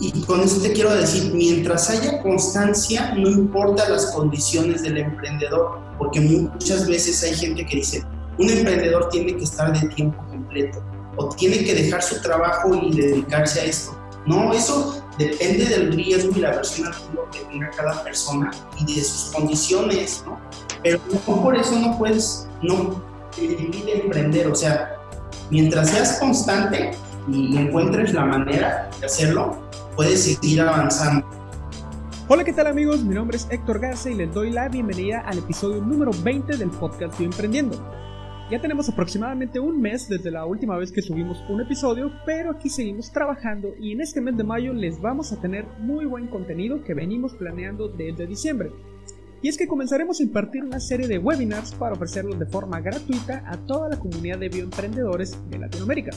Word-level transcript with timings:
Y 0.00 0.22
con 0.22 0.40
eso 0.40 0.60
te 0.60 0.72
quiero 0.72 0.94
decir, 0.94 1.32
mientras 1.34 1.90
haya 1.90 2.22
constancia, 2.22 3.14
no 3.16 3.28
importa 3.28 3.88
las 3.88 4.06
condiciones 4.12 4.82
del 4.82 4.98
emprendedor, 4.98 5.80
porque 5.98 6.20
muchas 6.20 6.86
veces 6.86 7.22
hay 7.24 7.34
gente 7.34 7.66
que 7.66 7.76
dice, 7.76 8.04
un 8.38 8.48
emprendedor 8.48 9.08
tiene 9.08 9.36
que 9.36 9.44
estar 9.44 9.72
de 9.78 9.88
tiempo 9.88 10.24
completo 10.28 10.80
o 11.16 11.28
tiene 11.30 11.64
que 11.64 11.74
dejar 11.74 12.02
su 12.02 12.20
trabajo 12.22 12.74
y 12.74 12.94
dedicarse 12.94 13.60
a 13.60 13.64
esto. 13.64 13.98
No, 14.26 14.52
eso 14.52 15.02
depende 15.18 15.64
del 15.66 15.92
riesgo 15.92 16.32
y 16.36 16.40
la 16.40 16.50
versión 16.52 16.86
al 16.86 16.94
que 17.32 17.40
tenga 17.50 17.70
cada 17.70 18.04
persona 18.04 18.50
y 18.78 18.94
de 18.94 19.02
sus 19.02 19.32
condiciones, 19.32 20.22
¿no? 20.24 20.38
Pero 20.82 21.00
no 21.26 21.42
por 21.42 21.56
eso 21.56 21.76
no 21.76 21.98
puedes, 21.98 22.46
no 22.62 23.02
te 23.34 24.00
emprender, 24.00 24.46
o 24.46 24.54
sea, 24.54 24.96
mientras 25.50 25.90
seas 25.90 26.18
constante 26.18 26.92
y 27.30 27.56
encuentres 27.56 28.14
la 28.14 28.24
manera 28.24 28.90
de 29.00 29.06
hacerlo, 29.06 29.58
puedes 29.98 30.22
seguir 30.22 30.60
avanzando. 30.60 31.26
Hola, 32.28 32.44
¿qué 32.44 32.52
tal 32.52 32.68
amigos? 32.68 33.02
Mi 33.02 33.16
nombre 33.16 33.36
es 33.36 33.48
Héctor 33.50 33.80
Garza 33.80 34.08
y 34.08 34.14
les 34.14 34.32
doy 34.32 34.52
la 34.52 34.68
bienvenida 34.68 35.22
al 35.22 35.38
episodio 35.38 35.82
número 35.82 36.12
20 36.22 36.56
del 36.56 36.70
podcast 36.70 37.18
Yo 37.18 37.24
Emprendiendo. 37.24 37.76
Ya 38.48 38.60
tenemos 38.60 38.88
aproximadamente 38.88 39.58
un 39.58 39.80
mes 39.80 40.08
desde 40.08 40.30
la 40.30 40.46
última 40.46 40.76
vez 40.76 40.92
que 40.92 41.02
subimos 41.02 41.42
un 41.48 41.62
episodio, 41.62 42.12
pero 42.24 42.52
aquí 42.52 42.68
seguimos 42.68 43.10
trabajando 43.10 43.74
y 43.80 43.90
en 43.90 44.00
este 44.00 44.20
mes 44.20 44.36
de 44.36 44.44
mayo 44.44 44.72
les 44.72 45.00
vamos 45.00 45.32
a 45.32 45.40
tener 45.40 45.66
muy 45.80 46.04
buen 46.04 46.28
contenido 46.28 46.84
que 46.84 46.94
venimos 46.94 47.34
planeando 47.34 47.88
desde 47.88 48.28
diciembre. 48.28 48.70
Y 49.40 49.48
es 49.48 49.56
que 49.56 49.68
comenzaremos 49.68 50.18
a 50.18 50.22
impartir 50.24 50.64
una 50.64 50.80
serie 50.80 51.06
de 51.06 51.18
webinars 51.18 51.72
para 51.72 51.94
ofrecerlos 51.94 52.38
de 52.38 52.46
forma 52.46 52.80
gratuita 52.80 53.44
a 53.46 53.56
toda 53.56 53.88
la 53.88 53.98
comunidad 53.98 54.38
de 54.38 54.48
bioemprendedores 54.48 55.38
de 55.48 55.58
Latinoamérica. 55.58 56.10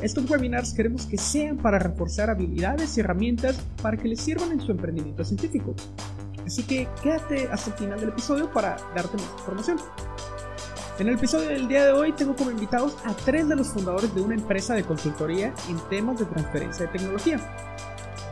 Estos 0.00 0.28
webinars 0.30 0.72
queremos 0.72 1.06
que 1.06 1.18
sean 1.18 1.58
para 1.58 1.78
reforzar 1.78 2.30
habilidades 2.30 2.96
y 2.96 3.00
herramientas 3.00 3.56
para 3.82 3.96
que 3.96 4.08
les 4.08 4.20
sirvan 4.20 4.52
en 4.52 4.60
su 4.60 4.72
emprendimiento 4.72 5.24
científico. 5.24 5.74
Así 6.46 6.62
que 6.62 6.88
quédate 7.02 7.48
hasta 7.50 7.70
el 7.70 7.76
final 7.76 8.00
del 8.00 8.08
episodio 8.10 8.50
para 8.50 8.76
darte 8.94 9.16
más 9.16 9.30
información. 9.38 9.78
En 10.98 11.08
el 11.08 11.14
episodio 11.14 11.48
del 11.48 11.68
día 11.68 11.86
de 11.86 11.92
hoy 11.92 12.12
tengo 12.12 12.36
como 12.36 12.50
invitados 12.50 12.96
a 13.04 13.14
tres 13.14 13.48
de 13.48 13.56
los 13.56 13.68
fundadores 13.68 14.14
de 14.14 14.20
una 14.22 14.34
empresa 14.34 14.74
de 14.74 14.84
consultoría 14.84 15.52
en 15.68 15.78
temas 15.90 16.18
de 16.18 16.24
transferencia 16.26 16.86
de 16.86 16.92
tecnología. 16.92 17.40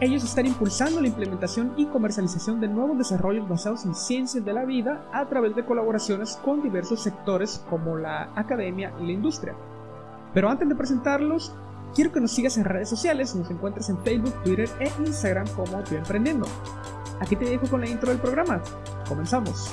Ellos 0.02 0.24
están 0.24 0.46
impulsando 0.46 1.00
la 1.00 1.06
implementación 1.06 1.74
y 1.76 1.86
comercialización 1.86 2.60
de 2.60 2.66
nuevos 2.66 2.98
desarrollos 2.98 3.48
basados 3.48 3.84
en 3.84 3.94
ciencias 3.94 4.44
de 4.44 4.52
la 4.52 4.64
vida 4.64 5.08
a 5.12 5.28
través 5.28 5.54
de 5.54 5.64
colaboraciones 5.64 6.40
con 6.44 6.60
diversos 6.60 7.04
sectores 7.04 7.64
como 7.70 7.96
la 7.96 8.32
academia 8.34 8.92
y 9.00 9.06
la 9.06 9.12
industria. 9.12 9.54
Pero 10.34 10.50
antes 10.50 10.68
de 10.68 10.74
presentarlos, 10.74 11.54
quiero 11.94 12.10
que 12.10 12.20
nos 12.20 12.32
sigas 12.32 12.58
en 12.58 12.64
redes 12.64 12.88
sociales, 12.88 13.32
nos 13.36 13.48
encuentres 13.48 13.90
en 13.90 13.98
Facebook, 13.98 14.34
Twitter 14.42 14.68
e 14.80 14.90
Instagram 15.06 15.46
como 15.54 15.78
Estoy 15.78 15.98
Emprendiendo. 15.98 16.48
Aquí 17.20 17.36
te 17.36 17.44
dejo 17.44 17.68
con 17.68 17.82
la 17.82 17.88
intro 17.88 18.10
del 18.10 18.18
programa. 18.18 18.60
Comenzamos. 19.08 19.72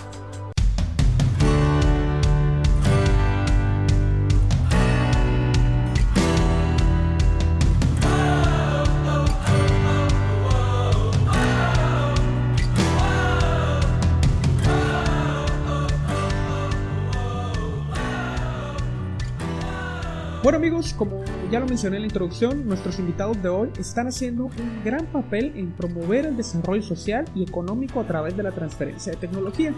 Bueno 20.49 20.65
amigos, 20.65 20.95
como 20.95 21.23
ya 21.51 21.59
lo 21.59 21.67
mencioné 21.67 21.97
en 21.97 22.01
la 22.01 22.07
introducción, 22.07 22.65
nuestros 22.65 22.97
invitados 22.97 23.39
de 23.43 23.49
hoy 23.49 23.69
están 23.77 24.07
haciendo 24.07 24.45
un 24.45 24.83
gran 24.83 25.05
papel 25.05 25.53
en 25.55 25.73
promover 25.73 26.25
el 26.25 26.37
desarrollo 26.37 26.81
social 26.81 27.25
y 27.35 27.43
económico 27.43 27.99
a 27.99 28.07
través 28.07 28.35
de 28.35 28.41
la 28.41 28.51
transferencia 28.51 29.11
de 29.11 29.19
tecnología. 29.19 29.75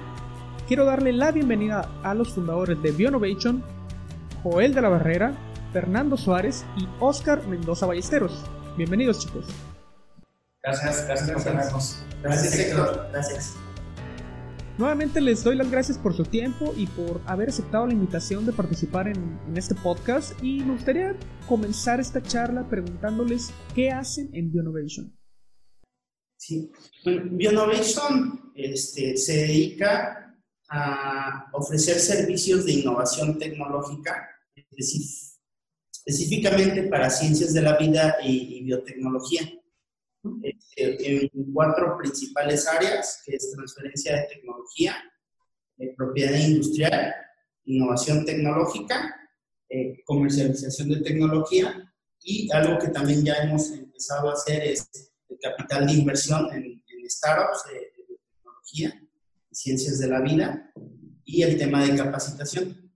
Quiero 0.70 0.86
darle 0.86 1.12
la 1.12 1.34
bienvenida 1.34 1.92
a 2.04 2.14
los 2.14 2.34
fundadores 2.34 2.82
de 2.82 2.92
Bionovation, 2.92 3.62
Joel 4.44 4.74
de 4.74 4.82
la 4.82 4.88
Barrera, 4.88 5.34
Fernando 5.74 6.16
Suárez 6.16 6.64
y 6.78 6.88
Oscar 7.02 7.46
Mendoza 7.48 7.86
Ballesteros. 7.86 8.42
Bienvenidos 8.78 9.20
chicos. 9.20 9.48
Gracias, 10.64 11.06
gracias, 11.06 11.28
gracias. 11.28 11.32
por 11.32 11.44
tenernos. 11.44 12.06
Gracias, 12.24 12.56
Héctor. 12.58 13.08
Gracias. 13.12 13.58
Nuevamente 14.78 15.20
les 15.20 15.44
doy 15.44 15.56
las 15.56 15.70
gracias 15.70 15.98
por 15.98 16.16
su 16.16 16.24
tiempo 16.24 16.74
y 16.78 16.88
por 16.88 17.22
haber 17.26 17.50
aceptado 17.50 17.86
la 17.86 17.94
invitación 17.94 18.46
de 18.46 18.54
participar 18.54 19.08
en, 19.08 19.40
este 19.56 19.76
podcast 19.76 20.42
y 20.42 20.62
me 20.62 20.74
gustaría 20.74 21.16
comenzar 21.48 22.00
esta 22.00 22.24
charla 22.24 22.68
preguntándoles 22.70 23.52
qué 23.76 23.92
hacen 23.92 24.30
en 24.34 24.52
Bionovation. 24.52 25.14
Sí, 26.38 26.72
bueno, 27.04 27.24
Bionovation 27.32 28.54
este, 28.56 29.18
se 29.18 29.38
dedica 29.38 30.36
a 30.70 31.50
ofrecer 31.54 32.00
servicios 32.00 32.66
de 32.66 32.72
innovación 32.74 33.38
tecnológica, 33.38 34.30
específicamente 35.92 36.84
para 36.84 37.10
ciencias 37.10 37.54
de 37.54 37.62
la 37.62 37.78
vida 37.78 38.16
y 38.24 38.64
biotecnología. 38.64 39.61
Este, 40.44 41.26
en 41.26 41.54
cuatro 41.54 41.98
principales 41.98 42.68
áreas, 42.68 43.24
que 43.26 43.36
es 43.36 43.52
transferencia 43.52 44.18
de 44.18 44.28
tecnología, 44.36 44.96
eh, 45.80 45.96
propiedad 45.98 46.38
industrial, 46.38 47.14
innovación 47.66 48.24
tecnológica, 48.24 49.16
eh, 49.70 50.04
comercialización 50.06 50.90
de 50.90 51.02
tecnología 51.02 51.92
y 52.24 52.52
algo 52.54 52.78
que 52.78 52.90
también 52.90 53.24
ya 53.26 53.34
hemos 53.36 53.72
empezado 53.72 54.30
a 54.30 54.34
hacer 54.34 54.64
es 54.64 54.90
el 55.28 55.40
capital 55.40 55.88
de 55.88 55.94
inversión 55.94 56.48
en, 56.54 56.82
startups 57.10 57.66
de, 57.68 57.74
de 57.74 58.20
tecnología, 58.38 59.08
ciencias 59.52 60.00
de 60.00 60.08
la 60.08 60.22
vida 60.22 60.72
y 61.26 61.42
el 61.42 61.58
tema 61.58 61.86
de 61.86 61.98
capacitación. 61.98 62.94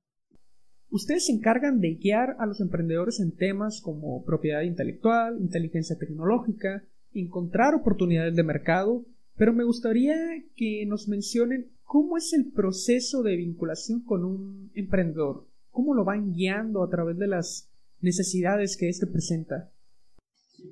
Ustedes 0.89 1.25
se 1.25 1.33
encargan 1.33 1.81
de 1.81 1.95
guiar 1.95 2.37
a 2.39 2.45
los 2.45 2.61
emprendedores 2.61 3.19
en 3.19 3.35
temas 3.35 3.81
como 3.81 4.23
propiedad 4.23 4.61
intelectual, 4.61 5.37
inteligencia 5.41 5.97
tecnológica, 5.97 6.87
encontrar 7.15 7.73
oportunidades 7.73 8.35
de 8.35 8.43
mercado, 8.43 9.05
pero 9.35 9.53
me 9.53 9.63
gustaría 9.63 10.15
que 10.55 10.85
nos 10.85 11.07
mencionen 11.07 11.71
cómo 11.83 12.17
es 12.17 12.33
el 12.33 12.51
proceso 12.51 13.23
de 13.23 13.35
vinculación 13.35 14.03
con 14.03 14.25
un 14.25 14.71
emprendedor, 14.75 15.47
cómo 15.71 15.93
lo 15.93 16.03
van 16.03 16.33
guiando 16.33 16.83
a 16.83 16.89
través 16.89 17.17
de 17.17 17.27
las 17.27 17.69
necesidades 18.01 18.77
que 18.77 18.89
éste 18.89 19.07
presenta. 19.07 19.71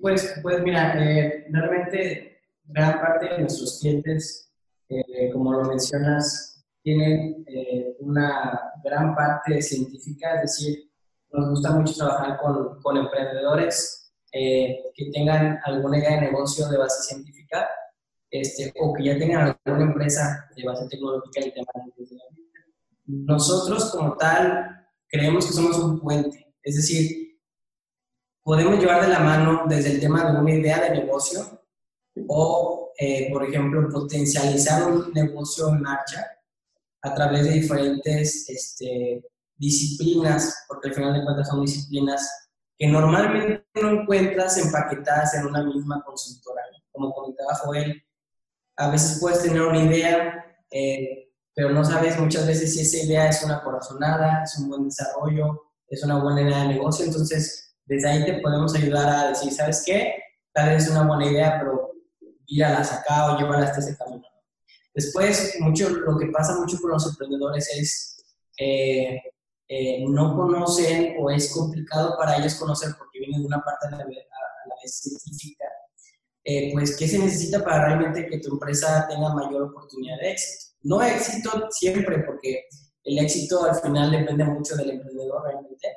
Pues, 0.01 0.39
pues 0.41 0.61
mira, 0.63 0.93
eh, 1.01 1.45
realmente 1.49 2.37
gran 2.65 2.99
parte 2.99 3.29
de 3.29 3.39
nuestros 3.39 3.79
clientes, 3.79 4.51
eh, 4.89 5.29
como 5.31 5.53
lo 5.53 5.69
mencionas, 5.69 6.65
tienen 6.81 7.43
eh, 7.47 7.95
una 7.99 8.59
gran 8.83 9.15
parte 9.15 9.61
científica, 9.61 10.35
es 10.35 10.41
decir, 10.41 10.89
nos 11.31 11.49
gusta 11.49 11.71
mucho 11.71 11.95
trabajar 11.95 12.37
con, 12.39 12.81
con 12.81 12.97
emprendedores 12.97 14.02
eh, 14.33 14.83
que 14.95 15.11
tengan 15.11 15.59
alguna 15.63 15.99
idea 15.99 16.15
de 16.15 16.21
negocio 16.21 16.67
de 16.67 16.77
base 16.77 17.03
científica 17.03 17.69
este, 18.31 18.73
o 18.79 18.91
que 18.93 19.03
ya 19.03 19.17
tengan 19.17 19.55
alguna 19.63 19.85
empresa 19.85 20.49
de 20.55 20.63
base 20.65 20.87
tecnológica 20.89 21.39
y 21.39 21.51
temas 21.51 21.67
Nosotros 23.05 23.91
como 23.91 24.17
tal 24.17 24.87
creemos 25.07 25.45
que 25.45 25.53
somos 25.53 25.77
un 25.77 25.99
puente, 25.99 26.55
es 26.63 26.77
decir, 26.77 27.37
podemos 28.41 28.79
llevar 28.79 29.03
de 29.03 29.09
la 29.09 29.19
mano 29.19 29.65
desde 29.67 29.91
el 29.91 29.99
tema 29.99 30.31
de 30.31 30.39
una 30.39 30.51
idea 30.51 30.81
de 30.81 31.01
negocio 31.01 31.61
o, 32.27 32.91
eh, 32.97 33.29
por 33.31 33.47
ejemplo, 33.47 33.87
potencializar 33.89 34.91
un 34.91 35.13
negocio 35.13 35.69
en 35.69 35.81
marcha 35.81 36.25
a 37.03 37.13
través 37.13 37.43
de 37.43 37.51
diferentes 37.51 38.49
este, 38.49 39.23
disciplinas, 39.57 40.65
porque 40.67 40.89
al 40.89 40.95
final 40.95 41.13
de 41.13 41.23
cuentas 41.23 41.49
son 41.49 41.61
disciplinas 41.61 42.42
normalmente 42.87 43.65
no 43.81 43.89
encuentras 43.89 44.57
empaquetadas 44.57 45.35
en 45.35 45.45
una 45.45 45.63
misma 45.63 46.03
consultora. 46.03 46.61
Como 46.91 47.13
comentaba 47.13 47.55
Joel, 47.55 48.03
a 48.77 48.89
veces 48.89 49.19
puedes 49.19 49.41
tener 49.43 49.61
una 49.61 49.83
idea, 49.83 50.45
eh, 50.71 51.31
pero 51.55 51.69
no 51.69 51.83
sabes 51.83 52.19
muchas 52.19 52.47
veces 52.47 52.73
si 52.73 52.81
esa 52.81 53.05
idea 53.05 53.29
es 53.29 53.43
una 53.43 53.63
corazonada, 53.63 54.43
es 54.43 54.57
un 54.59 54.69
buen 54.69 54.85
desarrollo, 54.85 55.71
es 55.87 56.03
una 56.03 56.21
buena 56.21 56.41
idea 56.41 56.63
de 56.63 56.69
negocio. 56.69 57.05
Entonces, 57.05 57.75
desde 57.85 58.09
ahí 58.09 58.25
te 58.25 58.41
podemos 58.41 58.75
ayudar 58.75 59.09
a 59.09 59.29
decir, 59.29 59.51
¿sabes 59.51 59.83
qué? 59.85 60.15
Tal 60.51 60.69
vez 60.69 60.83
es 60.83 60.91
una 60.91 61.07
buena 61.07 61.25
idea, 61.25 61.57
pero 61.59 61.93
las 62.47 62.93
acá 62.93 63.33
o 63.33 63.37
llévala 63.37 63.65
hasta 63.65 63.79
ese 63.79 63.97
camino. 63.97 64.23
Después, 64.93 65.55
mucho, 65.59 65.89
lo 65.89 66.17
que 66.17 66.27
pasa 66.27 66.55
mucho 66.59 66.77
con 66.79 66.91
los 66.91 67.07
emprendedores 67.07 67.67
es 67.75 68.23
eh, 68.57 69.19
eh, 69.75 70.05
no 70.07 70.35
conocen 70.35 71.15
o 71.19 71.31
es 71.31 71.51
complicado 71.51 72.15
para 72.15 72.37
ellos 72.37 72.53
conocer 72.53 72.91
porque 72.95 73.17
vienen 73.17 73.41
de 73.41 73.47
una 73.47 73.59
parte 73.63 73.87
a 73.87 73.89
la, 73.89 74.05
vez 74.05 74.99
científica, 74.99 75.65
eh, 76.43 76.71
pues 76.73 76.95
qué 76.95 77.07
se 77.07 77.17
necesita 77.17 77.63
para 77.63 77.85
realmente 77.87 78.27
que 78.27 78.37
tu 78.37 78.51
empresa 78.51 79.07
tenga 79.09 79.33
mayor 79.33 79.63
oportunidad 79.63 80.19
de 80.19 80.33
éxito. 80.33 80.75
No 80.83 81.01
éxito 81.01 81.69
siempre 81.71 82.19
porque 82.19 82.65
el 83.03 83.17
éxito 83.17 83.63
al 83.63 83.75
final 83.75 84.11
depende 84.11 84.43
mucho 84.43 84.75
del 84.75 84.91
emprendedor 84.91 85.41
realmente 85.43 85.87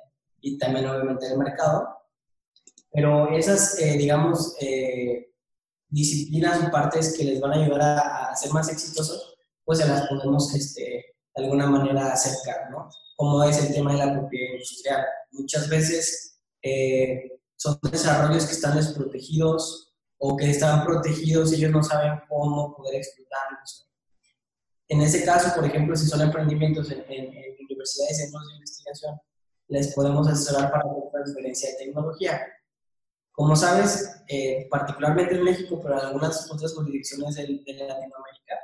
y 0.40 0.56
también 0.56 0.86
obviamente 0.86 1.28
del 1.28 1.36
mercado, 1.36 1.86
pero 2.90 3.30
esas, 3.36 3.78
eh, 3.78 3.98
digamos, 3.98 4.56
disciplinas 5.90 6.66
o 6.66 6.70
partes 6.70 7.14
que 7.14 7.24
les 7.24 7.40
van 7.42 7.52
a 7.52 7.62
ayudar 7.62 7.82
a, 7.82 8.30
a 8.30 8.36
ser 8.36 8.52
más 8.52 8.70
exitosos, 8.72 9.36
pues 9.66 9.80
se 9.80 9.86
las 9.86 10.08
podemos 10.08 10.54
este, 10.54 11.15
de 11.36 11.44
alguna 11.44 11.66
manera 11.66 12.12
acercar, 12.12 12.70
¿no? 12.70 12.88
Como 13.14 13.44
es 13.44 13.58
el 13.64 13.74
tema 13.74 13.92
de 13.92 13.98
la 13.98 14.12
propiedad 14.12 14.52
industrial. 14.54 15.04
Muchas 15.32 15.68
veces 15.68 16.38
eh, 16.62 17.30
son 17.56 17.78
desarrollos 17.90 18.46
que 18.46 18.52
están 18.52 18.76
desprotegidos 18.76 19.94
o 20.18 20.36
que 20.36 20.50
están 20.50 20.84
protegidos 20.84 21.52
y 21.52 21.56
ellos 21.56 21.70
no 21.70 21.82
saben 21.82 22.20
cómo 22.28 22.74
poder 22.74 22.96
explotarlos. 22.96 23.88
En 24.88 25.00
ese 25.02 25.24
caso, 25.24 25.54
por 25.54 25.64
ejemplo, 25.64 25.96
si 25.96 26.06
son 26.06 26.22
emprendimientos 26.22 26.90
en, 26.90 27.04
universidades 27.58 28.18
y 28.18 28.22
centros 28.22 28.46
de 28.46 28.54
investigación, 28.54 29.20
les 29.68 29.92
podemos 29.94 30.28
asesorar 30.28 30.70
para 30.70 30.84
la 30.84 31.10
transferencia 31.12 31.70
de 31.70 31.76
tecnología. 31.76 32.40
Como 33.32 33.56
sabes, 33.56 34.22
eh, 34.28 34.66
particularmente 34.70 35.34
en 35.34 35.42
México, 35.42 35.80
pero 35.82 35.98
en 35.98 36.06
algunas 36.06 36.50
otras 36.50 36.72
jurisdicciones 36.72 37.34
de, 37.34 37.42
de 37.42 37.72
Latinoamérica, 37.74 38.54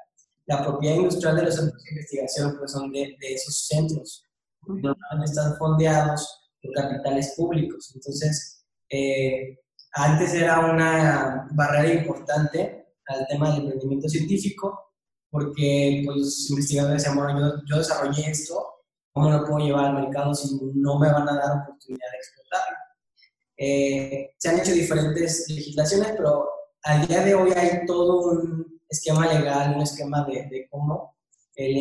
la 0.53 0.63
propiedad 0.63 0.97
industrial 0.97 1.37
de 1.37 1.43
los 1.45 1.55
centros 1.55 1.83
de 1.83 1.91
investigación 1.91 2.57
pues 2.59 2.73
son 2.73 2.93
de, 2.93 3.17
esos 3.21 3.67
centros. 3.67 4.27
Normalmente 4.67 5.25
están 5.25 5.57
fondeados 5.57 6.51
por 6.63 6.75
capitales 6.75 7.35
públicos. 7.37 7.93
Entonces, 7.95 8.65
eh, 8.91 9.59
antes 9.93 10.35
era 10.35 10.61
una 10.61 11.49
barrera 11.53 11.95
importante 11.95 12.87
al 13.07 13.27
tema 13.27 13.51
del 13.51 13.63
emprendimiento 13.63 14.09
científico, 14.09 14.93
porque 15.31 16.03
pues, 16.05 16.17
los 16.19 16.51
investigadores 16.51 17.03
decían, 17.03 17.17
bueno, 17.17 17.41
yo, 17.41 17.63
yo 17.67 17.79
desarrollé 17.79 18.31
esto, 18.31 18.65
¿cómo 19.13 19.31
lo 19.31 19.45
puedo 19.45 19.67
llevar 19.67 19.87
al 19.87 20.03
mercado 20.03 20.35
si 20.35 20.59
no 20.75 20.99
me 20.99 21.11
van 21.11 21.29
a 21.29 21.35
dar 21.35 21.63
oportunidad 21.63 22.11
de 22.11 22.19
explotarlo? 22.19 22.77
Eh, 23.57 24.35
se 24.39 24.49
han 24.49 24.61
hecho 24.61 24.73
diferentes 24.73 25.47
legislaciones, 25.49 26.13
pero 26.17 26.49
al 26.83 27.07
día 27.07 27.23
de 27.23 27.35
hoy 27.35 27.53
hay 27.53 27.87
todo 27.87 28.31
un 28.31 28.72
esquema 28.93 29.27
legal, 29.33 29.75
un 29.75 29.83
esquema 29.83 30.25
de, 30.25 30.47
de 30.47 30.69
cómo 30.71 31.17
el, 31.55 31.77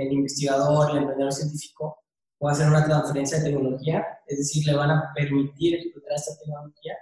el, 0.00 0.12
investigador, 0.12 0.90
el 0.90 0.98
emprendedor 0.98 1.32
científico 1.32 1.98
puede 2.38 2.54
hacer 2.54 2.68
una 2.68 2.84
transferencia 2.84 3.38
de 3.38 3.50
tecnología, 3.50 4.04
es 4.26 4.38
decir, 4.38 4.66
le 4.66 4.74
van 4.74 4.90
a 4.90 5.12
permitir 5.14 5.74
explotar 5.74 6.14
esta 6.14 6.38
tecnología 6.38 6.94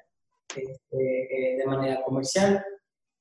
este, 0.48 0.80
eh, 0.90 1.56
de 1.58 1.66
manera 1.66 2.02
comercial. 2.02 2.64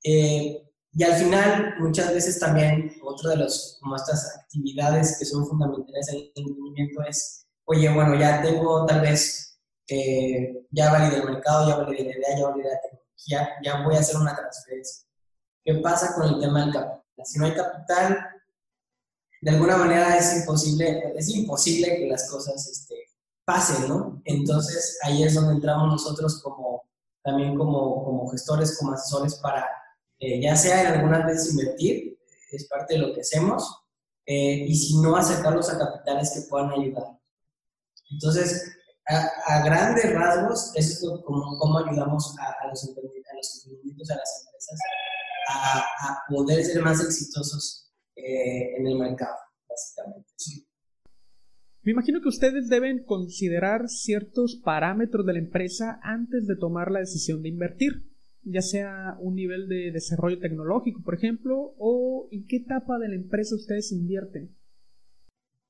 Eh, 0.03 0.65
y 0.91 1.03
al 1.03 1.13
final, 1.13 1.75
muchas 1.79 2.13
veces 2.13 2.39
también, 2.39 2.91
otro 3.03 3.29
de 3.29 3.37
los, 3.37 3.77
como 3.79 3.95
estas 3.95 4.37
actividades 4.37 5.17
que 5.19 5.25
son 5.25 5.45
fundamentales 5.45 6.09
en 6.09 6.15
el 6.15 6.31
emprendimiento 6.35 7.03
es, 7.03 7.47
oye, 7.65 7.89
bueno, 7.93 8.15
ya 8.15 8.41
tengo 8.41 8.85
tal 8.85 9.01
vez, 9.01 9.59
eh, 9.87 10.65
ya 10.71 10.91
validé 10.91 11.17
el 11.17 11.25
mercado, 11.25 11.69
ya 11.69 11.77
validé 11.77 12.03
la 12.03 12.17
idea, 12.17 12.37
ya 12.37 12.47
validé 12.47 12.69
la 12.69 12.81
tecnología, 12.81 13.49
ya 13.63 13.83
voy 13.83 13.95
a 13.95 13.99
hacer 13.99 14.17
una 14.17 14.35
transferencia 14.35 15.08
¿Qué 15.69 15.75
pasa 15.75 16.15
con 16.15 16.27
el 16.27 16.39
tema 16.39 16.61
del 16.61 16.73
capital? 16.73 17.25
Si 17.25 17.37
no 17.37 17.45
hay 17.45 17.53
capital, 17.53 18.27
de 19.39 19.51
alguna 19.51 19.77
manera 19.77 20.17
es 20.17 20.37
imposible, 20.37 21.13
es 21.15 21.29
imposible 21.29 21.95
que 21.95 22.07
las 22.07 22.27
cosas 22.27 22.67
este, 22.67 22.95
pasen, 23.45 23.87
¿no? 23.87 24.19
Entonces 24.25 24.97
ahí 25.03 25.21
es 25.21 25.35
donde 25.35 25.53
entramos 25.53 25.91
nosotros 25.91 26.41
como, 26.41 26.89
también 27.21 27.55
como, 27.55 28.03
como 28.03 28.31
gestores, 28.31 28.79
como 28.79 28.93
asesores 28.93 29.35
para, 29.35 29.69
eh, 30.17 30.41
ya 30.41 30.55
sea 30.55 30.81
en 30.81 30.87
algunas 30.87 31.23
veces 31.27 31.51
invertir, 31.51 32.17
es 32.51 32.67
parte 32.67 32.95
de 32.95 33.01
lo 33.01 33.13
que 33.13 33.21
hacemos, 33.21 33.83
eh, 34.25 34.65
y 34.67 34.75
si 34.75 34.99
no, 34.99 35.15
acercarlos 35.15 35.69
a 35.69 35.77
capitales 35.77 36.31
que 36.33 36.49
puedan 36.49 36.71
ayudar. 36.71 37.15
Entonces, 38.09 38.71
a, 39.05 39.63
grandes 39.63 40.15
rasgos, 40.15 40.71
eso 40.73 41.15
es 41.15 41.23
como, 41.23 41.59
cómo 41.59 41.77
ayudamos 41.77 42.35
a, 42.39 42.55
a 42.59 42.69
los 42.69 42.87
emprendimientos, 42.87 44.09
a 44.09 44.15
las 44.15 44.45
empresas 44.47 44.79
a, 45.49 46.17
poder 46.27 46.63
ser 46.63 46.81
más 46.81 47.03
exitosos 47.03 47.91
eh, 48.15 48.75
en 48.77 48.87
el 48.87 48.97
mercado, 48.97 49.35
básicamente. 49.67 50.29
Me 51.81 51.93
imagino 51.93 52.21
que 52.21 52.29
ustedes 52.29 52.67
deben 52.69 53.03
considerar 53.03 53.87
ciertos 53.87 54.61
parámetros 54.63 55.25
de 55.25 55.33
la 55.33 55.39
empresa 55.39 55.99
antes 56.03 56.45
de 56.45 56.55
tomar 56.55 56.91
la 56.91 56.99
decisión 56.99 57.41
de 57.41 57.49
invertir, 57.49 58.03
ya 58.43 58.61
sea 58.61 59.17
un 59.19 59.35
nivel 59.35 59.67
de 59.67 59.91
desarrollo 59.91 60.39
tecnológico, 60.39 61.01
por 61.03 61.15
ejemplo, 61.15 61.73
o 61.77 62.27
en 62.31 62.45
qué 62.45 62.57
etapa 62.57 62.99
de 62.99 63.09
la 63.09 63.15
empresa 63.15 63.55
ustedes 63.55 63.91
invierten. 63.91 64.55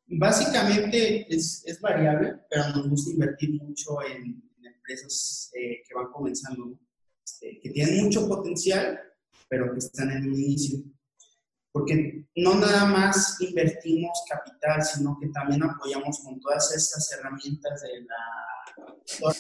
Básicamente 0.07 1.33
es, 1.33 1.63
es 1.65 1.79
variable, 1.79 2.33
pero 2.49 2.69
nos 2.69 2.89
gusta 2.89 3.11
invertir 3.11 3.51
mucho 3.61 4.01
en, 4.01 4.43
empresas 4.61 5.51
eh, 5.55 5.83
que 5.87 5.93
van 5.93 6.11
comenzando, 6.11 6.79
este, 7.23 7.59
que 7.61 7.69
tienen 7.69 8.03
mucho 8.03 8.27
potencial 8.27 8.99
pero 9.49 9.73
que 9.73 9.79
están 9.79 10.11
en 10.11 10.29
un 10.29 10.35
inicio. 10.35 10.79
Porque 11.71 12.25
no 12.35 12.55
nada 12.55 12.85
más 12.85 13.39
invertimos 13.41 14.23
capital, 14.29 14.83
sino 14.83 15.17
que 15.19 15.27
también 15.29 15.63
apoyamos 15.63 16.19
con 16.23 16.39
todas 16.39 16.73
estas 16.75 17.11
herramientas 17.11 17.81
de 17.81 18.01
la 18.01 19.35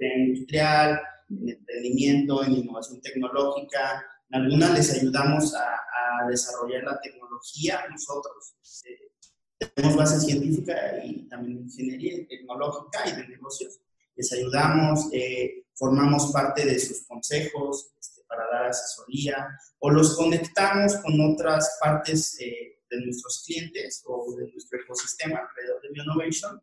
industrial, 0.00 1.00
en 1.30 1.48
emprendimiento, 1.48 2.44
en 2.44 2.52
innovación 2.52 3.00
tecnológica. 3.00 4.04
En 4.30 4.42
algunas 4.42 4.74
les 4.74 4.92
ayudamos 4.94 5.54
a, 5.54 5.80
desarrollar 6.28 6.84
la 6.84 7.00
tecnología 7.00 7.84
nosotros. 7.90 8.54
Eh, 8.88 9.68
tenemos 9.74 9.96
base 9.96 10.20
científica 10.20 11.04
y 11.04 11.28
también 11.28 11.58
ingeniería 11.58 12.26
tecnológica 12.28 13.08
y 13.08 13.16
de 13.16 13.28
negocios. 13.28 13.80
Les 14.14 14.32
ayudamos, 14.32 15.08
eh, 15.12 15.66
formamos 15.74 16.30
parte 16.32 16.64
de 16.64 16.78
sus 16.78 17.04
consejos, 17.06 17.93
para 18.28 18.44
dar 18.52 18.66
asesoría 18.66 19.48
o 19.78 19.90
los 19.90 20.16
conectamos 20.16 20.96
con 20.96 21.20
otras 21.32 21.78
partes 21.80 22.38
eh, 22.40 22.80
de 22.90 23.04
nuestros 23.04 23.44
clientes 23.46 24.02
o 24.06 24.34
de 24.36 24.50
nuestro 24.50 24.80
ecosistema 24.80 25.40
alrededor 25.40 25.82
de 25.82 25.88
Bionovation 25.90 26.60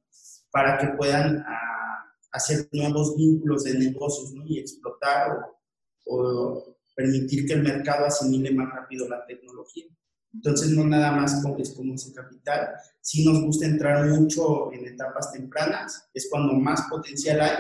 para 0.52 0.78
que 0.78 0.88
puedan 0.98 1.44
ah, 1.48 2.06
hacer 2.32 2.68
nuevos 2.72 3.16
vínculos 3.16 3.64
de 3.64 3.76
negocios 3.76 4.34
y 4.46 4.60
explotar 4.60 5.38
o, 6.06 6.78
permitir 6.94 7.48
que 7.48 7.54
el 7.54 7.64
mercado 7.64 8.06
asimile 8.06 8.52
más 8.52 8.70
rápido 8.70 9.08
la 9.08 9.26
tecnología. 9.26 9.86
Entonces, 10.34 10.72
no 10.72 10.86
nada 10.86 11.12
más 11.12 11.44
es 11.58 11.74
como 11.74 11.96
ese 11.96 12.14
capital. 12.14 12.70
Si 13.00 13.26
nos 13.26 13.42
gusta 13.42 13.66
entrar 13.66 14.06
mucho 14.06 14.72
en 14.72 14.86
etapas 14.86 15.32
tempranas, 15.32 16.10
es 16.14 16.28
cuando 16.30 16.54
más 16.54 16.82
potencial 16.90 17.42
hay 17.42 17.52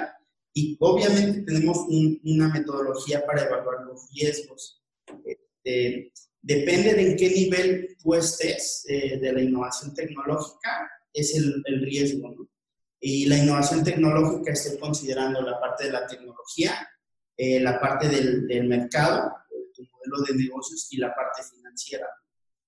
y 0.53 0.77
obviamente 0.79 1.43
tenemos 1.43 1.85
una 1.87 2.49
metodología 2.49 3.25
para 3.25 3.43
evaluar 3.45 3.85
los 3.85 4.09
riesgos. 4.11 4.83
Este, 5.25 6.11
depende 6.41 6.93
de 6.93 7.11
en 7.11 7.17
qué 7.17 7.29
nivel 7.29 7.97
tú 8.01 8.15
estés 8.15 8.83
eh, 8.89 9.17
de 9.19 9.31
la 9.31 9.41
innovación 9.41 9.93
tecnológica, 9.93 10.89
es 11.13 11.35
el, 11.35 11.63
riesgo. 11.81 12.47
Y 12.99 13.25
la 13.25 13.37
innovación 13.37 13.83
tecnológica 13.83 14.51
estoy 14.51 14.77
considerando 14.77 15.41
la 15.41 15.59
parte 15.59 15.85
de 15.85 15.91
la 15.91 16.05
tecnología, 16.05 16.87
eh, 17.37 17.59
la 17.59 17.79
parte 17.79 18.09
del, 18.09 18.67
mercado, 18.67 19.31
tu 19.73 19.83
modelo 19.83 20.23
de 20.27 20.35
negocios 20.43 20.87
y 20.91 20.97
la 20.97 21.15
parte 21.15 21.43
financiera. 21.43 22.07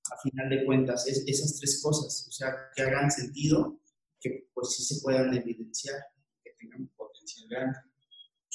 A 0.09 0.17
final 0.21 0.49
de 0.49 0.65
cuentas, 0.65 1.07
es, 1.07 1.23
esas 1.27 1.57
tres 1.59 1.81
cosas, 1.81 2.27
o 2.27 2.31
sea, 2.31 2.55
que 2.75 2.81
hagan 2.81 3.11
sentido, 3.11 3.79
que 4.19 4.47
pues 4.53 4.75
sí 4.75 4.83
se 4.83 5.01
puedan 5.01 5.33
evidenciar, 5.33 5.97
que 6.43 6.51
tengan 6.59 6.89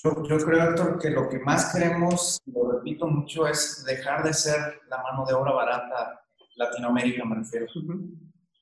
yo, 0.03 0.23
yo, 0.25 0.39
creo, 0.39 0.71
Héctor, 0.71 0.99
que 0.99 1.11
lo 1.11 1.29
que 1.29 1.39
más 1.41 1.73
queremos, 1.73 2.39
lo 2.47 2.73
repito 2.73 3.07
mucho, 3.07 3.47
es 3.47 3.85
dejar 3.85 4.25
de 4.25 4.33
ser 4.33 4.81
la 4.89 5.03
mano 5.03 5.25
de 5.27 5.35
obra 5.35 5.53
barata 5.53 6.21
Latinoamérica, 6.57 7.25
me 7.25 7.37
refiero. 7.37 7.67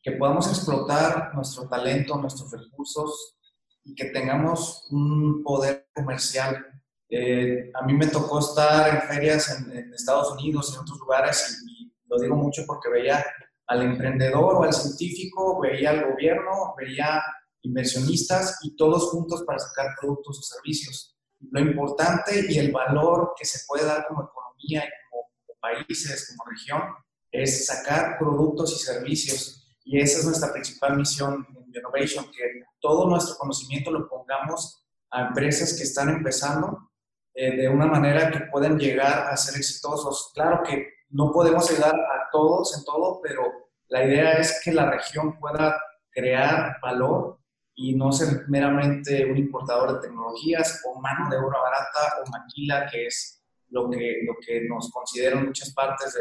Que 0.02 0.12
podamos 0.12 0.48
explotar 0.48 1.34
nuestro 1.34 1.68
talento, 1.68 2.16
nuestros 2.16 2.52
recursos 2.52 3.38
y 3.84 3.94
que 3.94 4.06
tengamos 4.06 4.86
un 4.90 5.42
poder 5.42 5.88
comercial. 5.94 6.64
Eh, 7.08 7.70
a 7.74 7.84
mí 7.84 7.94
me 7.94 8.06
tocó 8.06 8.38
estar 8.38 8.88
en 8.88 9.02
ferias 9.02 9.50
en, 9.50 9.92
Estados 9.94 10.32
Unidos, 10.32 10.74
en 10.74 10.80
otros 10.80 10.98
lugares, 10.98 11.62
y, 11.66 11.86
y 11.86 11.92
lo 12.08 12.18
digo 12.18 12.36
mucho 12.36 12.62
porque 12.66 12.90
veía 12.90 13.24
al 13.66 13.82
emprendedor 13.82 14.54
o 14.54 14.62
al 14.62 14.72
científico, 14.72 15.60
veía 15.60 15.90
al 15.90 16.12
gobierno, 16.12 16.74
veía 16.76 17.22
inversionistas 17.66 18.58
y 18.62 18.76
todos 18.76 19.10
juntos 19.10 19.44
para 19.46 19.58
sacar 19.58 19.94
productos 20.00 20.38
o 20.38 20.42
servicios. 20.42 21.16
Lo 21.50 21.60
importante 21.60 22.46
y 22.48 22.58
el 22.58 22.72
valor 22.72 23.32
que 23.38 23.44
se 23.44 23.60
puede 23.66 23.84
dar 23.84 24.06
como 24.06 24.22
economía 24.22 24.84
y 24.84 24.90
como, 25.10 25.58
países, 25.60 26.28
como 26.28 26.50
región, 26.50 26.82
es 27.30 27.66
sacar 27.66 28.18
productos 28.18 28.72
y 28.72 28.84
servicios. 28.84 29.76
Y 29.84 30.00
esa 30.00 30.18
es 30.18 30.24
nuestra 30.24 30.52
principal 30.52 30.96
misión 30.96 31.46
en 31.50 31.66
Innovation, 31.76 32.24
que 32.26 32.62
todo 32.80 33.08
nuestro 33.08 33.36
conocimiento 33.36 33.90
lo 33.90 34.08
pongamos 34.08 34.82
a 35.10 35.28
empresas 35.28 35.74
que 35.76 35.82
están 35.82 36.08
empezando 36.08 36.90
eh, 37.34 37.54
de 37.54 37.68
una 37.68 37.86
manera 37.86 38.30
que 38.30 38.40
puedan 38.50 38.78
llegar 38.78 39.30
a 39.30 39.36
ser 39.36 39.56
exitosos. 39.56 40.32
Claro 40.34 40.62
que 40.62 40.88
no 41.10 41.30
podemos 41.32 41.70
ayudar 41.70 41.94
a 41.94 42.30
todos 42.32 42.76
en 42.78 42.84
todo, 42.84 43.20
pero 43.22 43.42
la 43.88 44.04
idea 44.04 44.32
es 44.38 44.60
que 44.64 44.72
la 44.72 44.90
región 44.90 45.38
pueda 45.38 45.76
crear 46.10 46.76
valor 46.82 47.38
y 47.76 47.94
no 47.94 48.10
ser 48.10 48.48
meramente 48.48 49.24
un 49.30 49.36
importador 49.36 49.94
de 49.94 50.08
tecnologías 50.08 50.82
o 50.86 50.98
mano 50.98 51.28
de 51.30 51.36
obra 51.36 51.60
barata 51.60 52.22
o 52.24 52.30
maquila 52.30 52.88
que 52.90 53.06
es 53.06 53.44
lo 53.68 53.90
que, 53.90 54.22
lo 54.26 54.34
que 54.44 54.62
nos 54.62 54.90
consideran 54.90 55.46
muchas 55.46 55.72
partes 55.74 56.14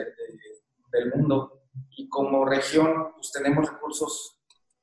del 0.91 1.13
mundo. 1.15 1.63
Y 1.97 2.09
como 2.09 2.45
región, 2.45 3.13
pues 3.15 3.31
tenemos 3.31 3.71
recursos 3.71 4.37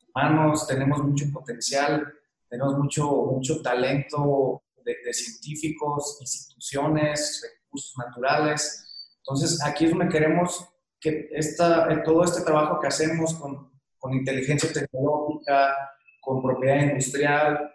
humanos, 0.09 0.67
tenemos 0.67 1.03
mucho 1.03 1.27
potencial, 1.33 2.11
tenemos 2.49 2.79
mucho, 2.79 3.07
mucho 3.07 3.61
talento 3.61 4.63
de, 4.85 4.97
de 5.05 5.13
científicos, 5.13 6.19
instituciones, 6.21 7.43
recursos 7.65 7.95
naturales. 7.99 9.15
Entonces, 9.19 9.63
aquí 9.63 9.85
es 9.85 9.91
donde 9.91 10.09
queremos 10.09 10.67
que 11.01 11.29
esta, 11.33 12.03
todo 12.03 12.25
este 12.25 12.43
trabajo 12.43 12.81
que 12.81 12.87
hacemos 12.87 13.35
con, 13.35 13.71
con 13.99 14.15
inteligencia 14.15 14.73
tecnológica, 14.73 15.75
con 16.23 16.41
propiedad 16.41 16.85
industrial, 16.85 17.75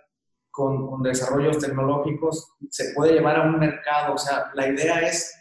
con, 0.49 0.87
con, 0.87 1.03
desarrollos 1.03 1.59
tecnológicos, 1.59 2.53
se 2.71 2.93
puede 2.95 3.13
llevar 3.13 3.35
a 3.35 3.43
un 3.43 3.59
mercado. 3.59 4.15
O 4.15 4.17
sea, 4.17 4.49
la 4.55 4.67
idea 4.67 5.01
es 5.01 5.35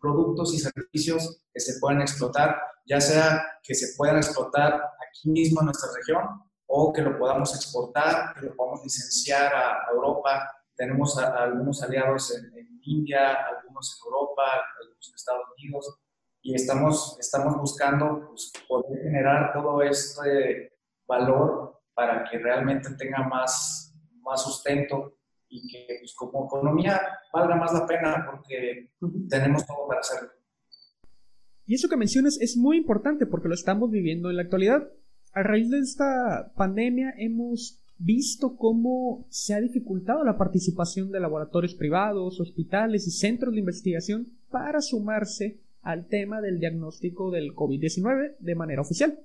productos 0.00 0.54
y 0.54 0.58
servicios 0.58 1.42
que 1.52 1.60
se 1.60 1.78
puedan 1.78 2.00
explotar, 2.00 2.56
ya 2.86 3.00
sea 3.00 3.44
que 3.62 3.74
se 3.74 3.94
puedan 3.96 4.16
explotar 4.16 4.74
aquí 5.06 5.30
mismo 5.30 5.60
en 5.60 5.66
nuestra 5.66 5.90
región 5.94 6.24
o 6.66 6.92
que 6.92 7.02
lo 7.02 7.18
podamos 7.18 7.54
exportar, 7.54 8.34
que 8.34 8.46
lo 8.46 8.56
podamos 8.56 8.82
licenciar 8.82 9.52
a, 9.54 9.90
Europa. 9.92 10.50
Tenemos 10.74 11.18
algunos 11.18 11.82
aliados 11.82 12.34
en, 12.36 12.46
en, 12.58 12.80
India, 12.82 13.34
algunos 13.34 14.00
en 14.00 14.06
Europa, 14.06 14.42
algunos 14.80 15.08
en 15.08 15.14
Estados 15.14 15.44
Unidos, 15.58 15.98
y 16.40 16.54
estamos, 16.54 17.18
estamos 17.20 17.56
buscando 17.58 18.28
pues, 18.28 18.50
poder 18.66 19.02
generar 19.02 19.52
todo 19.52 19.82
este 19.82 20.72
valor 21.06 21.79
para 22.00 22.24
que 22.24 22.38
realmente 22.38 22.88
tenga 22.96 23.28
más, 23.28 23.94
más 24.22 24.42
sustento 24.42 25.18
y 25.50 25.68
que 25.70 25.96
pues, 26.00 26.14
como 26.14 26.46
economía 26.46 26.98
valga 27.30 27.56
más 27.56 27.74
la 27.74 27.86
pena 27.86 28.26
porque 28.30 28.90
tenemos 29.28 29.66
todo 29.66 29.86
para 29.86 30.00
hacerlo. 30.00 30.30
Y 31.66 31.74
eso 31.74 31.90
que 31.90 31.98
mencionas 31.98 32.40
es 32.40 32.56
muy 32.56 32.78
importante 32.78 33.26
porque 33.26 33.48
lo 33.48 33.54
estamos 33.54 33.90
viviendo 33.90 34.30
en 34.30 34.36
la 34.36 34.42
actualidad. 34.42 34.88
A 35.34 35.42
raíz 35.42 35.68
de 35.68 35.80
esta 35.80 36.52
pandemia 36.56 37.12
hemos 37.18 37.82
visto 37.98 38.56
cómo 38.56 39.26
se 39.28 39.52
ha 39.52 39.60
dificultado 39.60 40.24
la 40.24 40.38
participación 40.38 41.12
de 41.12 41.20
laboratorios 41.20 41.74
privados, 41.74 42.40
hospitales 42.40 43.06
y 43.06 43.10
centros 43.10 43.52
de 43.52 43.60
investigación 43.60 44.28
para 44.48 44.80
sumarse 44.80 45.60
al 45.82 46.06
tema 46.06 46.40
del 46.40 46.60
diagnóstico 46.60 47.30
del 47.30 47.54
COVID-19 47.54 48.36
de 48.38 48.54
manera 48.54 48.80
oficial. 48.80 49.18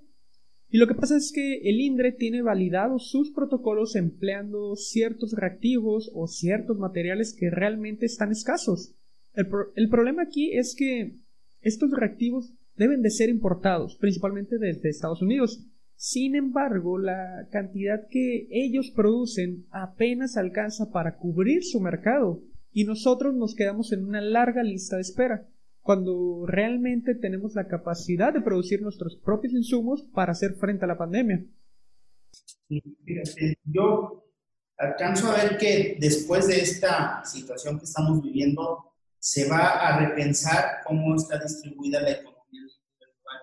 Y 0.75 0.77
lo 0.77 0.88
que 0.88 0.94
pasa 0.94 1.15
es 1.15 1.32
que 1.32 1.70
el 1.70 1.79
INDRE 1.79 2.12
tiene 2.12 2.41
validados 2.41 3.10
sus 3.10 3.32
protocolos 3.32 3.96
empleando 3.96 4.75
ciertos 4.75 5.32
reactivos 5.32 6.12
o 6.13 6.27
ciertos 6.27 6.77
materiales 6.77 7.34
que 7.34 7.50
realmente 7.50 8.05
están 8.05 8.34
escasos. 8.34 8.94
El, 9.36 9.88
problema 9.88 10.24
aquí 10.24 10.51
es 10.51 10.75
que 10.75 11.15
estos 11.62 11.91
reactivos 11.91 12.53
deben 12.75 13.03
de 13.03 13.10
ser 13.10 13.29
importados, 13.29 13.96
principalmente 13.96 14.58
desde 14.58 14.89
Estados 14.89 15.22
Unidos. 15.22 15.65
Sin 15.96 16.36
embargo, 16.36 16.98
la 16.98 17.48
cantidad 17.53 18.10
que 18.10 18.50
ellos 18.51 18.91
producen 18.94 19.67
apenas 19.72 20.36
alcanza 20.36 20.91
para 20.91 21.15
cubrir 21.15 21.63
su 21.63 21.79
mercado 21.79 22.44
y 22.74 22.84
nosotros 22.84 23.34
nos 23.34 23.55
quedamos 23.55 23.94
en 23.94 24.03
una 24.03 24.20
larga 24.20 24.62
lista 24.62 24.98
de 24.98 25.03
espera 25.03 25.48
cuando 25.86 26.48
realmente 26.48 27.13
tenemos 27.13 27.54
la 27.54 27.68
capacidad 27.68 28.34
de 28.34 28.42
producir 28.42 28.82
nuestros 28.82 29.18
propios 29.18 29.54
insumos 29.54 30.01
para 30.15 30.32
hacer 30.32 30.56
frente 30.56 30.84
a 30.84 30.88
la 30.88 30.98
pandemia. 30.98 31.46
Yo 33.65 34.25
alcanzo 34.80 35.30
a 35.30 35.36
ver 35.36 35.60
que 35.60 35.96
después 36.00 36.48
de 36.48 36.60
esta 36.60 37.24
situación 37.24 37.77
que 37.77 37.86
estamos 37.86 38.20
viviendo, 38.24 38.94
se 39.20 39.48
va 39.48 39.88
a 39.88 40.00
repensar 40.00 40.82
cómo 40.88 41.13
está 41.15 41.38
distribuida 41.38 42.01
la 42.01 42.13
economía 42.13 42.62
global 42.98 43.42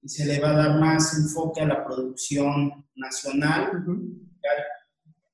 y 0.00 0.08
se 0.08 0.24
le 0.24 0.40
va 0.40 0.48
a 0.48 0.56
dar 0.56 0.80
más 0.80 1.14
enfoque 1.18 1.60
a 1.60 1.66
la 1.66 1.84
producción 1.84 2.86
nacional, 2.94 3.84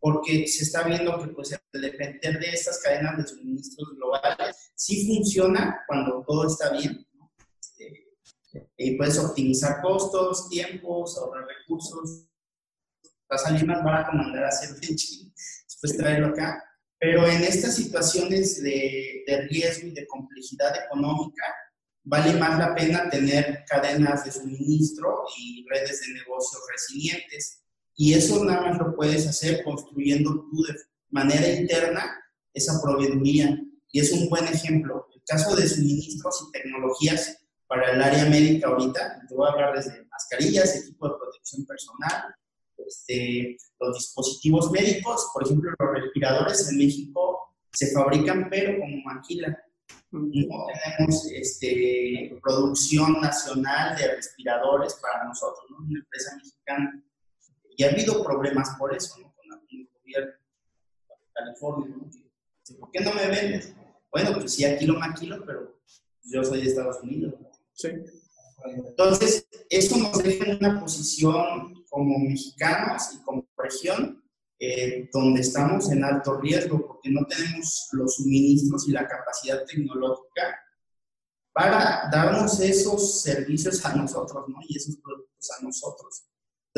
porque 0.00 0.46
se 0.46 0.64
está 0.64 0.84
viendo 0.84 1.18
que 1.20 1.28
pues, 1.28 1.58
el 1.72 1.80
depender 1.80 2.38
de 2.38 2.50
estas 2.50 2.80
cadenas 2.82 3.18
de 3.18 3.26
suministros 3.26 3.96
globales 3.96 4.70
sí 4.74 5.06
funciona 5.06 5.82
cuando 5.86 6.24
todo 6.26 6.46
está 6.46 6.70
bien. 6.70 7.06
Este, 7.60 8.08
y 8.76 8.96
puedes 8.96 9.18
optimizar 9.18 9.82
costos, 9.82 10.48
tiempos, 10.48 11.18
ahorrar 11.18 11.46
recursos. 11.46 12.24
Va 13.30 13.36
a 13.36 13.64
más 13.64 13.84
barato 13.84 14.12
mandar 14.12 14.44
a 14.44 14.48
hacer 14.48 14.70
en 14.82 14.96
Chile, 14.96 15.30
después 15.64 15.96
traerlo 15.96 16.28
acá. 16.28 16.64
Pero 16.98 17.26
en 17.26 17.42
estas 17.44 17.76
situaciones 17.76 18.62
de, 18.62 19.22
de 19.26 19.42
riesgo 19.48 19.88
y 19.88 19.92
de 19.92 20.06
complejidad 20.06 20.72
económica, 20.84 21.44
vale 22.04 22.32
más 22.38 22.58
la 22.58 22.74
pena 22.74 23.08
tener 23.10 23.64
cadenas 23.68 24.24
de 24.24 24.32
suministro 24.32 25.24
y 25.36 25.66
redes 25.68 26.00
de 26.00 26.14
negocios 26.14 26.62
resilientes 26.72 27.62
y 28.00 28.14
eso 28.14 28.44
nada 28.44 28.60
más 28.60 28.78
lo 28.78 28.94
puedes 28.94 29.26
hacer 29.26 29.64
construyendo 29.64 30.46
tú 30.48 30.62
de 30.62 30.74
manera 31.10 31.52
interna 31.52 32.16
esa 32.54 32.80
proveeduría. 32.80 33.60
Y 33.90 33.98
es 33.98 34.12
un 34.12 34.28
buen 34.28 34.44
ejemplo. 34.44 35.08
El 35.12 35.22
caso 35.26 35.56
de 35.56 35.68
suministros 35.68 36.46
y 36.46 36.52
tecnologías 36.52 37.38
para 37.66 37.90
el 37.90 38.00
área 38.00 38.26
médica 38.26 38.68
ahorita, 38.68 39.26
te 39.28 39.34
voy 39.34 39.48
a 39.48 39.52
hablar 39.52 39.74
desde 39.74 40.06
mascarillas, 40.12 40.76
equipo 40.76 41.08
de 41.08 41.14
protección 41.18 41.66
personal, 41.66 42.36
este, 42.86 43.56
los 43.80 43.98
dispositivos 43.98 44.70
médicos, 44.70 45.30
por 45.34 45.44
ejemplo, 45.44 45.72
los 45.76 45.90
respiradores 45.92 46.68
en 46.70 46.78
México 46.78 47.52
se 47.72 47.92
fabrican 47.92 48.48
pero 48.48 48.78
como 48.78 48.96
maquila. 49.04 49.60
No 50.12 50.30
tenemos 50.30 51.26
este, 51.32 52.38
producción 52.40 53.20
nacional 53.20 53.96
de 53.96 54.14
respiradores 54.14 54.94
para 55.02 55.24
nosotros, 55.24 55.66
¿no? 55.68 55.84
una 55.84 55.98
empresa 55.98 56.36
mexicana. 56.36 57.04
Y 57.78 57.84
ha 57.84 57.90
habido 57.90 58.24
problemas 58.24 58.70
por 58.76 58.92
eso, 58.92 59.20
¿no? 59.20 59.32
Con 59.36 59.46
el 59.70 59.88
gobierno 60.00 60.32
de 60.32 61.14
California, 61.32 61.96
¿no? 61.96 62.10
¿Por 62.80 62.90
qué 62.90 63.00
no 63.00 63.14
me 63.14 63.28
vendes? 63.28 63.72
Bueno, 64.10 64.32
pues 64.34 64.52
sí, 64.52 64.64
aquí 64.64 64.84
lo 64.84 64.98
maquilo, 64.98 65.44
pero 65.46 65.80
yo 66.24 66.42
soy 66.42 66.62
de 66.62 66.70
Estados 66.70 67.00
Unidos. 67.04 67.34
Sí. 67.74 67.90
Entonces, 68.64 69.46
eso 69.70 69.96
nos 69.96 70.18
deja 70.18 70.44
en 70.44 70.56
una 70.56 70.80
posición 70.80 71.84
como 71.88 72.18
mexicanos 72.18 73.14
y 73.14 73.22
como 73.22 73.46
región 73.56 74.24
eh, 74.58 75.08
donde 75.12 75.42
estamos 75.42 75.88
en 75.92 76.02
alto 76.02 76.40
riesgo 76.40 76.84
porque 76.84 77.10
no 77.10 77.24
tenemos 77.26 77.90
los 77.92 78.16
suministros 78.16 78.88
y 78.88 78.90
la 78.90 79.06
capacidad 79.06 79.64
tecnológica 79.64 80.58
para 81.52 82.10
darnos 82.10 82.58
esos 82.58 83.22
servicios 83.22 83.84
a 83.84 83.94
nosotros 83.94 84.48
¿no? 84.48 84.56
y 84.68 84.76
esos 84.76 84.96
productos 84.96 85.50
a 85.56 85.62
nosotros. 85.62 86.24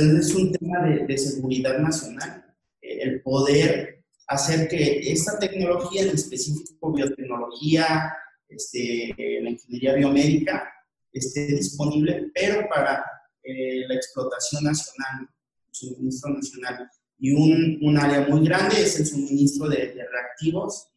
Entonces 0.01 0.31
es 0.31 0.35
un 0.35 0.53
tema 0.53 0.83
de, 0.83 1.19
seguridad 1.19 1.79
nacional, 1.79 2.45
eh, 2.81 2.99
el 3.03 3.23
poder 3.23 4.05
hacer 4.29 4.69
que 4.69 5.01
esta 5.13 5.39
tecnología, 5.39 6.03
en 6.03 6.11
específico 6.11 6.93
biotecnología, 6.93 8.15
este, 8.49 9.15
la 9.43 9.51
ingeniería 9.51 9.95
biomédica, 9.95 10.73
esté 11.13 11.47
disponible, 11.47 12.31
pero 12.35 12.69
para 12.69 13.05
eh, 13.43 13.87
la 13.89 13.95
explotación 13.95 14.65
nacional, 14.65 15.29
el 15.69 15.75
suministro 15.75 16.33
nacional. 16.33 16.89
Y 17.19 17.33
un, 17.33 17.79
un, 17.83 17.99
área 17.99 18.27
muy 18.29 18.47
grande 18.47 18.81
es 18.81 18.99
el 18.99 19.07
suministro 19.07 19.69
de, 19.69 19.93
reactivos, 19.95 20.89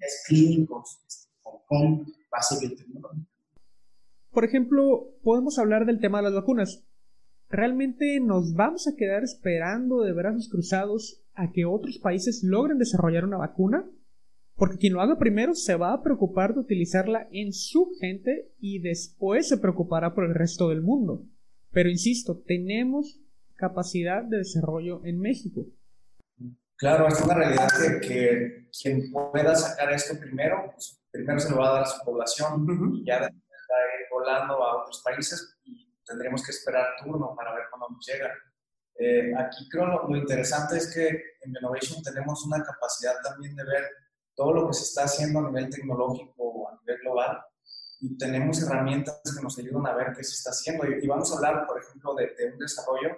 es 0.00 0.24
clínicos, 0.26 0.98
este, 1.06 1.28
con 1.68 2.12
base 2.30 2.58
biotecnológica. 2.60 3.28
Por 4.32 4.44
ejemplo, 4.44 5.14
podemos 5.22 5.58
hablar 5.58 5.86
del 5.86 6.00
tema 6.00 6.18
de 6.18 6.24
las 6.24 6.34
vacunas. 6.34 6.87
¿Realmente 7.50 8.20
nos 8.20 8.52
vamos 8.54 8.86
a 8.86 8.94
quedar 8.94 9.24
esperando 9.24 10.02
de 10.02 10.12
brazos 10.12 10.50
cruzados 10.50 11.22
a 11.34 11.50
que 11.50 11.64
otros 11.64 11.98
países 11.98 12.42
logren 12.44 12.76
desarrollar 12.76 13.24
una 13.24 13.38
vacuna? 13.38 13.88
Porque 14.54 14.76
quien 14.76 14.92
lo 14.92 15.00
haga 15.00 15.18
primero 15.18 15.54
se 15.54 15.74
va 15.74 15.94
a 15.94 16.02
preocupar 16.02 16.52
de 16.52 16.60
utilizarla 16.60 17.26
en 17.32 17.54
su 17.54 17.92
gente 18.00 18.52
y 18.58 18.80
después 18.80 19.48
se 19.48 19.56
preocupará 19.56 20.14
por 20.14 20.24
el 20.24 20.34
resto 20.34 20.68
del 20.68 20.82
mundo. 20.82 21.24
Pero 21.70 21.88
insisto, 21.88 22.42
tenemos 22.46 23.18
capacidad 23.54 24.24
de 24.24 24.38
desarrollo 24.38 25.00
en 25.04 25.18
México. 25.18 25.64
Claro, 26.76 27.08
es 27.08 27.20
una 27.22 27.34
realidad 27.34 27.68
que, 28.02 28.68
quien 28.82 29.10
pueda 29.10 29.54
sacar 29.54 29.92
esto 29.92 30.18
primero, 30.20 30.70
pues 30.74 31.00
primero 31.10 31.40
se 31.40 31.50
lo 31.50 31.58
va 31.58 31.70
a 31.70 31.72
dar 31.72 31.82
a 31.82 31.86
su 31.86 32.04
población 32.04 32.66
y 32.94 33.06
ya 33.06 33.16
está 33.16 33.74
volando 34.10 34.62
a 34.62 34.82
otros 34.82 35.02
países 35.02 35.57
y 36.08 36.10
tendríamos 36.10 36.42
que 36.44 36.52
esperar 36.52 36.86
turno 37.02 37.34
para 37.36 37.54
ver 37.54 37.64
cuándo 37.70 37.88
nos 37.90 38.06
llega. 38.06 38.32
Eh, 38.98 39.32
aquí 39.36 39.68
creo 39.68 39.86
lo, 39.86 40.08
lo, 40.08 40.16
interesante 40.16 40.76
es 40.76 40.92
que 40.92 41.08
en 41.08 41.50
Innovation 41.50 42.02
tenemos 42.02 42.44
una 42.44 42.62
capacidad 42.64 43.14
también 43.22 43.54
de 43.54 43.64
ver 43.64 43.84
todo 44.34 44.52
lo 44.52 44.68
que 44.68 44.74
se 44.74 44.84
está 44.84 45.04
haciendo 45.04 45.40
a 45.40 45.50
nivel 45.50 45.70
tecnológico, 45.70 46.68
a 46.68 46.78
nivel 46.80 47.00
global, 47.02 47.40
y 48.00 48.16
tenemos 48.16 48.62
herramientas 48.62 49.20
que 49.22 49.42
nos 49.42 49.58
ayudan 49.58 49.86
a 49.86 49.94
ver 49.94 50.12
qué 50.16 50.22
se 50.22 50.34
está 50.34 50.50
haciendo. 50.50 50.86
Y, 50.86 51.06
vamos 51.06 51.32
a 51.32 51.36
hablar, 51.36 51.66
por 51.66 51.80
ejemplo, 51.80 52.14
de, 52.14 52.34
de 52.36 52.52
un 52.52 52.58
desarrollo. 52.58 53.16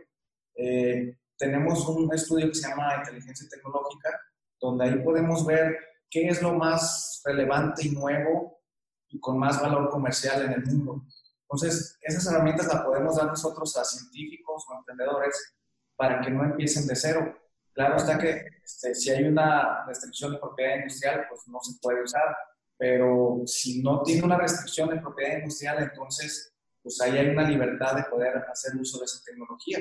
Eh, 0.54 1.16
tenemos 1.36 1.86
un 1.88 2.12
estudio 2.14 2.48
que 2.48 2.54
se 2.54 2.68
llama 2.68 2.96
Inteligencia 2.98 3.48
Tecnológica, 3.48 4.20
donde 4.60 4.84
ahí 4.84 4.98
podemos 5.02 5.46
ver 5.46 5.76
qué 6.10 6.28
es 6.28 6.42
lo 6.42 6.54
más 6.54 7.22
relevante 7.24 7.86
y 7.86 7.90
nuevo 7.90 8.60
y 9.08 9.18
con 9.20 9.38
más 9.38 9.60
valor 9.60 9.88
comercial 9.90 10.44
en 10.44 10.52
el 10.52 10.64
mundo. 10.66 11.04
Entonces, 11.52 11.98
esas 12.00 12.26
herramientas 12.26 12.68
las 12.68 12.82
podemos 12.82 13.16
dar 13.16 13.26
nosotros 13.26 13.76
a 13.76 13.84
científicos 13.84 14.64
o 14.68 14.78
emprendedores 14.78 15.56
para 15.96 16.20
que 16.20 16.30
no 16.30 16.44
empiecen 16.44 16.86
de 16.86 16.94
cero. 16.94 17.36
Claro 17.72 17.96
está 17.96 18.18
que 18.18 18.46
este, 18.64 18.94
si 18.94 19.10
hay 19.10 19.24
una 19.24 19.84
restricción 19.84 20.32
de 20.32 20.38
propiedad 20.38 20.76
industrial, 20.76 21.26
pues 21.28 21.40
no 21.48 21.58
se 21.60 21.76
puede 21.82 22.04
usar, 22.04 22.36
pero 22.78 23.42
si 23.46 23.82
no 23.82 24.02
tiene 24.02 24.22
una 24.24 24.38
restricción 24.38 24.90
de 24.90 25.00
propiedad 25.00 25.38
industrial, 25.38 25.82
entonces 25.82 26.54
pues 26.82 27.00
ahí 27.00 27.18
hay 27.18 27.28
una 27.28 27.42
libertad 27.42 27.96
de 27.96 28.04
poder 28.04 28.36
hacer 28.50 28.76
uso 28.76 29.00
de 29.00 29.06
esa 29.06 29.20
tecnología. 29.24 29.78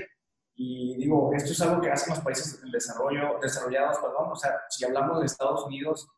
Y 0.56 0.98
digo, 0.98 1.32
esto 1.36 1.52
es 1.52 1.62
algo 1.62 1.82
que 1.82 1.92
hacen 1.92 2.16
los 2.16 2.24
países 2.24 2.62
en 2.64 2.72
desarrollo, 2.72 3.40
desarrollados, 3.42 3.98
perdón, 4.00 4.32
o 4.32 4.36
sea, 4.36 4.60
si 4.70 4.86
hablamos 4.86 5.20
de 5.20 5.28
Estados 5.28 5.66
Unidos, 5.66 6.10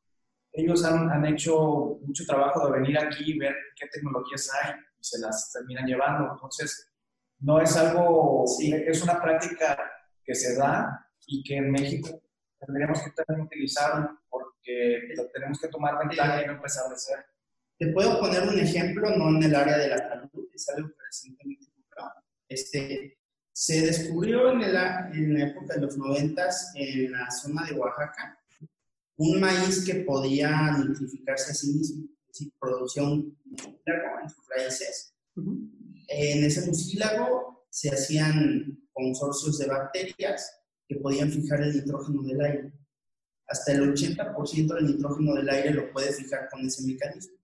ellos 0.53 0.83
han, 0.85 1.09
han 1.11 1.25
hecho 1.25 1.99
mucho 2.01 2.25
trabajo 2.25 2.65
de 2.65 2.79
venir 2.79 2.97
aquí 2.97 3.33
y 3.33 3.37
ver 3.37 3.53
qué 3.75 3.87
tecnologías 3.87 4.49
hay 4.63 4.73
y 5.01 5.03
se 5.03 5.19
las 5.19 5.51
terminan 5.51 5.85
llevando. 5.85 6.31
Entonces, 6.31 6.91
no 7.39 7.59
es 7.59 7.75
algo, 7.75 8.45
sí. 8.45 8.71
es 8.73 9.01
una 9.01 9.21
práctica 9.21 9.77
que 10.23 10.35
se 10.35 10.55
da 10.55 11.09
y 11.25 11.43
que 11.43 11.57
en 11.57 11.71
México 11.71 12.21
tendríamos 12.59 13.01
que 13.01 13.11
también 13.11 13.47
utilizar 13.47 14.09
porque 14.29 15.15
tenemos 15.33 15.59
que 15.59 15.67
tomar 15.67 15.97
ventaja 15.97 16.43
y 16.43 16.47
no 16.47 16.53
empezar 16.53 16.89
de 16.89 16.97
ser. 16.97 17.25
Te 17.77 17.87
puedo 17.87 18.19
poner 18.19 18.43
un 18.43 18.59
ejemplo, 18.59 19.09
no 19.17 19.29
en 19.29 19.43
el 19.43 19.55
área 19.55 19.77
de 19.77 19.87
la 19.87 19.97
salud, 19.97 20.47
es 20.53 20.69
algo 20.69 20.89
que 20.89 21.03
recientemente 21.03 21.71
este, 22.47 23.17
se 23.53 23.81
descubrió 23.81 24.51
en, 24.51 24.61
en 24.61 25.33
la 25.33 25.47
época 25.47 25.75
de 25.75 25.81
los 25.81 25.97
noventas 25.97 26.71
en 26.75 27.11
la 27.13 27.31
zona 27.31 27.65
de 27.65 27.73
Oaxaca 27.73 28.37
un 29.17 29.39
maíz 29.39 29.85
que 29.85 29.95
podía 29.95 30.71
nitrificarse 30.77 31.51
a 31.51 31.55
sí 31.55 31.73
mismo, 31.73 32.07
decir, 32.31 32.53
producía 32.59 33.03
un 33.03 33.37
mucílago 33.43 34.19
en 34.21 34.29
sus 34.29 34.47
raíces. 34.47 35.13
En 36.07 36.43
ese 36.43 36.65
mucílago 36.67 37.65
se 37.69 37.89
hacían 37.89 38.87
consorcios 38.91 39.57
de 39.59 39.67
bacterias 39.67 40.51
que 40.87 40.97
podían 40.97 41.31
fijar 41.31 41.61
el 41.61 41.73
nitrógeno 41.73 42.23
del 42.23 42.41
aire. 42.41 42.73
Hasta 43.47 43.73
el 43.73 43.93
80% 43.93 44.75
del 44.75 44.87
nitrógeno 44.87 45.35
del 45.35 45.49
aire 45.49 45.73
lo 45.73 45.91
puede 45.91 46.11
fijar 46.13 46.49
con 46.49 46.65
ese 46.65 46.83
mecanismo. 46.83 47.37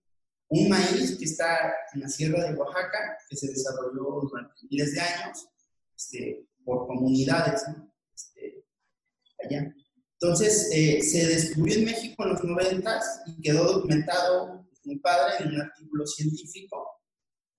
Un 0.50 0.68
maíz 0.68 1.16
que 1.18 1.24
está 1.24 1.74
en 1.92 2.00
la 2.00 2.08
sierra 2.08 2.44
de 2.44 2.54
Oaxaca, 2.54 3.18
que 3.28 3.36
se 3.36 3.48
desarrolló 3.48 4.20
durante 4.22 4.54
miles 4.70 4.94
de 4.94 5.00
años 5.00 5.48
este, 5.94 6.46
por 6.64 6.86
comunidades 6.86 7.64
este, 8.14 8.64
allá. 9.44 9.74
Entonces, 10.20 10.70
eh, 10.72 11.02
se 11.02 11.26
descubrió 11.26 11.76
en 11.76 11.84
México 11.84 12.24
en 12.24 12.30
los 12.30 12.44
90 12.44 13.00
y 13.26 13.42
quedó 13.42 13.72
documentado 13.72 14.67
muy 14.88 14.98
padre 14.98 15.34
en 15.40 15.54
un 15.54 15.60
artículo 15.60 16.06
científico. 16.06 17.02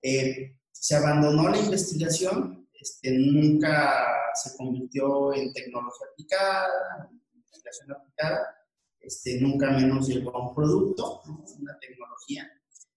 Eh, 0.01 0.57
se 0.71 0.95
abandonó 0.95 1.49
la 1.49 1.57
investigación, 1.57 2.67
este, 2.73 3.11
nunca 3.11 4.05
se 4.33 4.57
convirtió 4.57 5.33
en 5.33 5.53
tecnología 5.53 6.07
aplicada, 6.11 7.09
investigación 7.33 7.91
aplicada, 7.91 8.55
este, 8.99 9.39
nunca 9.39 9.69
menos 9.71 10.07
llegó 10.07 10.35
a 10.35 10.49
un 10.49 10.55
producto, 10.55 11.21
una 11.59 11.77
tecnología. 11.79 12.49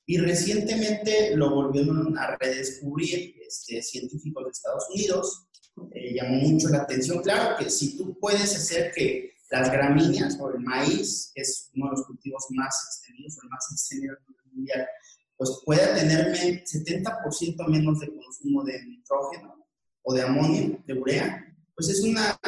Y 0.07 0.19
recientemente 0.19 1.37
lo 1.37 1.51
volvieron 1.51 2.17
a 2.19 2.37
redescubrir 2.37 3.35
este, 3.47 3.83
científicos 3.83 4.45
de 4.45 4.51
Estados 4.51 4.89
Unidos. 4.91 5.47
Eh, 5.93 6.15
llamó 6.15 6.37
mucho 6.37 6.69
la 6.69 6.83
atención. 6.83 7.23
Claro 7.23 7.57
que 7.59 7.71
si 7.71 7.97
tú 7.97 8.19
puedes 8.19 8.55
hacer 8.57 8.93
que 8.93 9.37
las 9.52 9.71
gramíneas 9.71 10.38
o 10.40 10.50
el 10.50 10.61
maíz, 10.61 11.30
que 11.35 11.42
es 11.42 11.71
uno 11.75 11.87
de 11.87 11.90
los 11.92 12.06
cultivos 12.06 12.47
más 12.50 12.75
extendidos 12.88 13.37
o 13.37 13.42
el 13.44 13.50
más 13.50 13.68
extendido 13.71 14.16
mundial, 14.50 14.88
pues 15.37 15.61
pueda 15.64 15.94
tener 15.94 16.32
70% 16.32 17.68
menos 17.68 18.00
de 18.00 18.14
consumo 18.16 18.64
de 18.64 18.83
nitrógeno 18.87 19.66
o 20.03 20.14
de 20.14 20.22
amonio, 20.22 20.83
de 20.87 20.94
urea, 20.94 21.55
pues 21.74 21.90
es 21.90 22.00
una, 22.03 22.38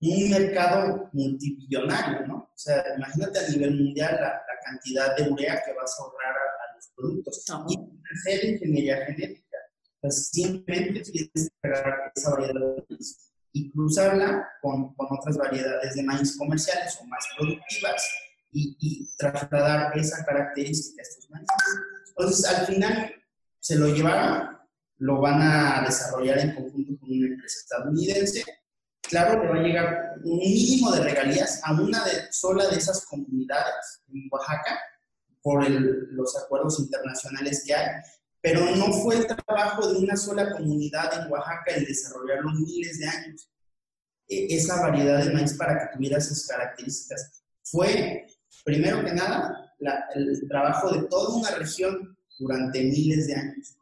un 0.00 0.30
mercado 0.30 1.08
multibillonario, 1.14 2.26
¿no? 2.26 2.36
O 2.36 2.58
sea, 2.58 2.84
imagínate 2.96 3.38
a 3.38 3.48
nivel 3.48 3.84
mundial 3.84 4.18
la, 4.20 4.40
cantidad 4.64 5.16
de 5.16 5.28
urea 5.28 5.60
que 5.66 5.72
vas 5.72 5.92
a 5.98 6.02
ahorrar 6.04 6.36
a, 6.36 6.76
los 6.76 6.88
productos. 6.94 7.44
Y 7.68 7.76
hacer 8.14 8.44
ingeniería 8.44 9.04
genética, 9.06 9.58
pues 10.00 10.28
simplemente 10.28 11.00
tienes 11.00 11.32
que 11.34 11.48
crear 11.60 12.12
esa 12.14 12.30
variedad 12.30 12.54
de 12.54 12.96
y 13.52 13.70
cruzarla 13.70 14.48
con, 14.60 14.94
con, 14.94 15.06
otras 15.10 15.36
variedades 15.36 15.94
de 15.94 16.02
maíz 16.02 16.36
comerciales 16.36 16.98
o 17.00 17.06
más 17.06 17.24
productivas 17.36 18.08
y, 18.50 18.76
y 18.80 19.16
trasladar 19.16 19.96
esa 19.98 20.24
característica 20.24 21.02
a 21.02 21.02
estos 21.02 21.30
maíces. 21.30 21.56
Entonces, 22.08 22.44
al 22.46 22.66
final 22.66 23.12
se 23.58 23.76
lo 23.76 23.88
llevaron, 23.88 24.58
lo 24.98 25.20
van 25.20 25.40
a 25.40 25.82
desarrollar 25.84 26.38
en 26.38 26.54
conjunto 26.54 26.98
con 27.00 27.10
una 27.10 27.26
empresa 27.26 27.58
estadounidense. 27.60 28.44
Claro, 29.02 29.42
le 29.42 29.48
va 29.48 29.56
a 29.56 29.62
llegar 29.62 30.14
un 30.24 30.38
mínimo 30.38 30.90
de 30.92 31.00
regalías 31.02 31.60
a 31.64 31.72
una 31.72 32.04
de, 32.04 32.32
sola 32.32 32.66
de 32.68 32.76
esas 32.76 33.04
comunidades 33.06 34.02
en 34.08 34.28
Oaxaca 34.30 34.80
por 35.42 35.64
el, 35.64 36.08
los 36.12 36.36
acuerdos 36.36 36.78
internacionales 36.78 37.64
que 37.66 37.74
hay, 37.74 37.88
pero 38.42 38.74
no 38.74 38.92
fue 38.92 39.18
el 39.18 39.26
trabajo 39.26 39.86
de 39.86 40.00
una 40.00 40.16
sola 40.16 40.50
comunidad 40.50 41.22
en 41.22 41.30
Oaxaca 41.30 41.76
el 41.76 41.86
desarrollarlo 41.86 42.50
miles 42.54 42.98
de 42.98 43.06
años. 43.06 43.48
E, 44.28 44.56
esa 44.56 44.80
variedad 44.80 45.24
de 45.24 45.32
maíz 45.32 45.54
para 45.54 45.78
que 45.78 45.94
tuviera 45.94 46.18
esas 46.18 46.44
características. 46.48 47.44
Fue, 47.62 48.26
primero 48.64 49.04
que 49.04 49.12
nada, 49.12 49.72
el 50.16 50.48
trabajo 50.48 50.92
de 50.92 51.06
toda 51.06 51.36
una 51.36 51.50
región 51.52 52.18
durante 52.38 52.82
miles 52.82 53.28
de 53.28 53.36
años. 53.36 53.76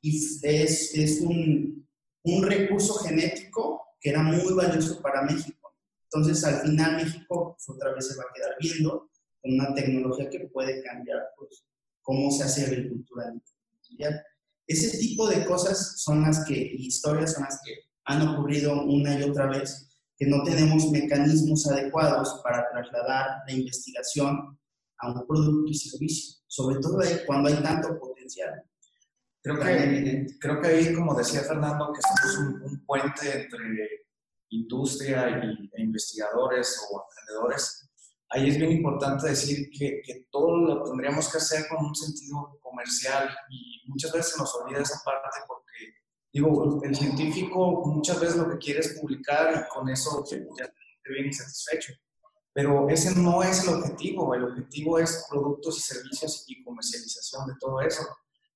Y 0.00 0.16
es, 0.42 0.94
es 0.94 1.20
un, 1.20 1.88
un, 2.24 2.42
recurso 2.42 2.94
genético 2.94 3.86
que 4.00 4.10
era 4.10 4.22
muy 4.22 4.52
valioso 4.52 5.00
para 5.00 5.22
México. 5.22 5.72
Entonces, 6.04 6.42
al 6.42 6.62
final, 6.62 6.96
México 6.96 7.54
pues, 7.54 7.68
otra 7.68 7.94
vez 7.94 8.08
se 8.08 8.16
va 8.16 8.24
a 8.24 8.32
quedar 8.34 8.56
viendo 8.60 9.08
con 9.40 9.52
una 9.52 9.72
tecnología 9.74 10.28
que 10.28 10.40
puede 10.48 10.82
cambiar 10.82 11.20
pues, 11.38 11.64
cómo 12.00 12.32
se 12.32 12.42
hace 12.42 12.66
agricultura 12.66 13.32
mundial. 13.92 14.22
Ese 14.66 14.96
tipo 14.98 15.28
de 15.28 15.44
cosas 15.44 16.00
son 16.02 16.22
las 16.22 16.44
que, 16.44 16.54
historias 16.54 17.34
son 17.34 17.44
las 17.44 17.60
que 17.64 17.74
han 18.04 18.26
ocurrido 18.26 18.84
una 18.84 19.18
y 19.18 19.22
otra 19.22 19.46
vez, 19.46 19.88
que 20.16 20.26
no 20.26 20.42
tenemos 20.42 20.90
mecanismos 20.90 21.66
adecuados 21.66 22.40
para 22.42 22.68
trasladar 22.70 23.42
la 23.46 23.52
investigación 23.52 24.58
a 24.98 25.12
un 25.12 25.26
producto 25.26 25.70
y 25.70 25.74
servicio, 25.74 26.40
sobre 26.46 26.78
todo 26.80 27.00
cuando 27.26 27.48
hay 27.48 27.62
tanto 27.62 27.98
potencial. 27.98 28.62
Creo 29.42 29.58
que, 29.58 30.26
creo 30.38 30.60
que 30.60 30.68
ahí, 30.68 30.94
como 30.94 31.16
decía 31.16 31.40
Fernando, 31.40 31.92
que 31.92 32.00
somos 32.00 32.62
un, 32.64 32.86
puente 32.86 33.42
entre 33.42 34.06
industria 34.50 35.28
y, 35.44 35.70
e 35.72 35.82
investigadores 35.82 36.80
o 36.88 37.02
emprendedores. 37.02 37.90
Ahí 38.34 38.48
es 38.48 38.56
bien 38.56 38.72
importante 38.72 39.28
decir 39.28 39.68
que, 39.70 40.00
que, 40.02 40.26
todo 40.30 40.56
lo 40.56 40.84
tendríamos 40.84 41.30
que 41.30 41.36
hacer 41.36 41.68
con 41.68 41.84
un 41.84 41.94
sentido 41.94 42.58
comercial 42.62 43.28
y 43.50 43.82
muchas 43.86 44.10
veces 44.10 44.32
se 44.32 44.38
nos 44.38 44.54
olvida 44.54 44.80
esa 44.80 45.02
parte 45.04 45.40
porque, 45.46 45.94
digo, 46.32 46.80
el 46.82 46.96
científico 46.96 47.82
muchas 47.84 48.18
veces 48.18 48.36
lo 48.36 48.48
que 48.48 48.56
quiere 48.56 48.80
es 48.80 48.98
publicar 48.98 49.54
y 49.54 49.68
con 49.68 49.86
eso 49.90 50.24
ya 50.26 50.66
te 50.66 51.12
viene 51.12 51.30
satisfecho. 51.30 51.92
Pero 52.54 52.88
ese 52.88 53.14
no 53.20 53.42
es 53.42 53.66
el 53.66 53.74
objetivo, 53.74 54.34
el 54.34 54.44
objetivo 54.44 54.98
es 54.98 55.26
productos 55.30 55.78
y 55.78 55.82
servicios 55.82 56.44
y 56.48 56.62
comercialización 56.62 57.48
de 57.48 57.54
todo 57.60 57.82
eso. 57.82 58.02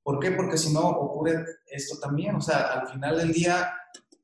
¿Por 0.02 0.18
qué? 0.20 0.30
Porque 0.30 0.56
si 0.56 0.72
no 0.72 0.88
ocurre 0.88 1.44
esto 1.66 1.98
también, 1.98 2.36
o 2.36 2.40
sea, 2.40 2.72
al 2.72 2.88
final 2.88 3.18
del 3.18 3.32
día 3.32 3.74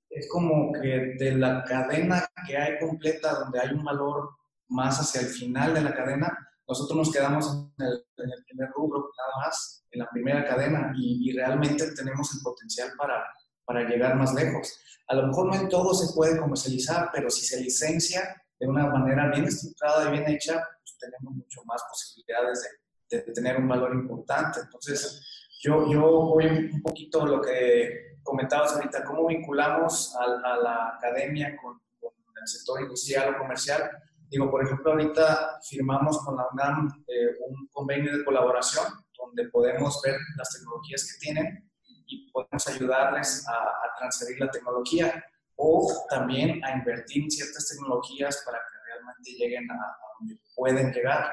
es 0.08 0.28
como 0.30 0.72
que 0.72 1.14
de 1.18 1.32
la 1.36 1.62
cadena 1.64 2.26
que 2.46 2.56
hay 2.56 2.78
completa, 2.78 3.34
donde 3.34 3.60
hay 3.60 3.74
un 3.74 3.84
valor 3.84 4.30
más 4.72 4.98
hacia 4.98 5.20
el 5.20 5.28
final 5.28 5.74
de 5.74 5.82
la 5.82 5.94
cadena, 5.94 6.36
nosotros 6.66 6.96
nos 6.96 7.12
quedamos 7.12 7.46
en 7.78 7.86
el, 7.86 8.04
primer 8.46 8.70
rubro 8.70 9.10
nada 9.16 9.46
más, 9.46 9.84
en 9.90 10.00
la 10.00 10.08
primera 10.10 10.44
cadena, 10.46 10.92
y, 10.96 11.28
y, 11.28 11.36
realmente 11.36 11.92
tenemos 11.92 12.34
el 12.34 12.40
potencial 12.42 12.90
para, 12.96 13.24
para 13.64 13.88
llegar 13.88 14.16
más 14.16 14.34
lejos. 14.34 14.80
A 15.08 15.14
lo 15.14 15.26
mejor 15.26 15.46
no 15.46 15.54
en 15.54 15.68
todo 15.68 15.92
se 15.94 16.14
puede 16.14 16.38
comercializar, 16.38 17.10
pero 17.12 17.28
si 17.30 17.44
se 17.44 17.60
licencia, 17.60 18.42
de 18.62 18.68
una 18.68 18.86
manera 18.86 19.28
bien 19.28 19.44
estructurada 19.44 20.08
y 20.08 20.12
bien 20.12 20.28
hecha, 20.30 20.54
pues 20.54 20.96
tenemos 20.96 21.34
mucho 21.34 21.62
más 21.64 21.82
posibilidades 21.88 22.62
de, 23.10 23.22
de, 23.22 23.32
tener 23.32 23.56
un 23.56 23.66
valor 23.66 23.92
importante. 23.92 24.60
Entonces, 24.60 25.20
yo, 25.60 25.90
yo 25.90 26.00
voy 26.00 26.46
un 26.46 26.80
poquito 26.80 27.26
lo 27.26 27.42
que 27.42 28.18
comentabas 28.22 28.74
ahorita, 28.74 29.02
cómo 29.04 29.26
vinculamos 29.26 30.14
a, 30.14 30.22
a 30.24 30.56
la 30.58 30.88
academia 30.96 31.56
con, 31.60 31.80
con, 32.00 32.12
el 32.40 32.48
sector 32.48 32.82
industrial 32.82 33.34
o 33.34 33.38
comercial. 33.38 33.90
Digo, 34.32 34.50
por 34.50 34.64
ejemplo, 34.64 34.92
ahorita 34.92 35.60
firmamos 35.68 36.24
con 36.24 36.36
la 36.38 36.48
UNAM 36.52 37.04
eh, 37.06 37.36
un 37.46 37.68
convenio 37.70 38.16
de 38.16 38.24
colaboración 38.24 38.86
donde 39.14 39.50
podemos 39.50 40.00
ver 40.02 40.16
las 40.38 40.50
tecnologías 40.54 41.04
que 41.04 41.18
tienen 41.20 41.70
y 42.06 42.32
podemos 42.32 42.66
ayudarles 42.66 43.46
a, 43.46 43.52
a 43.52 43.94
transferir 43.98 44.40
la 44.40 44.50
tecnología 44.50 45.22
o 45.56 45.86
también 46.08 46.64
a 46.64 46.72
invertir 46.72 47.24
en 47.24 47.30
ciertas 47.30 47.68
tecnologías 47.68 48.42
para 48.46 48.56
que 48.56 48.90
realmente 48.90 49.32
lleguen 49.32 49.70
a, 49.70 49.96
donde 50.18 50.38
pueden 50.56 50.90
llegar. 50.94 51.26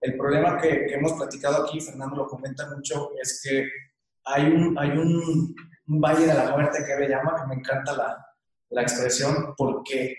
El 0.00 0.16
problema 0.16 0.56
que, 0.60 0.86
hemos 0.94 1.14
platicado 1.14 1.64
aquí, 1.64 1.80
Fernando 1.80 2.14
lo 2.14 2.28
comenta 2.28 2.70
mucho, 2.70 3.10
es 3.20 3.40
que 3.42 3.68
hay 4.24 4.44
un, 4.44 4.78
hay 4.78 4.90
un, 4.90 5.52
valle 6.00 6.26
de 6.26 6.34
la 6.34 6.50
muerte 6.50 6.84
que 6.86 6.96
me 6.96 7.08
llama, 7.08 7.40
que 7.40 7.48
me 7.48 7.54
encanta 7.56 7.92
la, 7.92 8.24
la 8.70 8.82
expresión, 8.82 9.52
porque 9.56 10.16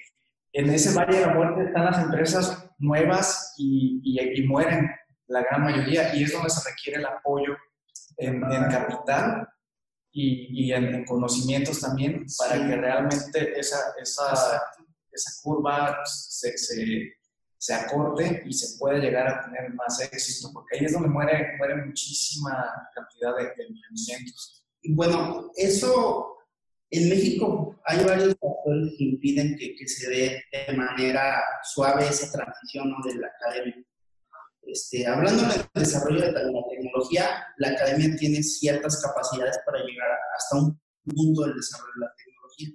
en 0.58 0.72
ese 0.72 0.92
valle 0.92 1.20
de 1.20 1.26
la 1.28 1.34
muerte 1.36 1.66
están 1.66 1.86
las 1.86 2.04
empresas 2.04 2.68
nuevas 2.80 3.54
y, 3.58 4.02
y, 4.04 4.48
mueren 4.48 4.90
la 5.28 5.44
gran 5.44 5.64
mayoría, 5.64 6.16
y 6.16 6.24
es 6.24 6.34
donde 6.34 6.50
se 6.50 6.68
requiere 6.68 7.00
el 7.00 7.06
apoyo 7.06 7.56
en, 8.18 8.44
en 8.52 8.64
capital 8.72 9.48
y, 10.12 10.66
y 10.66 10.74
en, 10.74 11.06
conocimientos 11.06 11.80
también 11.80 12.26
para 12.40 12.56
que 12.56 12.76
realmente 12.76 13.60
esa, 13.60 13.78
esa, 14.02 14.32
esa 15.12 15.32
curva 15.44 16.00
se, 16.06 16.58
se, 16.58 17.14
se, 17.56 17.74
acorte 17.76 18.42
y 18.44 18.52
se 18.52 18.80
pueda 18.80 18.98
llegar 18.98 19.28
a 19.28 19.46
tener 19.46 19.72
más 19.76 20.00
éxito, 20.12 20.50
porque 20.52 20.80
ahí 20.80 20.86
es 20.86 20.94
donde 20.94 21.10
muere, 21.10 21.56
muere 21.60 21.86
muchísima 21.86 22.74
cantidad 22.96 23.36
de, 23.38 23.44
de 23.44 23.64
emprendimientos. 23.68 24.66
Y 24.82 24.96
bueno, 24.96 25.52
eso 25.56 26.36
en 26.90 27.10
México 27.10 27.80
hay 27.86 28.04
varios 28.04 28.36
factores 28.68 28.94
que 28.98 29.04
impiden 29.04 29.56
que, 29.58 29.76
que, 29.76 29.88
se 29.88 30.10
dé 30.10 30.44
de 30.52 30.74
manera 30.74 31.44
suave 31.64 32.08
esa 32.08 32.32
transición 32.32 32.90
¿no? 32.90 32.98
de 33.06 33.16
la 33.16 33.28
academia. 33.28 33.84
Este, 34.64 35.08
hablando 35.08 35.44
del 35.44 35.62
desarrollo 35.74 36.22
de 36.22 36.32
la 36.32 36.42
tecnología, 36.70 37.46
la 37.58 37.70
academia 37.70 38.16
tiene 38.18 38.44
ciertas 38.44 39.02
capacidades 39.02 39.58
para 39.66 39.80
llegar 39.80 40.10
hasta 40.38 40.58
un 40.58 40.80
punto 41.06 41.44
del 41.44 41.56
desarrollo 41.56 41.94
de 41.96 42.06
la 42.06 42.14
tecnología. 42.18 42.70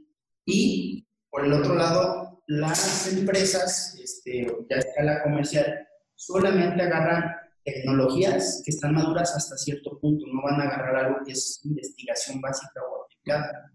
Y 0.46 1.06
por 1.30 1.44
el 1.44 1.52
otro 1.52 1.74
lado, 1.74 2.42
las 2.46 3.12
empresas, 3.12 3.98
este, 4.02 4.46
ya 4.70 4.76
escala 4.76 5.22
comercial, 5.22 5.86
solamente 6.14 6.82
agarran 6.82 7.36
tecnologías 7.64 8.62
que 8.64 8.70
están 8.70 8.94
maduras 8.94 9.36
hasta 9.36 9.56
cierto 9.56 9.98
punto, 10.00 10.26
no 10.26 10.42
van 10.42 10.60
a 10.60 10.64
agarrar 10.64 10.96
algo 11.04 11.18
que 11.24 11.32
es 11.32 11.60
investigación 11.64 12.40
básica 12.40 12.80
o 12.82 13.04
aplicada. 13.04 13.70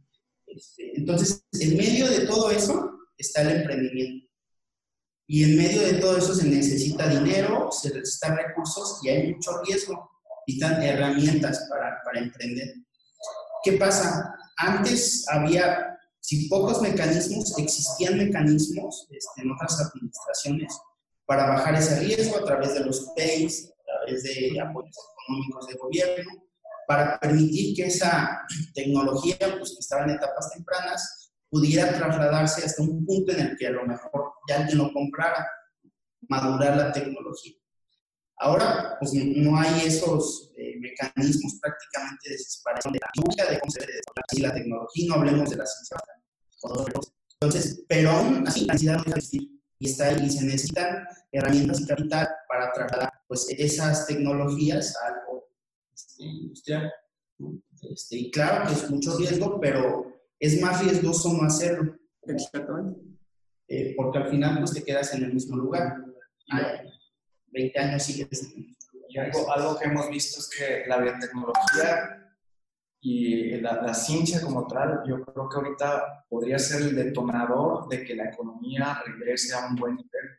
Este, 0.48 0.98
entonces, 0.98 1.44
en 1.60 1.78
medio 1.78 2.10
de 2.10 2.26
todo 2.26 2.50
eso 2.52 2.92
está 3.18 3.42
el 3.42 3.62
emprendimiento. 3.62 4.28
Y 5.28 5.44
en 5.44 5.58
medio 5.58 5.82
de 5.82 5.94
todo 5.96 6.18
eso 6.18 6.34
se 6.34 6.48
necesita 6.48 7.08
dinero, 7.08 7.70
se 7.72 7.94
necesitan 7.94 8.38
recursos 8.38 9.00
y 9.04 9.10
hay 9.10 9.34
mucho 9.34 9.62
riesgo. 9.64 10.10
Necesitan 10.48 10.82
herramientas 10.82 11.68
para, 11.70 12.02
para 12.06 12.22
emprender. 12.22 12.74
¿Qué 13.64 13.74
pasa? 13.74 14.34
Antes 14.58 15.26
había, 15.28 16.00
si 16.22 16.48
pocos 16.48 16.82
mecanismos, 16.82 17.58
existían 17.58 18.18
mecanismos 18.18 19.08
este, 19.12 19.42
en 19.42 19.52
otras 19.52 19.82
administraciones 19.82 20.74
para 21.26 21.48
bajar 21.48 21.76
ese 21.76 22.00
riesgo 22.00 22.38
a 22.38 22.46
través 22.46 22.74
de 22.74 22.86
los 22.86 23.12
PAYs, 23.16 23.70
a 23.70 24.06
través 24.06 24.24
de 24.24 24.62
apoyos 24.62 24.96
económicos 25.26 25.68
de 25.68 25.76
gobierno, 25.76 26.47
para 26.88 27.20
permitir 27.20 27.76
que 27.76 27.88
esa 27.88 28.42
tecnología, 28.74 29.38
pues 29.40 29.74
que 29.74 29.80
estaba 29.80 30.06
en 30.06 30.12
etapas 30.12 30.50
tempranas, 30.54 31.32
pudiera 31.50 31.94
trasladarse 31.94 32.66
hasta 32.66 32.82
un 32.82 33.06
punto 33.06 33.34
en 33.34 33.40
el 33.42 33.58
que 33.58 33.68
a 33.68 33.72
lo 33.72 33.86
mejor 33.86 34.34
ya 34.50 34.58
alguien 34.58 34.78
lo 34.78 34.92
comprara, 34.94 35.46
madurar 36.30 36.78
la 36.78 36.92
tecnología. 36.92 37.54
Ahora, 38.40 38.96
pues 39.00 39.14
no 39.14 39.60
hay 39.60 39.82
esos 39.86 40.54
eh, 40.58 40.76
mecanismos 40.80 41.60
prácticamente 41.62 42.30
de 42.30 42.38
separación 42.38 42.94
de 42.94 43.00
la 43.00 43.10
industria, 43.16 43.52
de 43.52 43.60
cómo 43.60 43.72
se 43.72 43.80
debe 43.82 44.48
la 44.48 44.54
tecnología, 44.54 45.06
no 45.10 45.16
hablemos 45.16 45.50
de 45.50 45.56
la 45.58 45.66
ciencia. 45.66 45.98
Entonces, 47.40 47.84
pero 47.88 48.12
aún 48.12 48.48
así 48.48 48.66
la 48.66 48.74
necesidad 48.74 49.06
no 49.06 49.16
existir 49.16 49.58
y 49.80 49.90
está 49.90 50.08
ahí, 50.08 50.26
y 50.26 50.30
se 50.30 50.46
necesitan 50.46 51.06
herramientas 51.32 51.82
y 51.82 51.88
capital 51.88 52.28
para 52.48 52.72
trasladar 52.74 53.12
pues, 53.28 53.48
esas 53.50 54.08
tecnologías 54.08 54.96
a 54.98 55.27
algo 56.20 56.32
industrial. 56.32 56.94
Este, 57.82 58.18
y 58.18 58.32
claro 58.32 58.68
que 58.68 58.74
es 58.74 58.90
mucho 58.90 59.18
riesgo, 59.18 59.60
pero 59.60 60.22
es 60.40 60.62
más 60.62 60.84
riesgoso 60.84 61.34
no 61.34 61.44
hacerlo. 61.44 61.96
Exactamente. 62.24 63.00
Eh, 63.68 63.94
porque 63.96 64.18
al 64.20 64.30
final 64.30 64.60
pues 64.60 64.74
te 64.74 64.84
quedas 64.84 65.14
en 65.14 65.24
el 65.24 65.34
mismo 65.34 65.58
lugar. 65.58 65.96
20 67.48 67.80
años 67.80 68.04
sigues 68.04 68.44
en 68.44 68.50
el 68.52 68.68
mismo 68.68 68.90
lugar. 68.94 69.08
Y 69.10 69.18
algo, 69.20 69.52
algo 69.52 69.80
que 69.80 69.86
hemos 69.86 70.10
visto 70.10 70.40
es 70.40 70.50
que 70.50 70.84
la 70.88 70.98
biotecnología 70.98 72.24
y 73.00 73.62
la, 73.62 73.82
la, 73.82 73.94
ciencia 73.94 74.42
como 74.42 74.66
tal, 74.68 75.02
yo 75.08 75.24
creo 75.24 75.48
que 75.48 75.56
ahorita 75.56 76.26
podría 76.28 76.58
ser 76.58 76.82
el 76.82 76.96
detonador 76.96 77.88
de 77.88 78.04
que 78.04 78.16
la 78.16 78.26
economía 78.30 79.02
regrese 79.06 79.54
a 79.54 79.68
un 79.68 79.76
buen 79.76 79.96
nivel. 79.96 80.38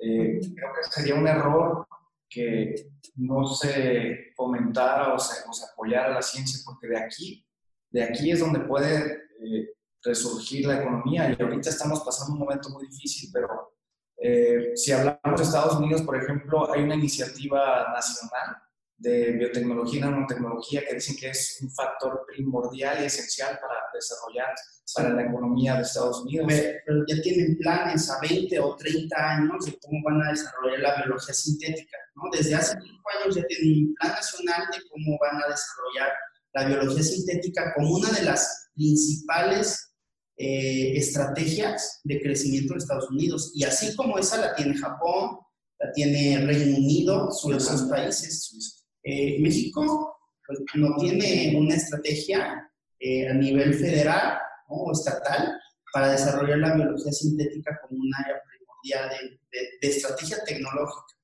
Eh, 0.00 0.40
creo 0.54 0.72
que 0.74 0.90
sería 0.90 1.14
un 1.14 1.28
error 1.28 1.86
que 2.32 2.74
no 3.16 3.44
se 3.46 4.32
fomentara 4.34 5.12
o 5.14 5.18
se, 5.18 5.44
apoyara 5.72 6.14
la 6.14 6.22
ciencia, 6.22 6.60
porque 6.64 6.88
de 6.88 6.98
aquí, 6.98 7.46
de 7.90 8.04
aquí 8.04 8.30
es 8.30 8.40
donde 8.40 8.60
puede 8.60 9.24
eh, 9.44 9.68
resurgir 10.02 10.66
la 10.66 10.80
economía. 10.80 11.30
Y 11.30 11.42
ahorita 11.42 11.70
estamos 11.70 12.00
pasando 12.00 12.34
un 12.34 12.40
momento 12.40 12.70
muy 12.70 12.86
difícil, 12.86 13.30
pero 13.32 13.74
eh, 14.18 14.72
si 14.74 14.92
hablamos 14.92 15.40
de 15.40 15.42
Estados 15.42 15.76
Unidos, 15.76 16.02
por 16.02 16.16
ejemplo, 16.16 16.72
hay 16.72 16.82
una 16.82 16.94
iniciativa 16.94 17.92
nacional 17.92 18.56
de 19.02 19.32
biotecnología 19.32 19.98
y 19.98 20.02
nanotecnología 20.02 20.82
que 20.86 20.94
dicen 20.94 21.16
que 21.16 21.30
es 21.30 21.58
un 21.60 21.70
factor 21.70 22.24
primordial 22.26 23.02
y 23.02 23.06
esencial 23.06 23.58
para 23.60 23.74
desarrollar 23.92 24.54
para 24.94 25.10
la 25.10 25.22
economía 25.22 25.76
de 25.76 25.82
Estados 25.82 26.20
Unidos. 26.20 26.46
Pero 26.86 27.04
ya 27.08 27.20
tienen 27.20 27.58
planes 27.58 28.08
a 28.10 28.20
20 28.20 28.60
o 28.60 28.76
30 28.76 29.16
años 29.16 29.66
de 29.66 29.78
cómo 29.80 29.98
van 30.04 30.22
a 30.22 30.30
desarrollar 30.30 30.80
la 30.80 30.96
biología 31.02 31.34
sintética. 31.34 31.98
¿no? 32.14 32.22
Desde 32.30 32.54
hace 32.54 32.74
5 32.80 33.02
años 33.20 33.36
ya 33.36 33.42
tienen 33.46 33.86
un 33.86 33.94
plan 33.94 34.12
nacional 34.12 34.62
de 34.72 34.88
cómo 34.88 35.18
van 35.20 35.42
a 35.42 35.48
desarrollar 35.48 36.12
la 36.54 36.64
biología 36.66 37.02
sintética 37.02 37.72
como 37.74 37.96
una 37.96 38.10
de 38.10 38.22
las 38.22 38.70
principales 38.74 39.94
eh, 40.36 40.96
estrategias 40.96 42.00
de 42.04 42.20
crecimiento 42.20 42.74
de 42.74 42.78
Estados 42.78 43.10
Unidos. 43.10 43.50
Y 43.54 43.64
así 43.64 43.96
como 43.96 44.18
esa 44.18 44.36
la 44.36 44.54
tiene 44.54 44.78
Japón, 44.78 45.38
la 45.80 45.90
tiene 45.92 46.46
Reino 46.46 46.76
Unido 46.76 47.30
y 47.44 47.52
otros 47.52 47.82
países. 47.90 48.81
Eh, 49.04 49.40
México 49.40 50.16
pues, 50.46 50.60
no 50.74 50.96
tiene 50.96 51.56
una 51.56 51.74
estrategia 51.74 52.70
eh, 52.98 53.28
a 53.28 53.34
nivel 53.34 53.74
federal 53.74 54.38
o 54.68 54.92
estatal 54.92 55.58
para 55.92 56.12
desarrollar 56.12 56.58
la 56.58 56.74
biología 56.74 57.12
sintética 57.12 57.78
como 57.82 58.00
un 58.00 58.14
área 58.14 58.40
primordial 58.48 59.40
de, 59.50 59.88
estrategia 59.88 60.38
tecnológica. 60.44 61.16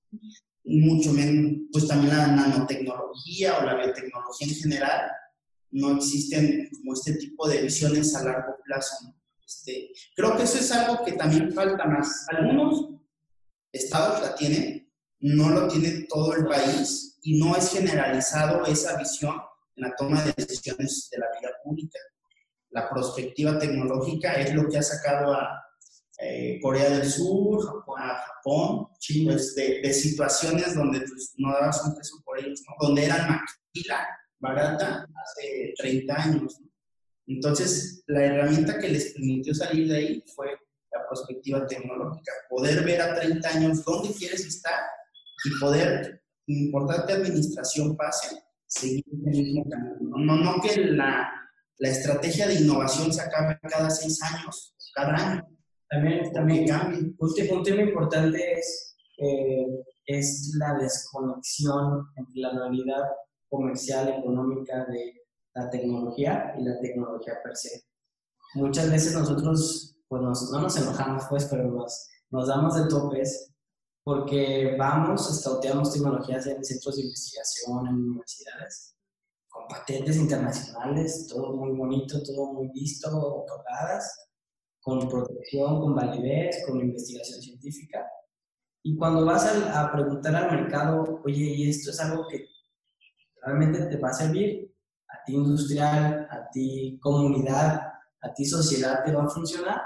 Mucho 0.65 1.13
menos, 1.13 1.63
pues 1.73 1.89
también 1.89 2.17
la 2.17 2.27
nanotecnología 2.27 3.59
o 3.59 3.65
la 3.65 3.77
biotecnología 3.77 4.49
en 4.49 4.55
general, 4.55 5.11
no 5.71 5.97
existen 5.97 6.69
como 6.73 6.93
este 6.95 7.15
tipo 7.15 7.49
de 7.49 7.63
visiones 7.63 8.15
a 8.15 8.25
largo 8.25 8.57
plazo. 8.65 9.15
Este, 9.47 9.91
creo 10.15 10.37
que 10.37 10.43
eso 10.43 10.59
es 10.59 10.71
algo 10.73 11.05
que 11.05 11.13
también 11.13 11.53
falta 11.53 11.85
más. 11.87 12.27
Algunos 12.29 12.91
estados 13.73 14.21
la 14.23 14.35
tienen, 14.35 14.88
no 15.21 15.51
lo 15.51 15.69
tiene 15.69 16.07
todo 16.09 16.35
el 16.35 16.47
país 16.47 17.19
y 17.23 17.39
no 17.39 17.57
es 17.57 17.71
generalizado 17.71 18.65
esa 18.67 18.97
visión 18.97 19.37
en 19.77 19.85
la 19.89 19.97
toma 19.97 20.23
de 20.23 20.33
decisiones 20.37 21.09
de 21.11 21.19
la 21.19 21.27
vida 21.39 21.51
pública. 21.63 21.99
La 22.71 22.89
perspectiva 22.89 23.59
tecnológica 23.59 24.35
es 24.35 24.55
lo 24.55 24.69
que 24.69 24.79
ha 24.79 24.83
sacado 24.83 25.33
a 25.33 25.65
eh, 26.21 26.59
Corea 26.61 26.91
del 26.91 27.09
Sur, 27.09 27.85
a 27.97 28.23
Japón, 28.27 28.89
pues, 29.25 29.55
de, 29.55 29.93
situaciones 29.93 30.75
donde 30.75 31.01
pues, 31.01 31.35
no 31.37 31.53
dabas 31.53 31.85
un 31.85 31.97
peso 31.97 32.17
por 32.25 32.39
ellos, 32.39 32.63
donde 32.81 33.05
eran 33.05 33.29
maquila 33.29 34.07
barata 34.39 35.07
hace 35.25 35.75
30 35.79 36.15
años. 36.15 36.61
Entonces, 37.27 38.03
la 38.07 38.25
herramienta 38.25 38.79
que 38.79 38.89
les 38.89 39.13
permitió 39.13 39.55
salir 39.55 39.89
de 39.89 39.97
ahí 39.97 40.25
fue 40.35 40.49
la 40.93 41.07
perspectiva 41.09 41.67
tecnológica, 41.67 42.33
poder 42.49 42.85
ver 42.85 43.03
a 43.03 43.15
30 43.15 43.49
años 43.49 43.85
dónde 43.85 44.15
quieres 44.15 44.45
estar 44.47 44.81
y 45.45 45.61
poder 45.61 46.23
importante 46.47 47.13
administración 47.13 47.97
pase, 47.97 48.43
seguir 48.67 49.05
el 49.27 49.31
mismo 49.31 49.65
camino. 49.69 50.17
No, 50.19 50.37
no, 50.37 50.61
que 50.61 50.77
la, 50.85 51.31
la, 51.79 51.89
estrategia 51.89 52.49
de 52.49 52.55
innovación 52.55 53.13
se 53.13 53.21
acabe 53.21 53.59
cada 53.63 53.91
seis 53.91 54.21
años, 54.23 54.75
cada 54.95 55.15
año. 55.15 55.49
También, 55.91 56.33
también 56.33 56.67
cambia. 56.67 56.99
Un, 57.19 57.63
tema 57.63 57.83
importante 57.83 58.53
es, 58.53 58.97
eh, 59.19 59.67
es 60.07 60.55
la 60.59 60.75
desconexión 60.75 62.07
entre 62.17 62.41
la 62.41 62.51
realidad 62.51 63.05
comercial, 63.49 64.09
económica 64.09 64.85
de 64.87 65.15
la 65.55 65.71
tecnología 65.71 66.55
y 66.59 66.65
la 66.65 66.79
tecnología 66.81 67.35
per 67.43 67.57
se. 67.57 67.85
Muchas 68.55 68.91
veces 68.91 69.15
nosotros, 69.15 69.97
pues 70.09 70.23
no 70.23 70.61
nos 70.61 70.77
enojamos, 70.77 71.25
pues, 71.29 71.47
pero 71.47 71.71
nos, 71.71 72.09
nos 72.31 72.49
damos 72.49 72.75
de 72.75 72.89
topes 72.89 73.55
porque 74.09 74.75
vamos, 74.79 75.31
estauteamos 75.31 75.93
tecnologías 75.93 76.47
en 76.47 76.65
centros 76.65 76.97
de 76.97 77.03
investigación, 77.03 77.87
en 77.89 77.95
universidades, 77.95 78.97
con 79.47 79.69
patentes 79.69 80.17
internacionales, 80.17 81.27
todo 81.29 81.55
muy 81.55 81.77
bonito, 81.77 82.23
todo 82.23 82.55
muy 82.55 82.69
visto, 82.69 83.11
otorgadas, 83.11 84.31
con 84.81 85.07
protección, 85.11 85.79
con 85.83 85.95
validez, 85.95 86.65
con 86.67 86.81
investigación 86.81 87.43
científica. 87.43 88.11
Y 88.83 88.97
cuando 88.97 89.27
vas 89.27 89.45
a, 89.45 89.83
a 89.83 89.93
preguntar 89.93 90.35
al 90.35 90.53
mercado, 90.53 91.21
oye, 91.27 91.45
¿y 91.45 91.69
esto 91.69 91.91
es 91.91 92.01
algo 92.01 92.27
que 92.29 92.47
realmente 93.43 93.89
te 93.89 93.99
va 93.99 94.09
a 94.09 94.15
servir? 94.15 94.75
A 95.07 95.23
ti 95.27 95.35
industrial, 95.35 96.27
a 96.31 96.49
ti 96.51 96.99
comunidad, 97.03 97.83
a 98.23 98.33
ti 98.35 98.47
sociedad 98.47 99.05
te 99.05 99.13
va 99.13 99.25
a 99.25 99.29
funcionar. 99.29 99.83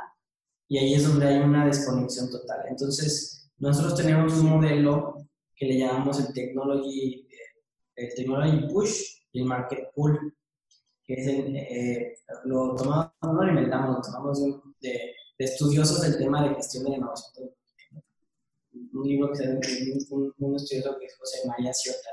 Y 0.68 0.78
ahí 0.78 0.94
es 0.94 1.08
donde 1.08 1.26
hay 1.26 1.40
una 1.40 1.66
desconexión 1.66 2.30
total. 2.30 2.66
Entonces, 2.68 3.41
nosotros 3.62 3.94
tenemos 3.94 4.32
un 4.40 4.50
modelo 4.50 5.28
que 5.54 5.66
le 5.66 5.78
llamamos 5.78 6.18
el 6.18 6.34
Technology, 6.34 7.28
el 7.94 8.14
technology 8.16 8.66
Push 8.66 9.02
y 9.32 9.40
el 9.40 9.46
Market 9.46 9.92
Pull, 9.94 10.36
que 11.04 11.14
es 11.14 11.26
el, 11.28 11.56
eh, 11.56 12.14
lo 12.44 12.74
tomamos, 12.74 13.12
no 13.22 13.44
lo 13.44 13.48
inventamos, 13.48 13.96
lo 13.96 14.02
tomamos 14.02 14.42
de, 14.80 14.90
de, 15.38 15.44
estudiosos 15.44 16.00
del 16.02 16.18
tema 16.18 16.42
de 16.42 16.56
gestión 16.56 16.82
de 16.84 16.90
la 16.90 16.96
innovación 16.96 17.50
un 18.94 19.08
libro 19.08 19.32
que 19.32 19.44
un, 20.10 20.34
un, 20.38 20.56
estudioso 20.56 20.98
que 20.98 21.06
es 21.06 21.16
José 21.16 21.46
María 21.46 21.72
Ciota, 21.72 22.10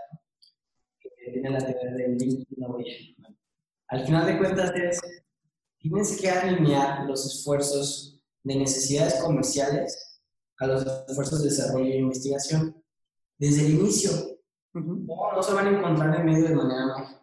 que 1.00 1.32
tiene 1.32 1.50
la 1.50 1.60
teoría 1.60 1.92
del 1.92 2.18
Link 2.18 2.48
Innovation. 2.56 3.16
Al 3.88 4.06
final 4.06 4.26
de 4.28 4.38
cuentas 4.38 4.72
es, 4.76 5.02
tienes 5.80 6.22
que 6.22 6.30
alinear 6.30 7.06
los 7.06 7.26
esfuerzos 7.26 8.22
de 8.44 8.56
necesidades 8.56 9.16
comerciales 9.16 10.09
a 10.60 10.68
los 10.68 10.86
esfuerzos 11.08 11.42
de 11.42 11.50
desarrollo 11.50 11.92
e 11.92 11.98
investigación 11.98 12.76
desde 13.38 13.66
el 13.66 13.80
inicio. 13.80 14.12
no, 14.74 15.42
se 15.42 15.54
van 15.54 15.68
a 15.68 15.78
encontrar 15.78 16.20
en 16.20 16.26
medio 16.26 16.50
de 16.50 16.56
manera 16.56 16.88
mágica. 16.88 17.22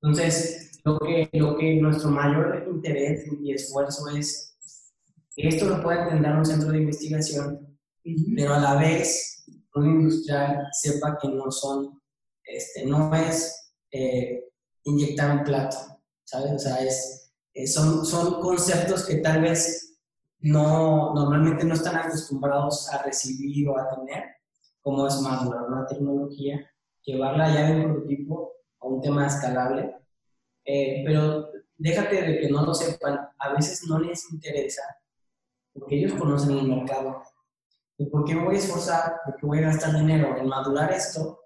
Entonces, 0.00 0.80
lo 0.84 0.98
que, 0.98 1.28
lo 1.34 1.56
que 1.56 1.74
nuestro 1.80 2.10
mayor 2.10 2.66
interés 2.70 3.24
y 3.40 3.52
esfuerzo 3.52 4.08
es 4.16 4.56
que 5.34 5.48
esto 5.48 5.66
lo 5.66 5.82
pueda 5.82 6.04
entender 6.04 6.32
un 6.32 6.46
centro 6.46 6.70
de 6.70 6.78
investigación, 6.78 7.78
pero 8.34 8.54
a 8.54 8.60
la 8.60 8.76
vez 8.76 9.44
un 9.74 10.00
industrial 10.00 10.66
sepa 10.72 11.18
que 11.20 11.28
no 11.28 11.50
son, 11.50 12.00
este, 12.44 12.86
no 12.86 13.14
es 13.14 13.74
eh, 13.90 14.44
inyectar 14.84 15.38
un 15.38 15.44
plato, 15.44 15.76
¿sabes? 16.24 16.52
O 16.52 16.58
sea, 16.58 16.76
es, 16.78 17.32
eh, 17.54 17.66
son, 17.66 18.04
son 18.04 18.40
conceptos 18.40 19.04
que 19.04 19.16
tal 19.16 19.42
vez 19.42 19.87
no, 20.40 21.14
normalmente 21.14 21.64
no 21.64 21.74
están 21.74 21.96
acostumbrados 21.96 22.88
a 22.90 23.02
recibir 23.02 23.68
o 23.68 23.78
a 23.78 23.88
tener, 23.88 24.24
como 24.80 25.06
es 25.06 25.20
madurar 25.20 25.64
una 25.64 25.86
tecnología, 25.86 26.70
llevarla 27.02 27.52
ya 27.52 27.68
de 27.68 27.76
un 27.76 27.92
prototipo 27.92 28.52
a 28.80 28.86
un 28.86 29.00
tema 29.00 29.26
escalable, 29.26 29.96
eh, 30.64 31.02
pero 31.04 31.48
déjate 31.76 32.22
de 32.22 32.40
que 32.40 32.50
no 32.50 32.64
lo 32.64 32.74
sepan, 32.74 33.28
a 33.38 33.52
veces 33.54 33.84
no 33.88 33.98
les 33.98 34.30
interesa, 34.32 34.82
porque 35.72 35.96
ellos 35.96 36.14
conocen 36.14 36.58
el 36.58 36.68
mercado. 36.68 37.22
¿Y 37.96 38.06
por 38.06 38.24
qué 38.24 38.34
me 38.34 38.44
voy 38.44 38.54
a 38.54 38.58
esforzar? 38.58 39.20
¿Por 39.24 39.36
qué 39.36 39.46
voy 39.46 39.58
a 39.58 39.62
gastar 39.62 39.94
dinero 39.94 40.36
en 40.36 40.46
madurar 40.46 40.92
esto 40.92 41.40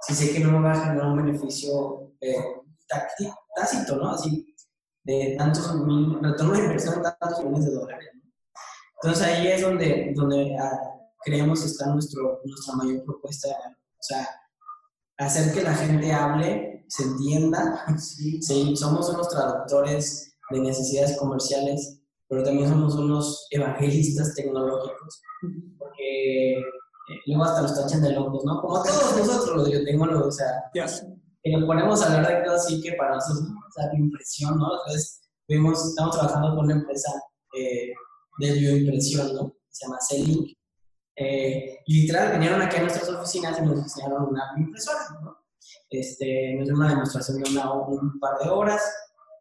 si 0.00 0.14
sé 0.14 0.32
que 0.32 0.40
no 0.40 0.52
me 0.52 0.68
va 0.68 0.72
a 0.72 0.80
generar 0.80 1.06
un 1.06 1.16
beneficio 1.16 2.12
eh, 2.20 2.36
tácito, 3.54 3.96
¿no? 3.96 4.10
Así, 4.10 4.54
de 5.02 5.34
tantos, 5.36 5.72
retorno 6.20 6.52
de 6.52 6.64
inversión 6.64 7.02
de 7.02 7.10
tantos 7.18 7.44
millones 7.44 7.64
de 7.64 7.72
dólares. 7.72 8.15
Entonces 9.02 9.26
ahí 9.26 9.48
es 9.48 9.62
donde, 9.62 10.12
donde 10.14 10.56
ah, 10.58 10.78
creemos 11.24 11.60
que 11.60 11.66
está 11.66 11.86
nuestro, 11.86 12.40
nuestra 12.44 12.76
mayor 12.76 13.04
propuesta. 13.04 13.48
O 13.48 14.02
sea, 14.02 14.28
hacer 15.18 15.52
que 15.52 15.62
la 15.62 15.74
gente 15.74 16.12
hable, 16.12 16.84
se 16.88 17.02
entienda. 17.04 17.84
Sí, 17.98 18.76
somos 18.76 19.08
unos 19.08 19.28
traductores 19.28 20.36
de 20.50 20.60
necesidades 20.60 21.16
comerciales, 21.18 22.00
pero 22.28 22.42
también 22.42 22.68
somos 22.68 22.94
unos 22.94 23.46
evangelistas 23.50 24.34
tecnológicos, 24.34 25.20
porque 25.78 26.58
eh, 26.58 26.62
luego 27.26 27.44
hasta 27.44 27.62
nos 27.62 27.74
tachan 27.74 28.02
de 28.02 28.12
locos, 28.12 28.44
¿no? 28.44 28.60
Como 28.60 28.82
todos 28.82 29.16
nosotros 29.16 29.56
los 29.56 29.70
biotecnólogos, 29.70 30.26
o 30.26 30.32
sea, 30.32 30.64
que 30.72 31.52
nos 31.52 31.64
ponemos 31.64 32.02
a 32.02 32.16
hablar 32.16 32.38
de 32.38 32.44
cosas 32.44 32.66
así 32.66 32.80
que 32.80 32.92
para 32.92 33.14
nosotros, 33.14 33.48
sea, 33.74 33.90
impresión, 33.94 34.58
¿no? 34.58 34.66
Entonces, 34.78 35.22
vimos, 35.48 35.84
estamos 35.84 36.16
trabajando 36.16 36.56
con 36.56 36.64
una 36.64 36.74
empresa 36.74 37.12
eh, 37.56 37.92
de 38.38 38.52
bioimpresión, 38.52 39.34
¿no? 39.34 39.56
Se 39.70 39.86
llama 39.86 39.98
Celink, 40.00 40.56
eh, 41.18 41.78
y 41.86 42.02
literal, 42.02 42.32
vinieron 42.32 42.60
aquí 42.60 42.76
a 42.76 42.82
nuestras 42.82 43.08
oficinas 43.08 43.58
y 43.58 43.62
nos 43.62 43.78
enseñaron 43.78 44.28
una 44.28 44.52
impresora, 44.58 45.00
¿no? 45.22 45.38
Este, 45.88 46.54
nos 46.56 46.66
dio 46.66 46.76
una 46.76 46.90
demostración 46.90 47.42
de 47.42 47.50
una, 47.50 47.72
un 47.72 48.20
par 48.20 48.38
de 48.38 48.50
horas, 48.50 48.82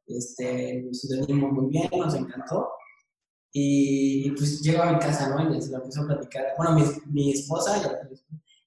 este, 0.08 0.84
nos 0.84 1.04
entendimos 1.04 1.52
muy 1.52 1.68
bien, 1.68 1.90
nos 1.92 2.16
encantó. 2.16 2.70
Y, 3.52 4.32
pues 4.32 4.62
llego 4.62 4.84
a 4.84 4.92
mi 4.92 5.00
casa, 5.00 5.30
¿no? 5.30 5.56
Y 5.56 5.62
se 5.62 5.72
lo 5.72 5.78
empezó 5.78 6.02
a 6.02 6.08
platicar. 6.08 6.54
Bueno, 6.58 6.76
mi, 6.76 6.84
mi 7.08 7.32
esposa, 7.34 7.82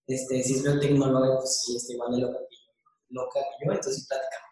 este, 0.06 0.42
si 0.42 0.54
es 0.54 0.62
biotecnóloga, 0.62 1.38
pues 1.38 1.62
sí, 1.62 1.76
está 1.76 1.92
igual 1.92 2.12
de 2.12 2.20
loca 2.20 2.38
que 2.48 2.56
loca 3.10 3.40
que 3.40 3.66
yo 3.66 3.72
entonces 3.72 4.06
platicamos. 4.06 4.48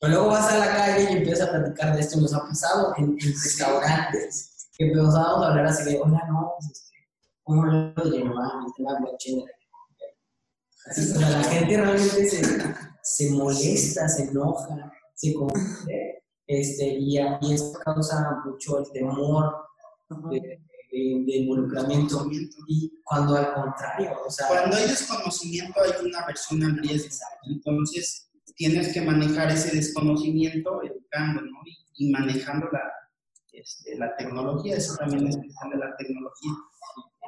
Pero 0.00 0.12
luego 0.14 0.28
vas 0.28 0.52
a 0.52 0.58
la 0.58 0.76
calle 0.76 1.08
y 1.10 1.16
empiezas 1.16 1.48
a 1.48 1.52
platicar 1.52 1.94
de 1.94 2.00
esto 2.00 2.18
y 2.18 2.22
nos 2.22 2.34
ha 2.34 2.40
pasado 2.40 2.94
en, 2.96 3.10
en 3.10 3.18
restaurantes, 3.18 4.49
que 4.80 4.86
empezábamos 4.86 5.44
a 5.44 5.50
hablar 5.50 5.66
así 5.66 5.92
de, 5.92 6.00
hola, 6.00 6.26
no, 6.30 6.54
pues 6.58 6.70
este, 6.70 6.96
¿cómo 7.42 7.66
lo 7.66 7.92
de 8.10 8.18
llamar 8.18 8.50
el 8.66 8.72
tema 8.74 8.98
blockchain 8.98 9.40
de 9.40 9.44
la 11.20 11.28
la 11.28 11.44
gente 11.44 11.76
realmente 11.76 12.24
se, 12.24 12.74
se 13.02 13.30
molesta, 13.32 14.08
se 14.08 14.22
enoja, 14.22 14.90
se 15.14 15.34
confunde, 15.34 16.24
este, 16.46 16.96
y, 16.98 17.18
y 17.18 17.52
esto 17.52 17.78
causa 17.84 18.40
mucho 18.46 18.78
el 18.78 18.90
temor 18.90 19.54
de, 20.30 20.40
de, 20.90 21.36
involucramiento. 21.36 22.26
Y 22.66 22.90
cuando 23.04 23.36
al 23.36 23.52
contrario, 23.52 24.12
o 24.26 24.30
sea... 24.30 24.48
Cuando 24.48 24.76
hay 24.76 24.88
desconocimiento 24.88 25.78
hay 25.82 26.06
una 26.06 26.24
persona 26.24 26.66
en 26.66 26.78
riesgo. 26.78 27.14
Entonces 27.42 28.30
tienes 28.56 28.94
que 28.94 29.02
manejar 29.02 29.52
ese 29.52 29.76
desconocimiento 29.76 30.82
educando, 30.82 31.42
¿no? 31.42 31.60
Y, 31.66 32.06
y 32.06 32.10
manejando 32.10 32.66
la, 32.72 32.80
este, 33.60 33.96
la 33.96 34.14
tecnología, 34.16 34.76
eso 34.76 34.96
también 34.96 35.26
es 35.26 35.36
de 35.36 35.76
la 35.78 35.96
tecnología. 35.96 36.52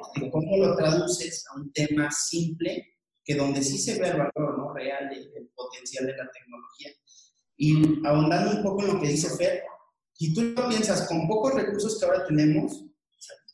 Este, 0.01 0.31
¿Cómo 0.31 0.57
lo 0.57 0.75
traduces 0.75 1.45
a 1.49 1.59
un 1.59 1.71
tema 1.71 2.11
simple 2.11 2.85
que 3.23 3.35
donde 3.35 3.61
sí 3.61 3.77
se 3.77 3.99
ve 3.99 4.09
el 4.09 4.17
valor 4.17 4.57
¿no? 4.57 4.73
real, 4.73 5.11
el, 5.11 5.31
el 5.35 5.49
potencial 5.55 6.05
de 6.05 6.17
la 6.17 6.29
tecnología? 6.31 6.91
Y 7.55 8.05
ahondando 8.05 8.57
un 8.57 8.63
poco 8.63 8.81
en 8.83 8.93
lo 8.93 9.01
que 9.01 9.09
dice 9.09 9.29
Fer, 9.37 9.63
si 10.13 10.33
tú 10.33 10.41
lo 10.41 10.67
piensas, 10.69 11.07
con 11.07 11.27
pocos 11.27 11.53
recursos 11.53 11.99
que 11.99 12.05
ahora 12.05 12.25
tenemos, 12.25 12.85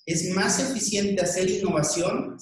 es 0.06 0.30
más 0.32 0.60
eficiente 0.60 1.22
hacer 1.22 1.50
innovación 1.50 2.38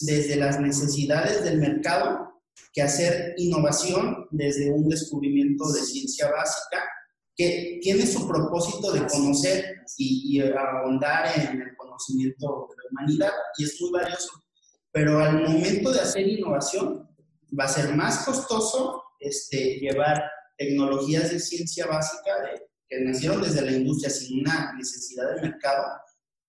desde 0.00 0.36
las 0.36 0.60
necesidades 0.60 1.44
del 1.44 1.58
mercado 1.58 2.32
que 2.72 2.82
hacer 2.82 3.34
innovación 3.36 4.26
desde 4.30 4.70
un 4.70 4.88
descubrimiento 4.88 5.70
de 5.72 5.80
ciencia 5.82 6.30
básica 6.30 6.82
que 7.36 7.78
tiene 7.82 8.06
su 8.06 8.28
propósito 8.28 8.92
de 8.92 9.06
conocer 9.06 9.76
y, 9.96 10.36
y 10.36 10.40
ahondar 10.40 11.32
en 11.38 11.62
el 11.62 11.76
conocimiento 11.76 12.68
de 12.70 12.76
la 12.76 12.90
humanidad 12.90 13.32
y 13.58 13.64
es 13.64 13.80
muy 13.80 13.90
valioso. 13.90 14.30
Pero 14.90 15.18
al 15.18 15.42
momento 15.42 15.90
de 15.90 16.00
hacer 16.00 16.28
innovación 16.28 17.08
va 17.58 17.64
a 17.64 17.68
ser 17.68 17.94
más 17.94 18.24
costoso 18.24 19.02
este, 19.18 19.78
llevar 19.78 20.22
tecnologías 20.58 21.30
de 21.30 21.40
ciencia 21.40 21.86
básica 21.86 22.30
de, 22.42 22.62
que 22.88 23.00
nacieron 23.00 23.40
desde 23.40 23.62
la 23.62 23.72
industria 23.72 24.10
sin 24.10 24.40
una 24.40 24.74
necesidad 24.74 25.34
de 25.34 25.42
mercado 25.42 25.84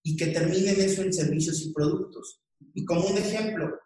y 0.04 0.18
que 0.18 0.28
terminen 0.28 0.80
eso 0.82 1.02
en 1.02 1.14
servicios 1.14 1.62
y 1.62 1.72
productos. 1.72 2.42
Y 2.74 2.84
como 2.84 3.08
un 3.08 3.18
ejemplo, 3.18 3.80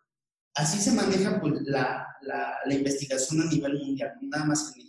así 0.55 0.79
se 0.79 0.91
maneja 0.91 1.39
pues, 1.39 1.53
la, 1.65 2.07
la, 2.21 2.55
la 2.65 2.73
investigación 2.73 3.41
a 3.41 3.45
nivel 3.45 3.77
mundial, 3.77 4.13
nada 4.21 4.45
más 4.45 4.73
en. 4.75 4.86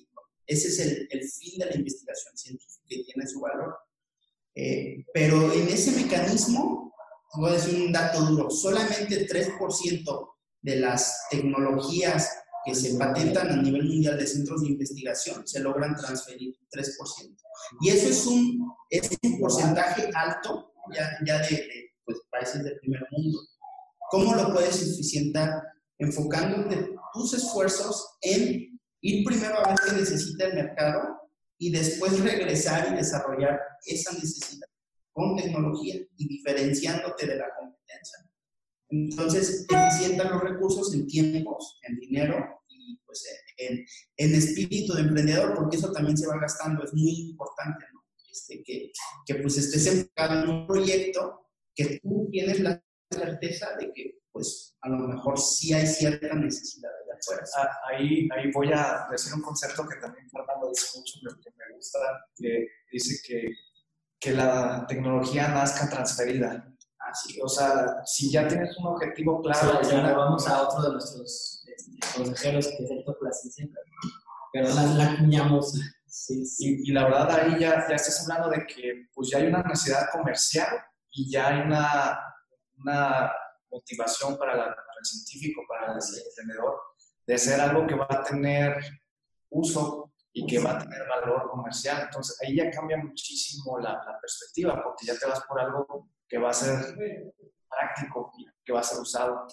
Ese 0.49 0.69
es 0.69 0.79
el, 0.81 1.09
el 1.11 1.29
fin 1.29 1.59
de 1.59 1.67
la 1.67 1.77
investigación 1.77 2.37
científica 2.37 2.87
y 2.89 3.05
tiene 3.05 3.27
su 3.27 3.41
valor. 3.41 3.77
Eh, 4.55 5.05
pero 5.13 5.53
en 5.53 5.69
ese 5.69 5.93
mecanismo, 5.93 6.93
voy 7.35 7.51
a 7.51 7.53
decir 7.53 7.81
un 7.81 7.93
dato 7.93 8.23
duro, 8.23 8.51
solamente 8.51 9.29
3% 9.29 10.29
de 10.63 10.77
las 10.77 11.29
tecnologías 11.31 12.33
que 12.65 12.75
se 12.75 12.95
patentan 12.99 13.51
a 13.51 13.63
nivel 13.63 13.85
mundial 13.85 14.19
de 14.19 14.27
centros 14.27 14.63
de 14.63 14.69
investigación 14.69 15.47
se 15.47 15.61
logran 15.61 15.95
transferir 15.95 16.57
3%. 16.73 17.37
Y 17.83 17.91
eso 17.91 18.09
es 18.09 18.27
un, 18.27 18.73
es 18.91 19.11
un 19.23 19.39
porcentaje 19.39 20.11
alto 20.15 20.73
ya, 20.95 21.11
ya 21.25 21.39
de, 21.41 21.57
de 21.57 21.93
pues, 22.05 22.19
países 22.31 22.65
del 22.65 22.79
primer 22.81 23.07
mundo. 23.11 23.39
¿Cómo 24.11 24.35
lo 24.35 24.53
puedes 24.53 24.83
eficientar? 24.83 25.63
Enfocándote 25.99 26.95
tus 27.13 27.35
esfuerzos 27.35 28.17
en 28.23 28.78
ir 29.01 29.25
primero 29.25 29.59
a 29.59 29.69
ver 29.69 29.77
qué 29.85 29.93
necesita 29.93 30.47
el 30.47 30.55
mercado 30.55 31.19
y 31.59 31.71
después 31.71 32.21
regresar 32.21 32.93
y 32.93 32.97
desarrollar 32.97 33.61
esa 33.85 34.13
necesidad 34.13 34.69
con 35.13 35.37
tecnología 35.37 35.97
y 36.17 36.29
diferenciándote 36.29 37.27
de 37.27 37.37
la 37.37 37.47
competencia. 37.59 38.31
Entonces, 38.91 39.67
eficientan 39.69 40.31
los 40.31 40.43
recursos 40.43 40.95
en 40.95 41.07
tiempos, 41.07 41.79
en 41.83 41.99
dinero 41.99 42.63
y 42.69 42.99
pues 43.05 43.25
en, 43.59 43.85
en, 44.17 44.35
espíritu 44.35 44.95
de 44.95 45.03
emprendedor, 45.03 45.55
porque 45.55 45.77
eso 45.77 45.93
también 45.93 46.17
se 46.17 46.27
va 46.27 46.39
gastando, 46.39 46.85
es 46.85 46.95
muy 46.95 47.31
importante, 47.31 47.85
¿no? 47.93 48.05
Este, 48.31 48.63
que, 48.63 48.93
que 49.27 49.35
pues 49.37 49.59
estés 49.59 49.87
enfocado 49.89 50.43
en 50.43 50.49
un 50.49 50.67
proyecto 50.67 51.49
que 51.75 51.99
tú 52.01 52.29
tienes 52.31 52.61
la 52.61 52.83
certeza 53.11 53.77
de 53.79 53.93
que 53.93 54.19
pues 54.39 54.77
a 54.83 54.89
lo 54.89 54.99
mejor 54.99 55.37
sí 55.37 55.75
hay 55.75 55.85
cierta 55.85 56.33
necesidad 56.35 56.91
de 57.07 57.13
afuera. 57.13 57.45
Ah, 57.57 57.69
ahí, 57.89 58.29
ahí 58.37 58.53
voy 58.53 58.71
a 58.73 59.09
decir 59.11 59.35
un 59.35 59.43
concepto 59.43 59.87
que 59.89 59.97
también 59.97 60.31
Fernando 60.31 60.69
dice 60.69 60.97
mucho, 60.97 61.19
que 61.43 61.51
me 61.51 61.75
gusta, 61.75 61.99
que 62.37 62.69
dice 62.93 63.21
que, 63.27 63.51
que 64.21 64.31
la 64.31 64.87
tecnología 64.87 65.49
nazca 65.49 65.91
transferida. 65.91 66.73
Así, 67.01 67.41
o 67.43 67.49
sea, 67.49 68.05
si 68.05 68.31
ya 68.31 68.47
tienes 68.47 68.77
un 68.79 68.87
objetivo 68.87 69.43
claro... 69.43 69.83
Sí, 69.83 69.91
ya 69.91 70.13
vamos 70.13 70.47
a 70.47 70.63
otro 70.63 70.83
de 70.83 70.93
nuestros 70.93 71.65
este, 71.67 72.17
consejeros, 72.17 72.69
que 72.69 72.85
es 72.85 72.91
el 72.91 73.05
Placencia, 73.19 73.69
pero 74.53 74.69
la, 74.69 74.83
la 74.85 75.19
cuñamos. 75.19 75.75
Sí, 76.07 76.45
Y, 76.85 76.93
la 76.93 77.05
verdad 77.05 77.31
ahí 77.33 77.59
ya, 77.59 77.87
ya 77.89 77.97
estás 77.97 78.23
hablando 78.23 78.51
de 78.51 78.67
que 78.67 79.09
pues 79.13 79.31
ya 79.31 79.39
hay 79.39 79.47
una 79.49 79.63
necesidad 79.63 80.11
comercial 80.13 80.69
y 81.11 81.31
ya 81.31 81.49
hay 81.49 81.67
una, 81.67 82.21
una 82.77 83.31
motivación 83.71 84.37
para, 84.37 84.67
el 84.67 85.05
científico, 85.05 85.63
para 85.69 85.93
el 85.93 85.99
emprendedor, 85.99 86.81
de 87.27 87.35
hacer 87.35 87.61
algo 87.61 87.87
que 87.87 87.95
va 87.95 88.07
a 88.09 88.23
tener 88.23 88.77
uso 89.51 90.13
y 90.33 90.47
que 90.47 90.59
va 90.59 90.73
a 90.73 90.79
tener 90.79 91.07
valor 91.09 91.51
comercial. 91.51 92.03
Entonces 92.03 92.39
ahí 92.43 92.57
ya 92.57 92.71
cambia 92.71 92.97
muchísimo 92.97 93.79
la, 93.79 93.93
la 93.93 94.19
perspectiva, 94.21 94.83
porque 94.83 95.07
ya 95.07 95.19
te 95.19 95.27
vas 95.27 95.43
por 95.47 95.61
algo 95.61 96.11
que 96.29 96.39
va 96.39 96.51
a 96.51 96.55
ser 96.55 96.95
práctico 97.69 98.33
y 98.39 98.47
que 98.65 98.73
va 98.73 98.81
a 98.81 98.85
ser 98.85 99.01
usado. 99.01 99.47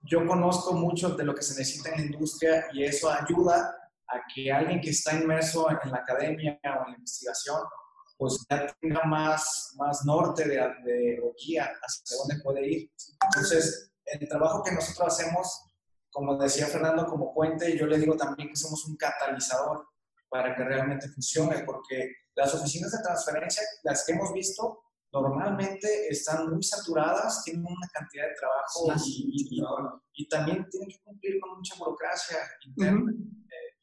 Yo 0.00 0.26
conozco 0.26 0.74
mucho 0.74 1.10
de 1.10 1.24
lo 1.24 1.34
que 1.34 1.42
se 1.42 1.58
necesita 1.58 1.90
en 1.90 1.96
la 1.96 2.06
industria 2.06 2.66
y 2.72 2.84
eso 2.84 3.10
ayuda 3.10 3.76
a 4.08 4.20
que 4.34 4.52
alguien 4.52 4.80
que 4.80 4.90
está 4.90 5.14
inmerso 5.14 5.70
en 5.70 5.90
la 5.90 5.98
academia 5.98 6.58
o 6.64 6.86
en 6.86 6.92
la 6.92 6.96
investigación 6.96 7.62
pues 8.22 8.46
ya 8.48 8.72
tenga 8.80 9.02
más, 9.02 9.74
más 9.76 10.04
norte 10.04 10.46
de, 10.46 10.54
de 10.84 11.20
o 11.24 11.34
guía 11.36 11.68
hacia 11.82 12.16
dónde 12.18 12.40
puede 12.44 12.70
ir. 12.70 12.90
Entonces, 13.20 13.92
el 14.04 14.28
trabajo 14.28 14.62
que 14.62 14.70
nosotros 14.70 15.08
hacemos, 15.08 15.72
como 16.08 16.38
decía 16.38 16.68
Fernando, 16.68 17.04
como 17.06 17.34
puente, 17.34 17.76
yo 17.76 17.84
le 17.84 17.98
digo 17.98 18.16
también 18.16 18.50
que 18.50 18.54
somos 18.54 18.86
un 18.86 18.96
catalizador 18.96 19.88
para 20.28 20.54
que 20.54 20.62
realmente 20.62 21.08
funcione, 21.08 21.64
porque 21.64 22.12
las 22.36 22.54
oficinas 22.54 22.92
de 22.92 23.02
transferencia, 23.02 23.64
las 23.82 24.06
que 24.06 24.12
hemos 24.12 24.32
visto, 24.32 24.84
normalmente 25.12 26.06
están 26.08 26.48
muy 26.48 26.62
saturadas, 26.62 27.42
tienen 27.42 27.66
una 27.66 27.88
cantidad 27.92 28.28
de 28.28 28.34
trabajo 28.38 29.02
y, 29.04 29.60
y, 30.14 30.28
también 30.28 30.64
tienen 30.70 30.90
que 30.90 31.02
cumplir 31.02 31.40
con 31.40 31.56
mucha 31.56 31.74
burocracia 31.76 32.38
interna. 32.66 33.10
Eh, 33.10 33.41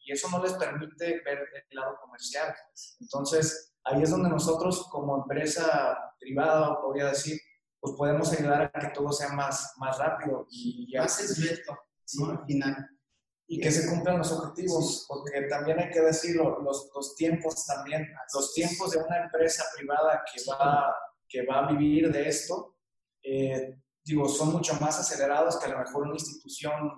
y 0.09 0.13
eso 0.13 0.27
no 0.31 0.41
les 0.41 0.53
permite 0.53 1.21
ver 1.23 1.47
el 1.69 1.77
lado 1.77 1.95
comercial. 2.01 2.51
Entonces, 2.99 3.75
ahí 3.83 4.01
es 4.01 4.09
donde 4.09 4.27
nosotros 4.27 4.87
como 4.89 5.17
empresa 5.17 6.15
privada, 6.19 6.81
podría 6.81 7.09
decir, 7.09 7.39
pues 7.79 7.93
podemos 7.95 8.33
ayudar 8.33 8.71
a 8.73 8.79
que 8.79 8.87
todo 8.87 9.11
sea 9.11 9.29
más, 9.33 9.71
más 9.77 9.99
rápido 9.99 10.47
y 10.49 10.91
ya 10.91 11.03
más 11.03 11.19
esbelto, 11.19 11.77
al 12.27 12.43
final. 12.47 12.89
Y 13.47 13.59
que 13.59 13.69
se 13.69 13.87
cumplan 13.87 14.17
los 14.17 14.31
objetivos, 14.31 15.05
porque 15.07 15.43
también 15.43 15.77
hay 15.77 15.91
que 15.91 16.01
decirlo, 16.01 16.59
los, 16.59 16.89
los 16.95 17.15
tiempos 17.15 17.67
también, 17.67 18.07
los 18.33 18.51
tiempos 18.55 18.91
de 18.91 19.03
una 19.03 19.25
empresa 19.25 19.63
privada 19.77 20.23
que 20.33 20.41
va, 20.49 20.95
que 21.27 21.45
va 21.45 21.67
a 21.67 21.71
vivir 21.71 22.11
de 22.11 22.27
esto, 22.27 22.77
eh, 23.21 23.79
digo, 24.03 24.27
son 24.27 24.53
mucho 24.53 24.73
más 24.81 24.99
acelerados 24.99 25.59
que 25.59 25.67
a 25.67 25.69
lo 25.69 25.79
mejor 25.79 26.07
una 26.07 26.15
institución 26.15 26.93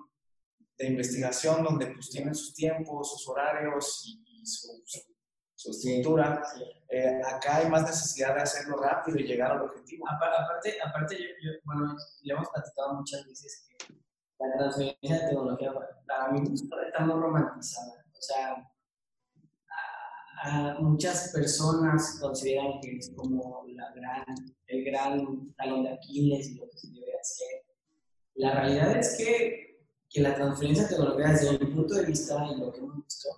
de 0.78 0.86
investigación 0.86 1.62
donde 1.62 1.86
pues 1.86 2.10
tienen 2.10 2.34
sus 2.34 2.54
tiempos, 2.54 3.12
sus 3.12 3.28
horarios 3.28 4.02
y, 4.06 4.44
su 4.44 4.82
su 5.62 5.70
estructura. 5.70 6.42
Eh, 6.88 7.20
acá 7.24 7.58
hay 7.58 7.68
más 7.68 7.82
necesidad 7.82 8.34
de 8.34 8.42
hacerlo 8.42 8.76
rápido 8.78 9.18
y 9.18 9.24
llegar 9.24 9.52
al 9.52 9.62
objetivo. 9.62 10.04
Aparte, 10.08 10.76
aparte 10.84 11.16
yo, 11.16 11.52
bueno, 11.64 11.96
le 12.22 12.32
hemos 12.34 12.48
platicado 12.48 12.94
muchas 12.94 13.24
veces 13.26 13.64
que 13.68 13.94
la 14.38 14.56
transferencia 14.56 15.20
de 15.20 15.28
tecnología 15.28 15.72
para 16.06 16.32
mí 16.32 16.40
está 16.52 17.06
muy 17.06 17.20
romantizada. 17.20 18.04
O 18.12 18.22
sea, 18.22 18.70
a, 20.42 20.78
muchas 20.80 21.30
personas 21.32 22.18
consideran 22.20 22.80
que 22.80 22.96
es 22.96 23.12
como 23.16 23.64
la 23.68 23.92
gran, 23.92 24.24
el 24.66 24.84
gran 24.84 25.54
talón 25.54 25.84
de 25.84 25.94
Aquiles 25.94 26.48
y 26.48 26.54
lo 26.56 26.68
que 26.68 26.78
se 26.78 26.88
debe 26.88 27.18
hacer. 27.18 27.64
La 28.34 28.52
realidad 28.52 28.96
es 28.96 29.16
que, 29.16 29.71
que 30.12 30.20
la 30.20 30.34
transferencia 30.34 30.84
de 30.84 30.90
tecnología, 30.90 31.28
desde 31.28 31.58
mi 31.58 31.66
punto 31.74 31.94
de 31.94 32.04
vista 32.04 32.46
y 32.46 32.60
lo 32.60 32.72
que 32.72 32.78
hemos 32.78 32.96
visto, 33.04 33.28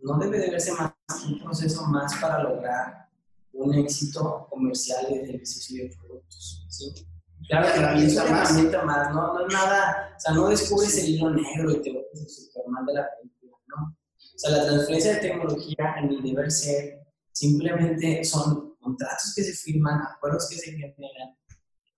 no 0.00 0.18
debe 0.18 0.38
de 0.38 0.50
verse 0.50 0.72
más 0.72 0.92
un 1.26 1.42
proceso 1.42 1.84
más 1.86 2.14
para 2.20 2.42
lograr 2.42 3.08
un 3.52 3.74
éxito 3.74 4.46
comercial 4.50 5.06
de 5.08 5.26
servicios 5.26 5.70
y 5.70 5.78
de 5.78 5.96
productos. 5.96 6.66
¿sí? 6.68 7.06
Claro 7.48 7.72
que 7.72 7.80
la 7.80 7.94
es 7.94 8.12
una 8.16 8.40
herramienta 8.40 8.82
más, 8.84 9.14
¿no? 9.14 9.34
no 9.34 9.46
es 9.46 9.52
nada, 9.52 10.14
o 10.16 10.20
sea, 10.20 10.34
no 10.34 10.48
descubres 10.48 10.96
el 10.98 11.10
hilo 11.10 11.30
negro 11.30 11.70
y 11.70 11.82
te 11.82 11.92
vuelves 11.92 12.20
el 12.20 12.28
Superman 12.28 12.86
de 12.86 12.94
la 12.94 13.08
película, 13.16 13.56
¿no? 13.68 13.96
O 14.18 14.38
sea, 14.38 14.50
la 14.50 14.66
transferencia 14.66 15.14
de 15.14 15.20
tecnología 15.20 15.94
en 15.98 16.10
el 16.10 16.22
deber 16.22 16.50
ser 16.50 17.06
simplemente 17.32 18.24
son 18.24 18.76
contratos 18.80 19.32
que 19.34 19.44
se 19.44 19.52
firman, 19.52 20.00
acuerdos 20.02 20.48
que 20.48 20.56
se 20.56 20.72
generan. 20.72 21.36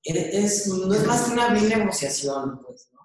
Es, 0.03 0.67
no 0.67 0.93
es 0.93 1.07
más 1.07 1.23
que 1.23 1.33
una 1.33 1.53
bien 1.53 1.69
negociación, 1.69 2.61
pues, 2.65 2.91
¿no? 2.93 2.98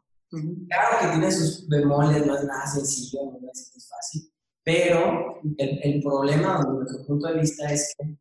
Claro 0.68 0.98
que 1.00 1.08
tiene 1.10 1.32
sus 1.32 1.68
bemoles, 1.68 2.26
no 2.26 2.36
es 2.36 2.44
nada 2.44 2.66
sencillo, 2.68 3.20
no 3.40 3.50
es 3.52 3.90
fácil, 3.90 4.34
pero 4.64 5.40
el, 5.58 5.80
el 5.84 6.02
problema, 6.02 6.58
desde 6.58 6.72
nuestro 6.72 7.06
punto 7.06 7.28
de 7.28 7.40
vista, 7.40 7.72
es 7.72 7.94
que 7.98 8.18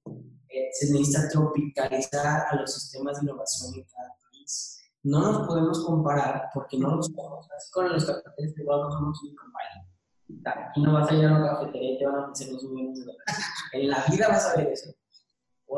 eh, 0.53 0.69
se 0.73 0.93
necesita 0.93 1.29
tropicalizar 1.31 2.47
a 2.51 2.57
los 2.57 2.75
sistemas 2.75 3.19
de 3.19 3.25
innovación 3.25 3.75
en 3.75 3.85
cada 3.85 4.15
país. 4.31 4.79
No 5.03 5.33
nos 5.33 5.47
podemos 5.47 5.85
comparar 5.85 6.51
porque 6.53 6.79
no 6.79 6.97
los 6.97 7.07
somos. 7.07 7.49
Así 7.57 7.71
con 7.71 7.91
los 7.91 8.05
capitales 8.05 8.53
privados 8.53 8.89
no 8.89 8.99
somos 8.99 9.23
un 9.23 9.35
compañía. 9.35 10.69
Aquí 10.69 10.83
no 10.83 10.93
vas 10.93 11.11
a 11.11 11.15
ir 11.15 11.25
a 11.25 11.37
una 11.37 11.47
cafetería 11.47 11.93
y 11.95 11.99
te 11.99 12.07
van 12.07 12.17
a 12.17 12.25
ofrecer 12.25 12.53
los 12.53 12.65
millones 12.65 13.07
de. 13.07 13.13
En 13.73 13.89
la 13.89 14.05
vida 14.11 14.29
vas 14.29 14.47
a 14.47 14.57
ver 14.57 14.69
eso. 14.69 14.91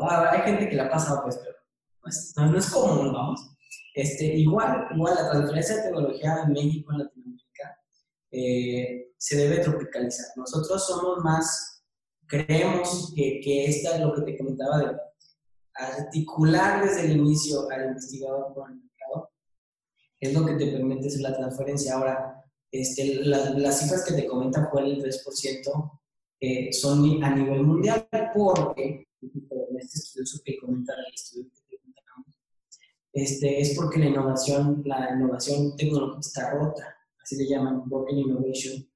hay 0.03 0.41
gente 0.41 0.69
que 0.69 0.77
la 0.77 0.85
ha 0.87 0.91
pasado, 0.91 1.23
pues, 1.23 1.39
pero 1.39 1.57
pues, 2.03 2.35
no, 2.37 2.59
es 2.59 2.71
común, 2.71 3.13
vamos. 3.13 3.54
Este, 3.95 4.25
igual, 4.25 4.89
igual 4.93 5.15
la 5.15 5.31
transferencia 5.31 5.77
de 5.77 5.83
tecnología 5.83 6.43
en 6.45 6.53
México, 6.53 6.93
en 6.93 6.99
Latinoamérica, 6.99 7.79
eh, 8.33 9.13
se 9.17 9.37
debe 9.37 9.59
tropicalizar. 9.59 10.27
Nosotros 10.35 10.85
somos 10.85 11.23
más, 11.23 11.85
creemos 12.27 13.13
que, 13.15 13.41
que 13.41 13.67
esta 13.67 13.95
es 13.95 14.01
lo 14.01 14.13
que 14.13 14.23
te 14.23 14.37
comentaba 14.37 14.79
de 14.79 14.97
articular 15.75 16.85
desde 16.85 17.07
el 17.07 17.19
inicio 17.19 17.71
al 17.71 17.87
investigador 17.87 18.53
con 18.53 18.73
el 18.73 18.79
mercado, 18.79 19.31
es 20.19 20.35
lo 20.35 20.45
que 20.45 20.55
te 20.55 20.73
permite 20.73 21.07
hacer 21.07 21.21
la 21.21 21.37
transferencia. 21.37 21.95
Ahora, 21.95 22.45
este, 22.73 23.23
las 23.25 23.79
cifras 23.79 24.05
que 24.05 24.15
te 24.15 24.27
comentan, 24.27 24.67
Juan, 24.67 24.87
el 24.87 25.03
3%, 25.03 26.01
eh, 26.41 26.73
son 26.73 27.23
a 27.23 27.35
nivel 27.35 27.63
mundial 27.63 28.09
porque, 28.35 29.07
en 29.23 29.77
este 29.79 29.99
estudio 29.99 30.43
que 30.45 30.59
comentan, 30.59 30.97
el 30.99 31.15
estudio 31.15 31.51
este, 33.15 33.61
es 33.61 33.77
porque 33.77 34.01
la 34.01 34.07
innovación, 34.07 34.83
la 34.85 35.15
innovación 35.15 35.77
tecnológica 35.77 36.19
está 36.21 36.51
rota, 36.51 36.97
así 37.23 37.37
le 37.37 37.49
llaman, 37.49 37.89
broken 37.89 38.19
innovation, 38.19 38.91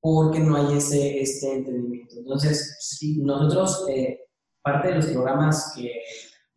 porque 0.00 0.38
no 0.38 0.54
hay 0.54 0.76
ese, 0.76 1.20
este 1.20 1.52
entendimiento. 1.52 2.14
Entonces, 2.16 2.76
sí, 2.78 3.18
nosotros, 3.18 3.84
eh, 3.88 4.20
parte 4.62 4.88
de 4.88 4.94
los 4.94 5.06
programas 5.06 5.72
que, 5.74 5.92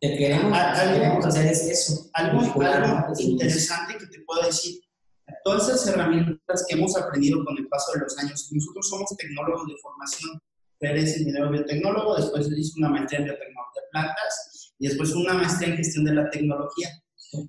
queremos, 0.00 1.26
hacer 1.26 1.46
es 1.48 1.66
eso. 1.66 2.08
Algo, 2.12 2.42
interesante 3.18 3.98
que 3.98 4.06
te 4.06 4.20
puedo 4.24 4.46
decir, 4.46 4.80
todas 5.42 5.68
esas 5.68 5.88
herramientas 5.88 6.64
que 6.68 6.76
hemos 6.76 6.96
aprendido 6.96 7.44
con 7.44 7.58
el 7.58 7.66
paso 7.66 7.92
de 7.94 8.00
los 8.00 8.16
años, 8.18 8.48
nosotros 8.52 8.88
somos 8.88 9.16
tecnólogos 9.16 9.66
de 9.66 9.74
formación, 9.82 10.40
eres 10.78 11.18
ingeniero 11.18 11.50
biotecnólogo, 11.50 12.16
después 12.16 12.48
hice 12.56 12.78
una 12.78 12.88
maestría 12.88 13.18
en 13.18 13.24
biotecnología 13.26 13.82
de 13.82 13.88
plantas 13.90 14.59
y 14.80 14.88
después 14.88 15.14
una 15.14 15.34
maestría 15.34 15.68
en 15.68 15.76
gestión 15.76 16.04
de 16.06 16.14
la 16.14 16.30
tecnología. 16.30 16.88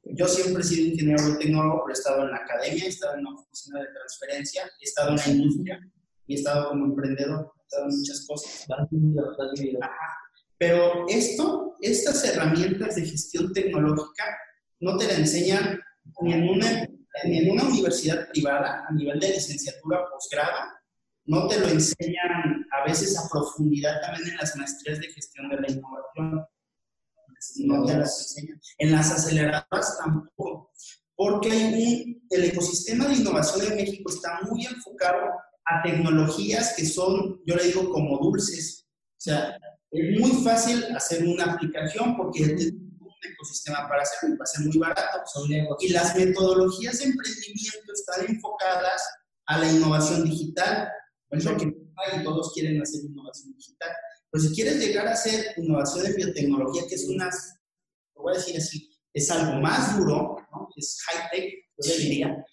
Yo 0.04 0.28
siempre 0.28 0.62
he 0.62 0.66
sido 0.66 0.91
ingeniero 0.91 1.26
biotecnólogo, 1.26 1.84
pero 1.84 1.95
he 1.95 1.97
estado 1.97 2.24
en 2.24 2.32
la 2.32 2.38
academia, 2.38 2.86
he 2.86 2.89
estado 2.89 3.16
en 3.16 3.26
una 3.26 3.39
oficina 3.39 3.80
de 3.80 3.88
transferencia, 3.88 4.64
he 4.80 4.84
estado 4.84 5.10
en 5.12 5.16
la 5.16 5.28
industria 5.28 5.91
y 6.28 6.36
he 6.36 6.38
estado 6.38 6.70
como 6.70 6.86
emprendedor, 6.86 7.53
he 7.58 7.64
estado 7.64 7.89
en 7.89 7.97
muchas 7.97 8.28
cosas. 8.28 8.68
Pero 10.58 11.05
esto, 11.08 11.76
estas 11.80 12.24
herramientas 12.26 12.95
de 12.95 13.05
gestión 13.05 13.53
tecnológica 13.53 14.26
no 14.82 14.97
te 14.97 15.08
la 15.08 15.14
enseñan 15.14 15.80
ni 16.22 16.34
en 16.34 16.49
una, 16.49 16.88
ni 17.24 17.38
en 17.39 17.51
una 17.51 17.64
universidad 17.64 18.30
privada 18.30 18.86
a 18.88 18.93
nivel 18.93 19.20
de 19.20 19.30
licenciatura 19.30 20.01
o 20.01 20.12
posgrado, 20.12 20.60
no 21.26 21.47
te 21.47 21.60
lo 21.60 21.70
enseñan 21.70 22.68
a 22.72 22.86
veces 22.86 23.18
a 23.18 23.30
profundidad 23.30 24.01
también 24.01 24.30
en 24.30 24.38
las 24.38 24.55
maestrías 24.58 24.99
de 24.99 25.08
gestión 25.08 25.49
de 25.49 25.62
la 25.62 25.72
innovación 25.72 26.45
no 27.58 27.86
te 27.86 27.98
las 27.98 28.20
enseñan. 28.20 28.62
En 28.78 28.92
las 28.92 29.12
aceleradoras 29.12 29.98
tampoco, 29.98 30.72
porque 31.16 31.52
hay 31.52 32.22
el 32.30 32.44
ecosistema 32.46 33.08
de 33.08 33.16
innovación 33.16 33.68
en 33.68 33.76
México 33.76 34.10
está 34.10 34.39
muy 34.50 34.66
enfocado 34.66 35.20
a 35.66 35.84
tecnologías 35.84 36.74
que 36.76 36.86
son, 36.86 37.42
yo 37.46 37.56
le 37.56 37.66
digo, 37.66 37.89
como 37.92 38.18
dulces. 38.18 38.88
O 38.88 39.22
sea, 39.22 39.56
es 39.92 40.20
muy 40.20 40.32
fácil 40.44 40.84
hacer 40.96 41.26
una 41.26 41.54
aplicación 41.54 42.18
porque 42.18 42.44
es 42.44 42.72
un 42.72 42.92
un 43.24 43.32
ecosistema 43.32 43.88
para 43.88 44.02
hacerlo, 44.02 44.38
va 44.38 44.44
a 44.44 44.48
ser 44.48 44.66
muy 44.66 44.78
barato. 44.78 45.24
Y 45.80 45.89
las 45.89 46.16
metodologías 46.16 47.00
de 47.00 47.06
emprendimiento 47.06 47.94
están 47.94 48.26
enfocadas 48.28 49.02
a 49.48 49.60
la 49.60 49.72
innovación 49.72 50.24
digital. 50.24 50.89
Es 51.30 51.46
lo 51.46 51.58
que 51.58 51.72
todos 52.24 52.54
quieren 52.54 52.82
hacer 52.82 53.02
innovación 53.04 53.54
digital. 53.54 53.92
Pero 54.32 54.43
si 54.43 54.55
quieres 54.55 54.79
llegar 54.79 55.07
a 55.07 55.13
hacer 55.13 55.53
innovación 55.57 56.05
de 56.05 56.13
biotecnología, 56.13 56.88
que 56.88 56.95
es 56.95 57.05
una, 57.05 57.29
lo 58.15 58.21
voy 58.23 58.34
a 58.34 58.38
decir 58.38 58.57
así, 58.57 58.89
es 59.13 59.29
algo 59.29 59.59
más 59.59 59.97
duro, 59.97 60.38
es 60.75 60.97
high-tech, 61.05 61.53
yo 61.77 61.97
diría, 61.97 62.45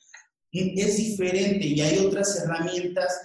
es 0.52 0.96
diferente 0.96 1.66
y 1.66 1.80
hay 1.80 1.98
otras 1.98 2.36
herramientas 2.36 3.16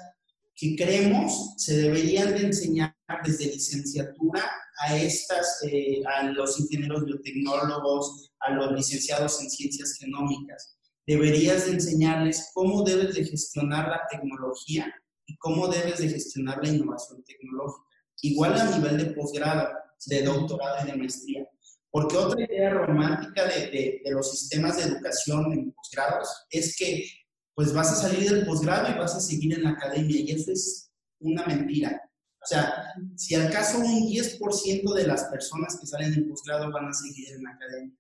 que 0.56 0.76
creemos 0.76 1.56
se 1.58 1.78
deberían 1.78 2.32
de 2.32 2.46
enseñar 2.46 2.96
desde 3.26 3.46
licenciatura 3.46 4.44
a 4.86 4.98
estas, 4.98 5.60
eh, 5.64 6.02
a 6.06 6.24
los 6.26 6.60
ingenieros 6.60 7.06
biotecnólogos, 7.06 8.32
a 8.40 8.52
los 8.52 8.72
licenciados 8.74 9.42
en 9.42 9.50
ciencias 9.50 9.98
genómicas. 10.00 10.78
Deberías 11.08 11.66
de 11.66 11.74
enseñarles 11.74 12.52
cómo 12.54 12.84
debes 12.84 13.16
de 13.16 13.26
gestionar 13.26 13.90
la 13.90 14.02
tecnología 14.10 14.94
y 15.26 15.38
cómo 15.38 15.68
debes 15.68 16.00
de 16.00 16.10
gestionar 16.10 16.60
la 16.64 16.70
innovación 16.70 17.24
tecnológica. 17.24 17.93
Igual 18.22 18.60
a 18.60 18.78
nivel 18.78 18.98
de 18.98 19.06
posgrado, 19.14 19.70
de 20.06 20.24
doctorado 20.24 20.86
y 20.88 20.92
de 20.92 20.98
maestría. 20.98 21.48
Porque 21.92 22.18
otra 22.18 22.44
idea 22.44 22.72
romántica 22.72 23.46
de, 23.46 24.02
de, 24.04 24.12
los 24.12 24.32
sistemas 24.32 24.78
de 24.78 24.84
educación 24.84 25.52
en 25.54 25.72
posgrados 25.72 26.28
es 26.50 26.76
que 26.76 27.06
pues 27.54 27.72
vas 27.72 27.92
a 27.92 27.96
salir 27.96 28.30
del 28.30 28.46
posgrado 28.46 28.90
y 28.90 28.98
vas 28.98 29.16
a 29.16 29.20
seguir 29.20 29.54
en 29.54 29.64
la 29.64 29.72
academia 29.72 30.20
y 30.20 30.32
eso 30.32 30.52
es 30.52 30.92
una 31.20 31.46
mentira. 31.46 32.02
O 32.42 32.46
sea, 32.46 32.94
si 33.16 33.36
al 33.36 33.52
caso 33.52 33.78
un 33.78 34.10
10% 34.10 34.94
de 34.94 35.08
las 35.08 35.26
personas 35.26 35.78
que 35.80 35.88
salen 35.88 36.12
del 36.12 36.28
posgrado 36.28 36.72
van 36.72 36.88
a 36.88 36.94
seguir 36.94 37.30
en 37.32 37.44
la 37.44 37.52
academia. 37.52 37.96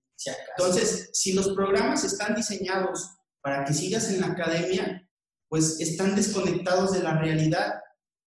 Entonces, 0.57 1.09
si 1.13 1.33
los 1.33 1.49
programas 1.49 2.03
están 2.03 2.35
diseñados 2.35 3.15
para 3.41 3.63
que 3.63 3.73
sigas 3.73 4.09
en 4.09 4.21
la 4.21 4.27
academia, 4.27 5.07
pues 5.49 5.79
están 5.79 6.15
desconectados 6.15 6.93
de 6.93 7.03
la 7.03 7.17
realidad, 7.19 7.75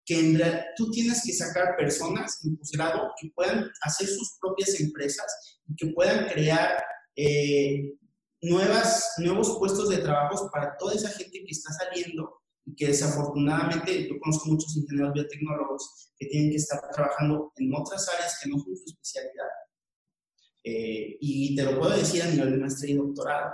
que 0.05 0.19
en 0.19 0.39
realidad 0.39 0.65
tú 0.77 0.91
tienes 0.91 1.23
que 1.25 1.33
sacar 1.33 1.77
personas 1.77 2.45
en 2.45 2.57
posgrado 2.57 3.13
que 3.21 3.31
puedan 3.35 3.71
hacer 3.83 4.09
sus 4.09 4.37
propias 4.41 4.79
empresas 4.81 5.61
y 5.69 5.77
que 5.77 5.93
puedan 5.93 6.27
crear 6.29 6.83
eh, 7.17 7.95
nuevas, 8.41 9.15
nuevos 9.19 9.57
puestos 9.59 9.89
de 9.91 9.99
trabajo 9.99 10.51
para 10.53 10.77
toda 10.77 10.95
esa 10.95 11.11
gente 11.11 11.45
que 11.45 11.53
está 11.53 11.73
saliendo 11.73 12.43
y 12.65 12.75
que 12.75 12.89
desafortunadamente 12.89 14.09
yo 14.09 14.19
conozco 14.21 14.51
muchos 14.51 14.77
ingenieros 14.77 15.15
biotecnólogos 15.15 16.13
que 16.17 16.27
tienen 16.27 16.51
que 16.51 16.57
estar 16.57 16.81
trabajando 16.91 17.53
en 17.57 17.73
otras 17.75 18.09
áreas 18.09 18.39
que 18.43 18.51
no 18.51 18.59
son 18.59 18.77
su 18.77 18.85
especialidad. 18.87 19.49
Eh, 20.65 21.17
y 21.21 21.57
te 21.57 21.65
lo 21.65 21.79
puedo 21.79 21.97
decir 21.97 22.23
a 22.23 22.27
nivel 22.27 22.53
de 22.53 22.59
maestría 22.59 22.95
y 22.95 22.99
doctorado. 22.99 23.53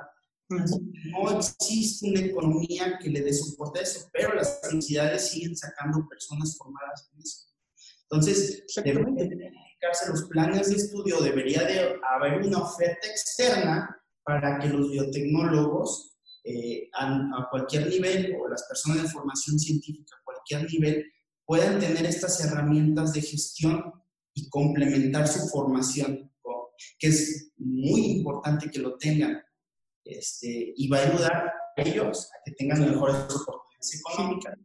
No 0.49 1.39
existe 1.39 2.09
una 2.09 2.21
economía 2.21 2.99
que 3.03 3.11
le 3.11 3.21
dé 3.21 3.33
soporte 3.33 3.81
a 3.81 3.83
eso, 3.83 4.09
pero 4.13 4.35
las 4.35 4.61
universidades 4.65 5.31
siguen 5.31 5.57
sacando 5.57 6.07
personas 6.09 6.57
formadas 6.57 7.11
en 7.13 7.21
eso. 7.21 7.49
Entonces, 8.11 8.65
deberían 8.83 9.15
dedicarse 9.15 10.11
los 10.11 10.25
planes 10.29 10.71
de 10.71 10.77
estudio, 10.77 11.21
debería 11.21 11.65
de 11.65 11.97
haber 12.03 12.41
una 12.47 12.63
oferta 12.63 13.07
externa 13.07 13.95
para 14.25 14.59
que 14.59 14.69
los 14.69 14.91
biotecnólogos 14.91 16.19
eh, 16.45 16.89
a, 16.95 17.47
cualquier 17.51 17.89
nivel 17.89 18.35
o 18.41 18.49
las 18.49 18.65
personas 18.67 19.03
de 19.03 19.09
formación 19.11 19.59
científica 19.59 20.17
a 20.17 20.25
cualquier 20.25 20.73
nivel 20.73 21.05
puedan 21.45 21.79
tener 21.79 22.07
estas 22.07 22.43
herramientas 22.43 23.13
de 23.13 23.21
gestión 23.21 23.93
y 24.33 24.49
complementar 24.49 25.29
su 25.29 25.47
formación, 25.49 26.33
que 26.99 27.09
es 27.09 27.53
muy 27.59 28.13
importante 28.13 28.71
que 28.71 28.79
lo 28.79 28.97
tengan 28.97 29.43
este, 30.09 30.73
y 30.75 30.89
va 30.89 30.99
a 30.99 31.07
ayudar 31.07 31.33
a 31.77 31.83
ellos 31.83 32.31
a 32.33 32.43
que 32.45 32.53
tengan 32.53 32.81
mejores 32.81 33.17
oportunidades 33.17 34.01
económicas. 34.01 34.59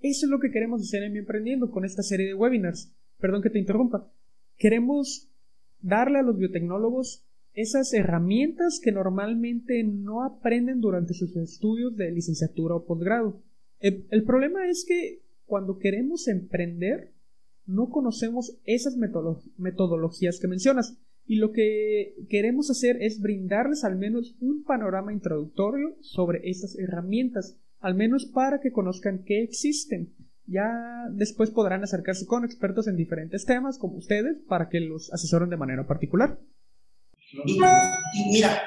Eso 0.00 0.26
es 0.26 0.30
lo 0.30 0.40
que 0.40 0.50
queremos 0.50 0.82
hacer 0.82 1.04
en 1.04 1.12
Mi 1.12 1.20
Emprendiendo 1.20 1.70
con 1.70 1.84
esta 1.84 2.02
serie 2.02 2.26
de 2.26 2.34
webinars. 2.34 2.92
Perdón 3.18 3.42
que 3.42 3.50
te 3.50 3.60
interrumpa. 3.60 4.10
Queremos 4.58 5.28
darle 5.80 6.18
a 6.18 6.22
los 6.22 6.36
biotecnólogos 6.36 7.24
esas 7.54 7.92
herramientas 7.92 8.80
que 8.82 8.90
normalmente 8.90 9.84
no 9.84 10.24
aprenden 10.24 10.80
durante 10.80 11.14
sus 11.14 11.36
estudios 11.36 11.96
de 11.96 12.10
licenciatura 12.10 12.74
o 12.74 12.84
posgrado. 12.84 13.40
El, 13.78 14.24
problema 14.24 14.68
es 14.68 14.84
que 14.86 15.22
cuando 15.44 15.78
queremos 15.78 16.26
emprender, 16.28 17.12
no 17.66 17.90
conocemos 17.90 18.58
esas 18.64 18.96
metodologías 18.96 20.40
que 20.40 20.48
mencionas 20.48 20.98
y 21.26 21.36
lo 21.36 21.52
que 21.52 22.14
queremos 22.28 22.70
hacer 22.70 22.96
es 23.00 23.20
brindarles 23.20 23.84
al 23.84 23.96
menos 23.96 24.36
un 24.40 24.64
panorama 24.64 25.12
introductorio 25.12 25.96
sobre 26.00 26.48
estas 26.50 26.76
herramientas, 26.78 27.56
al 27.80 27.94
menos 27.94 28.26
para 28.26 28.60
que 28.60 28.72
conozcan 28.72 29.24
que 29.24 29.42
existen. 29.42 30.14
Ya 30.46 30.68
después 31.12 31.50
podrán 31.50 31.84
acercarse 31.84 32.26
con 32.26 32.44
expertos 32.44 32.88
en 32.88 32.96
diferentes 32.96 33.44
temas 33.44 33.78
como 33.78 33.96
ustedes 33.96 34.38
para 34.48 34.68
que 34.68 34.80
los 34.80 35.12
asesoren 35.12 35.50
de 35.50 35.56
manera 35.56 35.86
particular. 35.86 36.38
Y, 37.46 37.58
mira, 38.30 38.60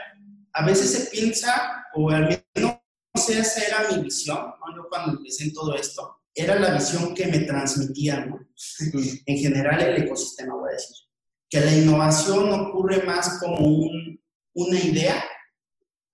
a 0.53 0.65
veces 0.65 0.89
se 0.89 1.11
piensa, 1.11 1.85
o 1.93 2.09
al 2.09 2.23
menos 2.55 2.79
no 3.13 3.21
sé, 3.21 3.39
esa 3.39 3.63
era 3.63 3.91
mi 3.91 4.03
visión, 4.03 4.37
¿no? 4.37 4.87
cuando 4.89 5.17
empecé 5.17 5.45
en 5.45 5.53
todo 5.53 5.75
esto, 5.75 6.21
era 6.33 6.59
la 6.59 6.73
visión 6.73 7.13
que 7.13 7.27
me 7.27 7.39
transmitían, 7.39 8.29
¿no? 8.29 8.39
en 9.25 9.37
general 9.37 9.81
el 9.81 10.03
ecosistema, 10.03 10.55
voy 10.55 10.69
a 10.69 10.73
decir, 10.73 10.97
que 11.55 11.61
la 11.61 11.73
innovación 11.73 12.51
ocurre 12.51 13.03
más 13.03 13.39
como 13.39 13.89
una 14.55 14.77
idea 14.77 15.23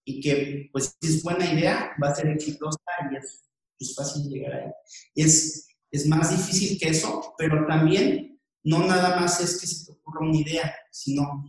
y 0.05 0.21
que, 0.21 0.69
pues, 0.71 0.95
si 1.01 1.07
es 1.15 1.23
buena 1.23 1.51
idea, 1.51 1.93
va 2.01 2.09
a 2.09 2.15
ser 2.15 2.27
exitosa 2.27 2.77
y 3.11 3.17
es, 3.17 3.49
es 3.79 3.95
fácil 3.95 4.29
llegar 4.29 4.53
ahí. 4.53 4.71
Es, 5.15 5.67
es 5.89 6.05
más 6.05 6.29
difícil 6.29 6.77
que 6.79 6.89
eso, 6.89 7.33
pero 7.39 7.65
también 7.65 8.39
no 8.63 8.85
nada 8.85 9.19
más 9.19 9.41
es 9.41 9.59
que 9.59 9.65
se 9.65 9.83
te 9.83 9.93
ocurra 9.93 10.27
una 10.27 10.37
idea, 10.37 10.75
sino 10.91 11.43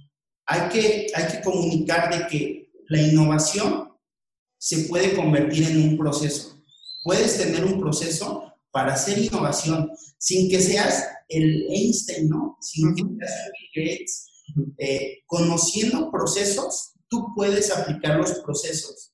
hay 0.47 0.71
que, 0.71 1.09
hay 1.15 1.31
que 1.31 1.43
comunicar 1.43 2.17
de 2.17 2.27
que 2.29 2.73
la 2.89 2.99
innovación 2.99 3.93
se 4.57 4.85
puede 4.85 5.15
convertir 5.15 5.69
en 5.69 5.91
un 5.91 5.99
proceso. 5.99 6.65
Puedes 7.05 7.37
tener 7.37 7.63
un 7.67 7.79
proceso 7.79 8.42
para 8.73 8.95
hacer 8.95 9.19
innovación 9.19 9.91
sin 10.19 10.51
que 10.51 10.61
seas 10.61 11.07
el 11.29 11.67
Einstein, 11.71 12.29
¿no? 12.29 12.57
Sin 12.61 12.95
que 12.95 13.03
seas 13.03 13.51
Bill 13.75 13.85
Gates. 13.85 14.29
Eh, 14.79 15.23
conociendo 15.27 16.11
procesos, 16.11 16.93
tú 17.09 17.27
puedes 17.35 17.71
aplicar 17.71 18.17
los 18.17 18.33
procesos 18.41 19.13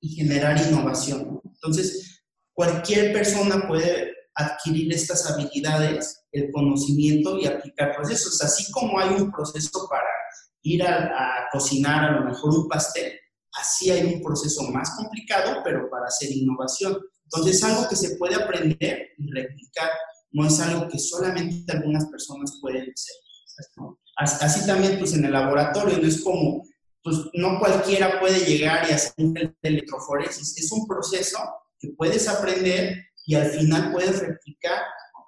y 0.00 0.14
generar 0.14 0.56
innovación. 0.66 1.40
Entonces, 1.44 2.22
cualquier 2.52 3.12
persona 3.12 3.66
puede 3.68 4.12
adquirir 4.34 4.92
estas 4.92 5.30
habilidades, 5.30 6.24
el 6.32 6.50
conocimiento 6.50 7.38
y 7.38 7.46
aplicar 7.46 7.94
procesos, 7.94 8.40
así 8.42 8.70
como 8.72 8.98
hay 8.98 9.10
un 9.10 9.30
proceso 9.30 9.86
para 9.88 10.08
ir 10.62 10.82
a, 10.84 11.48
cocinar 11.52 12.04
a 12.04 12.20
lo 12.20 12.26
mejor 12.26 12.50
un 12.54 12.68
pastel, 12.68 13.12
así 13.60 13.90
hay 13.90 14.14
un 14.14 14.22
proceso 14.22 14.62
más 14.70 14.90
complicado, 14.96 15.60
pero 15.62 15.90
para 15.90 16.06
hacer 16.06 16.30
innovación. 16.30 16.98
Entonces, 17.32 17.56
es 17.56 17.64
algo 17.64 17.88
que 17.88 17.96
se 17.96 18.16
puede 18.16 18.34
aprender 18.34 19.10
y 19.16 19.30
replicar, 19.30 19.90
no 20.32 20.46
es 20.46 20.60
algo 20.60 20.88
que 20.88 20.98
solamente 20.98 21.72
algunas 21.72 22.06
personas 22.06 22.58
pueden 22.60 22.82
hacer. 22.82 23.16
Así 24.16 24.66
también, 24.66 24.98
pues 24.98 25.14
en 25.14 25.24
el 25.24 25.32
laboratorio, 25.32 25.98
no 25.98 26.06
es 26.06 26.22
como, 26.22 26.62
pues 27.02 27.16
no 27.34 27.58
cualquiera 27.58 28.20
puede 28.20 28.40
llegar 28.44 28.88
y 28.88 28.92
hacer 28.92 29.12
un 29.18 29.56
electroforesis, 29.62 30.56
es 30.58 30.72
un 30.72 30.86
proceso 30.86 31.38
que 31.78 31.88
puedes 31.96 32.28
aprender 32.28 32.96
y 33.26 33.34
al 33.34 33.46
final 33.50 33.92
puedes 33.92 34.20
replicar. 34.20 34.82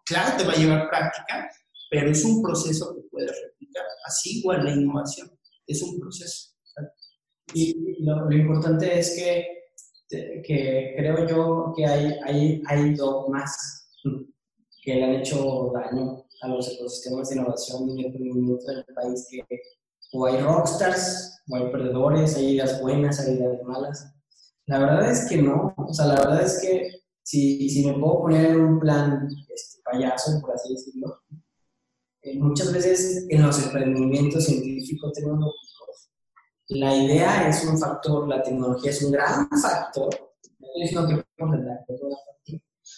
Claro, 0.05 0.37
te 0.37 0.45
va 0.45 0.53
a 0.53 0.57
llevar 0.57 0.89
práctica, 0.91 1.51
pero 1.91 2.11
es 2.11 2.25
un 2.25 2.43
proceso 2.43 2.95
que 2.95 3.03
puedes 3.11 3.33
replicar. 3.43 3.85
Así 4.07 4.41
igual 4.41 4.65
la 4.65 4.73
innovación, 4.73 5.31
es 5.67 5.83
un 5.83 5.99
proceso. 5.99 6.51
Y 7.53 8.03
lo, 8.05 8.31
importante 8.33 8.99
es 8.99 9.17
que, 9.17 9.47
que, 10.09 10.95
creo 10.97 11.27
yo 11.27 11.73
que 11.77 11.87
hay, 11.87 12.19
hay, 12.25 12.63
hay 12.67 12.95
dogmas 12.95 13.91
que 14.83 14.95
le 14.95 15.05
han 15.05 15.15
hecho 15.15 15.73
daño 15.75 16.25
a 16.43 16.49
los 16.49 16.71
ecosistemas 16.73 17.31
de 17.31 17.37
innovación 17.37 17.89
y 17.89 18.05
emprendimiento 18.05 18.67
del 18.67 18.85
país, 18.95 19.27
que 19.31 19.43
o 20.13 20.27
hay 20.27 20.41
rockstars, 20.41 21.43
o 21.51 21.57
hay 21.57 21.73
perdedores, 21.73 22.37
hay 22.37 22.55
ideas 22.55 22.81
buenas, 22.81 23.21
hay 23.21 23.35
ideas 23.35 23.63
malas. 23.65 24.15
La 24.67 24.79
verdad 24.79 25.11
es 25.11 25.27
que 25.29 25.43
no, 25.43 25.75
o 25.77 25.93
sea, 25.93 26.07
la 26.07 26.15
verdad 26.15 26.43
es 26.43 26.61
que 26.61 26.91
si, 27.23 27.69
si 27.69 27.87
me 27.87 27.99
puedo 27.99 28.21
poner 28.21 28.51
en 28.51 28.61
un 28.61 28.81
plan 28.81 29.29
este, 29.53 29.83
payaso, 29.85 30.41
por 30.41 30.55
así 30.55 30.73
decirlo, 30.73 31.21
eh, 32.23 32.39
muchas 32.39 32.73
veces 32.73 33.27
en 33.29 33.43
los 33.43 33.63
emprendimientos 33.63 34.45
científicos 34.45 35.13
tecnológicos, 35.13 35.64
la 36.69 36.95
idea 36.95 37.49
es 37.49 37.65
un 37.65 37.79
factor, 37.79 38.29
la 38.29 38.43
tecnología 38.43 38.91
es 38.91 39.03
un 39.03 39.13
gran 39.13 39.49
factor, 39.61 40.11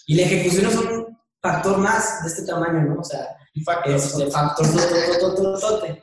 y 0.06 0.14
la 0.14 0.22
ejecución 0.22 0.66
es 0.66 0.76
un 0.76 1.18
factor 1.40 1.78
más 1.78 2.22
de 2.22 2.28
este 2.28 2.44
tamaño, 2.44 2.82
¿no? 2.82 3.00
O 3.00 3.04
sea, 3.04 3.36
es 3.54 4.16
de 4.16 4.30
factor 4.30 4.66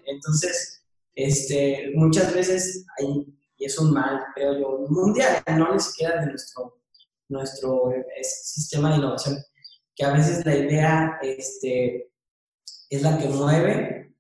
Entonces, 0.06 0.84
este, 1.16 1.92
muchas 1.96 2.34
veces 2.34 2.86
hay, 2.98 3.26
y 3.58 3.66
es 3.66 3.78
un 3.80 3.94
mal, 3.94 4.20
creo 4.36 4.60
yo, 4.60 4.86
mundial, 4.90 5.42
no 5.56 5.74
ni 5.74 5.80
siquiera 5.80 6.22
de 6.22 6.28
nuestro, 6.28 6.82
nuestro 7.30 7.92
sistema 8.22 8.92
de 8.92 8.98
innovación, 8.98 9.38
que 9.96 10.06
a 10.06 10.14
veces 10.14 10.46
la 10.46 10.56
idea 10.56 11.20
este, 11.22 12.12
es 12.90 13.02
la 13.02 13.18
que 13.18 13.28
mueve, 13.28 14.16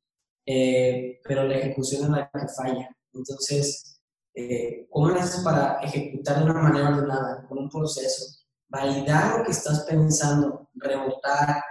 eh, 0.45 1.19
pero 1.23 1.43
la 1.43 1.57
ejecución 1.57 2.03
es 2.03 2.09
la 2.09 2.29
que 2.29 2.47
falla. 2.47 2.89
Entonces, 3.13 4.01
eh, 4.33 4.87
¿cómo 4.89 5.09
lo 5.09 5.19
haces 5.19 5.43
para 5.43 5.79
ejecutar 5.81 6.39
de 6.39 6.45
una 6.45 6.61
manera 6.61 6.89
ordenada, 6.89 7.45
con 7.47 7.59
un 7.59 7.69
proceso? 7.69 8.25
Validar 8.67 9.39
lo 9.39 9.45
que 9.45 9.51
estás 9.51 9.81
pensando, 9.81 10.69
rebotar, 10.73 11.61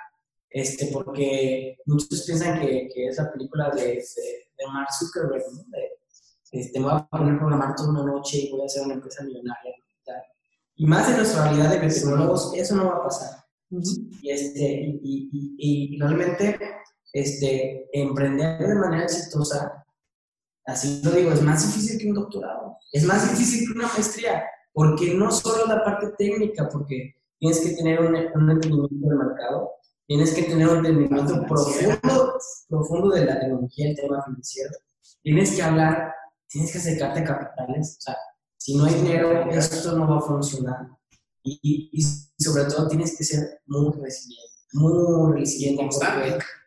este, 0.51 0.91
porque 0.93 1.79
muchos 1.87 2.25
piensan 2.27 2.61
que, 2.61 2.89
que 2.93 3.09
esa 3.09 3.33
película 3.33 3.71
de, 3.71 3.83
de, 3.83 4.67
Mark 4.73 4.89
Zuckerberg, 4.97 5.43
¿no? 5.53 5.65
este, 6.53 6.79
me 6.79 6.87
voy 6.87 6.95
a 6.95 7.09
poner 7.09 7.35
a 7.35 7.39
programar 7.39 7.75
toda 7.75 7.91
una 7.91 8.05
noche 8.05 8.39
y 8.39 8.51
voy 8.53 8.63
a 8.63 8.67
hacer 8.67 8.83
una 8.85 8.95
empresa 8.95 9.25
millonaria. 9.25 9.75
Y 10.77 10.87
más 10.87 11.09
en 11.09 11.19
nuestra 11.19 11.45
realidad 11.45 11.71
de 11.71 11.89
tecnólogos, 11.89 12.53
eso 12.55 12.75
no 12.77 12.87
va 12.87 12.97
a 12.97 13.05
pasar. 13.05 13.45
y, 13.71 14.31
este, 14.31 14.99
y, 15.03 15.29
y, 15.33 15.95
y, 15.95 16.01
realmente 16.01 16.59
este, 17.13 17.89
emprender 17.93 18.59
de 18.59 18.75
manera 18.75 19.05
exitosa, 19.05 19.82
así 20.67 21.01
lo 21.05 21.11
digo, 21.11 21.33
es 21.33 21.43
más 21.43 21.67
difícil 21.67 21.99
que 21.99 22.09
un 22.09 22.15
doctorado, 22.15 22.79
es 22.93 23.05
más 23.05 23.31
difícil 23.31 23.67
que 23.67 23.79
una 23.79 23.89
maestría, 23.89 24.45
porque 24.73 25.15
no 25.15 25.31
solo 25.31 25.67
la 25.67 25.85
parte 25.85 26.09
técnica, 26.19 26.69
porque 26.69 27.15
tienes 27.39 27.61
que 27.61 27.71
tener 27.71 28.01
un, 28.01 28.15
un 28.15 28.51
entendimiento 28.51 29.09
del 29.09 29.19
mercado, 29.19 29.71
tienes 30.07 30.33
que 30.35 30.43
tener 30.43 30.69
un 30.69 30.79
entendimiento 30.79 31.45
profundo, 31.47 32.39
profundo 32.69 33.11
de 33.11 33.25
la 33.25 33.41
tecnología, 33.41 33.91
el 33.91 33.97
tema 33.97 34.23
financiero, 34.23 34.71
tienes 35.23 35.55
que 35.55 35.63
hablar, 35.63 36.13
tienes 36.49 36.73
que 36.73 36.79
acercarte 36.79 37.21
a 37.21 37.25
capitales, 37.25 37.97
o 37.99 38.03
sea, 38.03 38.17
si 38.63 38.77
no 38.77 38.85
hay 38.85 38.95
dinero, 38.95 39.51
esto 39.51 39.97
no 39.97 40.09
va 40.09 40.19
a 40.19 40.21
funcionar. 40.21 40.89
Y, 41.43 41.91
y, 41.93 42.03
sobre 42.41 42.65
todo 42.67 42.87
tienes 42.87 43.17
que 43.19 43.25
ser 43.25 43.61
muy 43.67 43.93
resiliente, 44.01 44.57
muy 44.75 45.41
resiliente. 45.41 45.89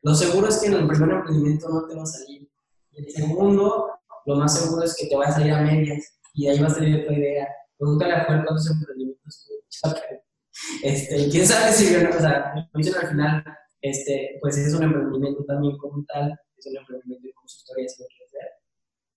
Lo 0.01 0.13
seguro 0.13 0.49
es 0.49 0.57
que 0.57 0.67
en 0.67 0.73
el 0.73 0.87
primer 0.87 1.09
emprendimiento 1.11 1.69
no 1.69 1.87
te 1.87 1.95
va 1.95 2.03
a 2.03 2.05
salir. 2.05 2.49
El 2.95 3.09
segundo, 3.11 3.91
lo 4.25 4.35
más 4.35 4.59
seguro 4.59 4.83
es 4.83 4.95
que 4.95 5.07
te 5.07 5.15
va 5.15 5.25
a 5.25 5.31
salir 5.31 5.53
a 5.53 5.61
medias 5.61 6.19
y 6.33 6.47
ahí 6.47 6.59
va 6.59 6.67
a 6.67 6.73
salir 6.73 7.05
tu 7.05 7.13
idea. 7.13 7.47
Pregúntale 7.77 8.13
a 8.13 8.25
Juan 8.25 8.43
cuántos 8.45 8.69
emprendimientos 8.71 9.49
este, 10.83 11.29
quién 11.29 11.45
sabe 11.45 11.71
si, 11.73 11.95
o 11.95 12.19
sea, 12.19 12.53
al 12.53 13.07
final, 13.07 13.43
este, 13.81 14.37
pues 14.41 14.57
es 14.57 14.73
un 14.73 14.83
emprendimiento 14.83 15.43
también 15.45 15.77
como 15.77 16.03
tal, 16.05 16.37
es 16.57 16.65
un 16.67 16.77
emprendimiento 16.77 17.27
como 17.35 17.47
su 17.47 17.57
historia, 17.57 17.89
si 17.89 18.01
lo 18.01 18.07
quieres 18.07 18.31
ver, 18.31 18.49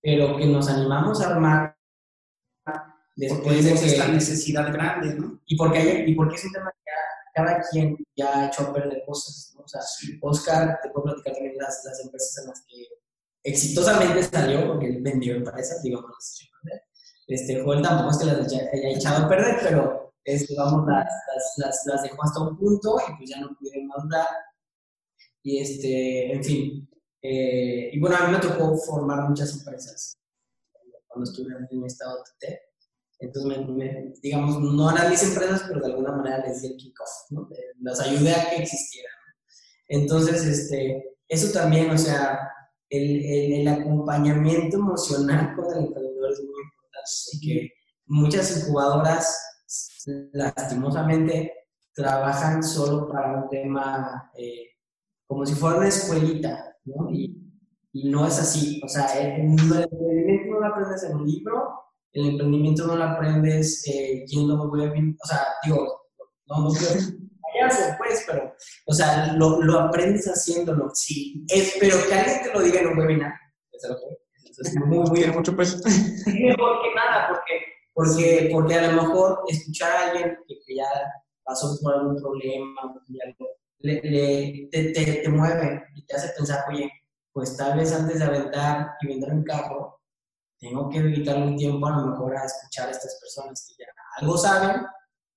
pero 0.02 0.36
que 0.36 0.46
nos 0.46 0.68
animamos 0.68 1.20
a 1.20 1.30
armar 1.30 1.76
después 3.16 3.64
de 3.64 3.72
esta 3.72 4.08
necesidad 4.08 4.72
grande, 4.72 5.14
¿no? 5.14 5.40
Y 5.46 5.56
porque, 5.56 5.78
hay, 5.78 6.10
y 6.10 6.14
porque 6.14 6.36
es 6.36 6.44
un 6.44 6.52
tema 6.52 6.72
que 6.72 6.90
cada 7.34 7.60
quien 7.70 7.96
ya 8.16 8.36
ha 8.36 8.46
hecho 8.46 8.72
perder 8.72 9.02
cosas, 9.06 9.52
¿no? 9.54 9.62
O 9.62 9.68
sea, 9.68 9.80
Oscar, 10.22 10.80
te 10.82 10.90
puedo 10.90 11.06
platicar 11.06 11.34
también 11.34 11.56
las, 11.56 11.82
las 11.84 12.04
empresas 12.04 12.42
en 12.42 12.48
las 12.48 12.64
que 12.66 12.86
exitosamente 13.42 14.22
salió, 14.22 14.66
porque 14.66 14.86
él 14.86 15.02
vendió 15.02 15.36
empresas, 15.36 15.82
digamos, 15.82 16.10
las 16.10 16.40
echó 16.40 16.54
a 16.54 16.62
perder. 16.62 16.82
Este, 17.26 17.62
Joel 17.62 17.82
tampoco 17.82 18.10
es 18.10 18.18
que 18.18 18.24
las 18.26 18.46
haya, 18.46 18.70
echado 18.72 19.26
a 19.26 19.28
perder, 19.28 19.58
pero 19.62 20.14
este, 20.24 20.54
vamos, 20.56 20.86
las, 20.86 21.06
las, 21.58 21.82
las, 21.86 22.02
dejó 22.02 22.22
hasta 22.22 22.40
un 22.40 22.56
punto 22.56 22.96
y 23.08 23.16
pues 23.16 23.30
ya 23.30 23.40
no 23.40 23.56
pudieron 23.58 23.86
más 23.86 24.04
Y 25.42 25.58
este, 25.58 26.32
en 26.32 26.44
fin. 26.44 26.88
Eh, 27.22 27.90
y 27.92 28.00
bueno, 28.00 28.16
a 28.16 28.26
mí 28.26 28.32
me 28.32 28.40
tocó 28.40 28.76
formar 28.76 29.28
muchas 29.28 29.52
empresas 29.58 30.18
cuando 31.06 31.30
estuve 31.30 31.52
en 31.52 31.78
el 31.78 31.84
estado 31.84 32.22
de 32.40 32.60
Entonces, 33.18 33.66
me, 33.68 34.12
digamos, 34.22 34.60
no 34.60 34.90
eran 34.90 35.10
mis 35.10 35.22
empresas, 35.22 35.64
pero 35.66 35.80
de 35.80 35.86
alguna 35.86 36.12
manera 36.12 36.46
les 36.46 36.62
di 36.62 36.68
el 36.68 36.76
kickoff, 36.76 37.30
¿no? 37.30 37.48
las 37.80 38.00
ayudé 38.00 38.34
a 38.34 38.50
que 38.50 38.62
existieran. 38.62 39.12
Entonces, 39.88 40.44
este, 40.44 41.16
eso 41.28 41.52
también, 41.52 41.90
o 41.90 41.98
sea, 41.98 42.38
el, 42.90 43.24
el, 43.24 43.52
el, 43.60 43.68
acompañamiento 43.68 44.78
emocional 44.78 45.54
con 45.54 45.66
el 45.72 45.86
emprendedor 45.86 46.32
es 46.32 46.40
muy 46.40 46.62
importante, 46.62 47.10
porque 47.32 47.72
muchas 48.06 48.58
incubadoras, 48.58 49.38
lastimosamente, 50.32 51.52
trabajan 51.94 52.62
solo 52.62 53.08
para 53.08 53.42
un 53.42 53.48
tema 53.48 54.30
eh, 54.36 54.68
como 55.26 55.44
si 55.44 55.54
fuera 55.54 55.78
una 55.78 55.88
escuelita, 55.88 56.76
¿no? 56.84 57.10
Y, 57.10 57.36
y 57.92 58.08
no 58.08 58.26
es 58.26 58.38
así. 58.38 58.80
O 58.84 58.88
sea, 58.88 59.06
el, 59.18 59.40
emprendimiento 59.42 60.54
no 60.54 60.60
lo 60.60 60.66
aprendes 60.66 61.02
en 61.04 61.16
un 61.16 61.26
libro, 61.26 61.74
el 62.12 62.28
emprendimiento 62.30 62.86
no 62.86 62.96
lo 62.96 63.04
aprendes 63.04 63.86
eh, 63.88 64.24
yendo 64.26 64.56
a 64.56 64.68
webinar. 64.68 65.16
O 65.22 65.26
sea, 65.26 65.40
digo, 65.64 66.00
no, 66.46 66.60
no 66.60 66.70
quiero 66.70 66.94
payaso, 67.58 67.94
pues, 67.98 68.24
pero, 68.26 68.54
o 68.86 68.92
sea, 68.92 69.32
lo, 69.34 69.62
lo 69.62 69.78
aprendes 69.80 70.26
haciéndolo. 70.26 70.90
Sí. 70.94 71.44
Es, 71.48 71.76
pero 71.80 71.96
que 72.06 72.14
alguien 72.14 72.42
te 72.42 72.52
lo 72.52 72.60
diga 72.60 72.80
en 72.80 72.88
un 72.88 72.98
webinar, 72.98 73.32
es 74.58 74.76
muy, 74.76 74.98
muy. 74.98 75.18
Tiene 75.18 75.32
mucho 75.32 75.56
peso. 75.56 75.78
mejor 75.86 76.82
que 76.82 76.94
nada, 76.94 77.28
porque, 77.28 77.62
porque, 77.94 78.50
porque 78.52 78.74
a 78.74 78.92
lo 78.92 79.02
mejor 79.02 79.40
escuchar 79.48 79.90
a 79.90 80.10
alguien 80.10 80.36
que, 80.46 80.54
que 80.66 80.76
ya 80.76 80.88
pasó 81.44 81.78
por 81.82 81.94
algún 81.94 82.16
problema, 82.16 82.94
le, 83.78 84.00
le, 84.02 84.68
te, 84.70 84.92
te, 84.92 85.12
te 85.22 85.28
mueve 85.28 85.84
y 85.94 86.04
te 86.04 86.16
hace 86.16 86.32
pensar, 86.36 86.64
oye, 86.68 86.90
pues 87.32 87.56
tal 87.56 87.78
vez 87.78 87.92
antes 87.92 88.18
de 88.18 88.24
aventar 88.24 88.90
y 89.00 89.06
vender 89.06 89.32
un 89.32 89.44
carro, 89.44 90.00
tengo 90.58 90.88
que 90.88 91.00
dedicarle 91.00 91.46
un 91.46 91.56
tiempo 91.56 91.86
a 91.86 92.00
lo 92.00 92.06
mejor 92.08 92.36
a 92.36 92.44
escuchar 92.44 92.88
a 92.88 92.90
estas 92.90 93.18
personas 93.20 93.64
que 93.66 93.84
ya 93.84 93.88
algo 94.20 94.36
saben, 94.36 94.82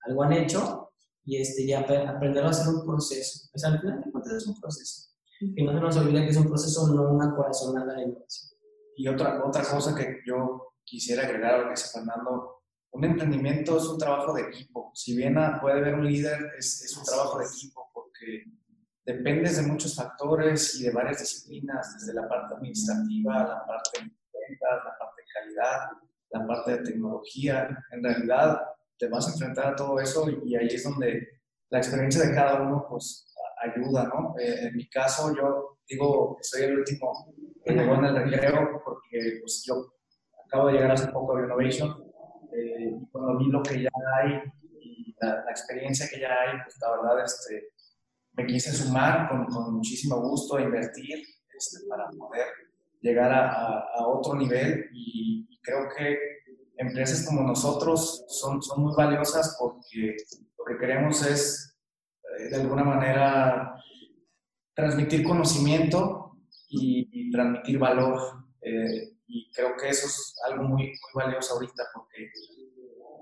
algo 0.01 0.23
han 0.23 0.33
hecho, 0.33 0.90
y 1.23 1.41
este, 1.41 1.65
ya 1.67 1.81
aprender 1.81 2.43
a 2.43 2.49
hacer 2.49 2.73
un 2.73 2.85
proceso. 2.85 3.49
Pues 3.51 3.63
al 3.63 3.79
final 3.79 4.03
es 4.35 4.47
un 4.47 4.59
proceso. 4.59 5.11
Y 5.39 5.63
no 5.63 5.73
se 5.73 5.79
nos 5.79 5.97
olvide 5.97 6.23
que 6.23 6.29
es 6.29 6.37
un 6.37 6.47
proceso, 6.47 6.87
no 6.87 7.13
una 7.13 7.35
corazonada 7.35 7.95
de 7.95 8.03
innovación. 8.03 8.51
Y 8.95 9.07
otra, 9.07 9.43
otra 9.43 9.63
cosa 9.63 9.95
que 9.95 10.19
yo 10.25 10.73
quisiera 10.83 11.23
agregar 11.23 11.55
a 11.55 11.57
lo 11.59 11.63
que 11.65 11.69
dice 11.71 11.97
Fernando, 11.97 12.61
un 12.91 13.05
emprendimiento 13.05 13.77
es 13.77 13.85
un 13.85 13.97
trabajo 13.97 14.33
de 14.33 14.43
equipo. 14.43 14.91
Si 14.93 15.15
bien 15.15 15.35
puede 15.61 15.79
haber 15.79 15.95
un 15.95 16.05
líder, 16.05 16.51
es, 16.57 16.83
es 16.83 16.95
un 16.97 17.03
trabajo 17.03 17.39
de 17.39 17.45
equipo, 17.45 17.89
porque 17.93 18.43
dependes 19.05 19.57
de 19.57 19.63
muchos 19.63 19.95
factores 19.95 20.75
y 20.75 20.83
de 20.83 20.91
varias 20.91 21.19
disciplinas, 21.19 21.95
desde 21.99 22.13
la 22.13 22.27
parte 22.27 22.55
administrativa, 22.55 23.43
la 23.43 23.65
parte 23.65 24.01
de 24.01 24.09
ventas, 24.49 24.79
la 24.83 24.97
parte 24.99 25.21
de 25.21 25.27
calidad, 25.33 25.79
la 26.31 26.47
parte 26.47 26.71
de 26.71 26.83
tecnología. 26.83 27.85
En 27.91 28.03
realidad, 28.03 28.61
te 29.01 29.09
vas 29.09 29.27
a 29.27 29.31
enfrentar 29.31 29.73
a 29.73 29.75
todo 29.75 29.99
eso 29.99 30.27
y 30.45 30.55
ahí 30.55 30.67
es 30.67 30.83
donde 30.83 31.27
la 31.69 31.79
experiencia 31.79 32.23
de 32.23 32.35
cada 32.35 32.61
uno 32.61 32.85
pues 32.87 33.33
ayuda, 33.63 34.03
¿no? 34.03 34.35
Eh, 34.39 34.67
en 34.67 34.75
mi 34.75 34.87
caso, 34.89 35.35
yo 35.35 35.79
digo 35.87 36.37
que 36.37 36.43
soy 36.43 36.63
el 36.65 36.77
último 36.77 37.33
que 37.65 37.73
llegó 37.73 37.95
en 37.95 38.05
el 38.05 38.29
recreo 38.29 38.81
porque 38.85 39.39
pues 39.41 39.63
yo 39.65 39.73
acabo 40.45 40.67
de 40.67 40.73
llegar 40.73 40.91
hace 40.91 41.07
poco 41.07 41.35
a 41.35 41.41
Innovation 41.41 41.89
eh, 42.53 42.91
y 42.91 43.09
cuando 43.11 43.39
vi 43.39 43.47
lo 43.47 43.63
que 43.63 43.81
ya 43.81 43.89
hay 44.17 44.39
y 44.79 45.15
la, 45.19 45.43
la, 45.45 45.51
experiencia 45.51 46.07
que 46.07 46.19
ya 46.19 46.29
hay, 46.29 46.59
pues 46.63 46.77
la 46.79 46.91
verdad, 46.91 47.25
este, 47.25 47.69
me 48.33 48.45
quise 48.45 48.71
sumar 48.71 49.29
con, 49.29 49.45
con 49.45 49.75
muchísimo 49.75 50.21
gusto 50.21 50.57
a 50.57 50.61
invertir 50.61 51.23
este, 51.57 51.87
para 51.89 52.05
poder 52.09 52.47
llegar 53.01 53.31
a, 53.31 53.79
a, 53.79 54.07
otro 54.07 54.35
nivel 54.35 54.85
y, 54.93 55.47
creo 55.63 55.87
que 55.95 56.17
empresas 56.81 57.25
como 57.25 57.43
nosotros 57.43 58.25
son, 58.27 58.61
son 58.61 58.83
muy 58.83 58.93
valiosas 58.95 59.55
porque 59.59 60.17
lo 60.57 60.65
que 60.65 60.77
queremos 60.77 61.25
es 61.25 61.77
eh, 62.39 62.49
de 62.49 62.55
alguna 62.55 62.83
manera 62.83 63.75
transmitir 64.73 65.23
conocimiento 65.23 66.37
y, 66.69 67.29
transmitir 67.31 67.77
valor. 67.77 68.19
Eh, 68.61 69.13
y 69.27 69.49
creo 69.51 69.75
que 69.77 69.89
eso 69.89 70.07
es 70.07 70.35
algo 70.49 70.63
muy, 70.63 70.83
muy 70.85 71.23
valioso 71.23 71.53
ahorita 71.53 71.83
porque 71.93 72.29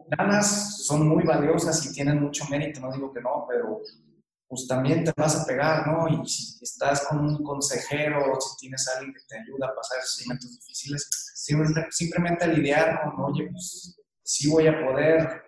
ganas 0.07 0.85
son 0.85 1.07
muy 1.07 1.23
valiosas 1.23 1.85
y 1.85 1.93
tienen 1.93 2.19
mucho 2.19 2.45
mérito, 2.49 2.79
no 2.79 2.91
digo 2.91 3.13
que 3.13 3.21
no, 3.21 3.45
pero 3.47 3.81
pues 4.49 4.67
también 4.67 5.03
te 5.03 5.13
vas 5.15 5.39
a 5.39 5.45
pegar, 5.45 5.85
¿no? 5.87 6.07
Y 6.07 6.27
si 6.27 6.63
estás 6.63 7.05
con 7.07 7.19
un 7.19 7.43
consejero 7.43 8.33
o 8.33 8.41
si 8.41 8.57
tienes 8.57 8.87
a 8.87 8.97
alguien 8.97 9.13
que 9.13 9.21
te 9.27 9.39
ayuda 9.39 9.67
a 9.67 9.75
pasar 9.75 9.99
esos 9.99 10.25
momentos 10.25 10.51
difíciles, 10.51 11.07
simplemente 11.91 12.47
lidiar 12.47 12.99
con, 13.03 13.25
oye, 13.25 13.47
pues 13.51 13.95
sí 14.23 14.49
voy 14.49 14.65
a 14.65 14.83
poder 14.83 15.43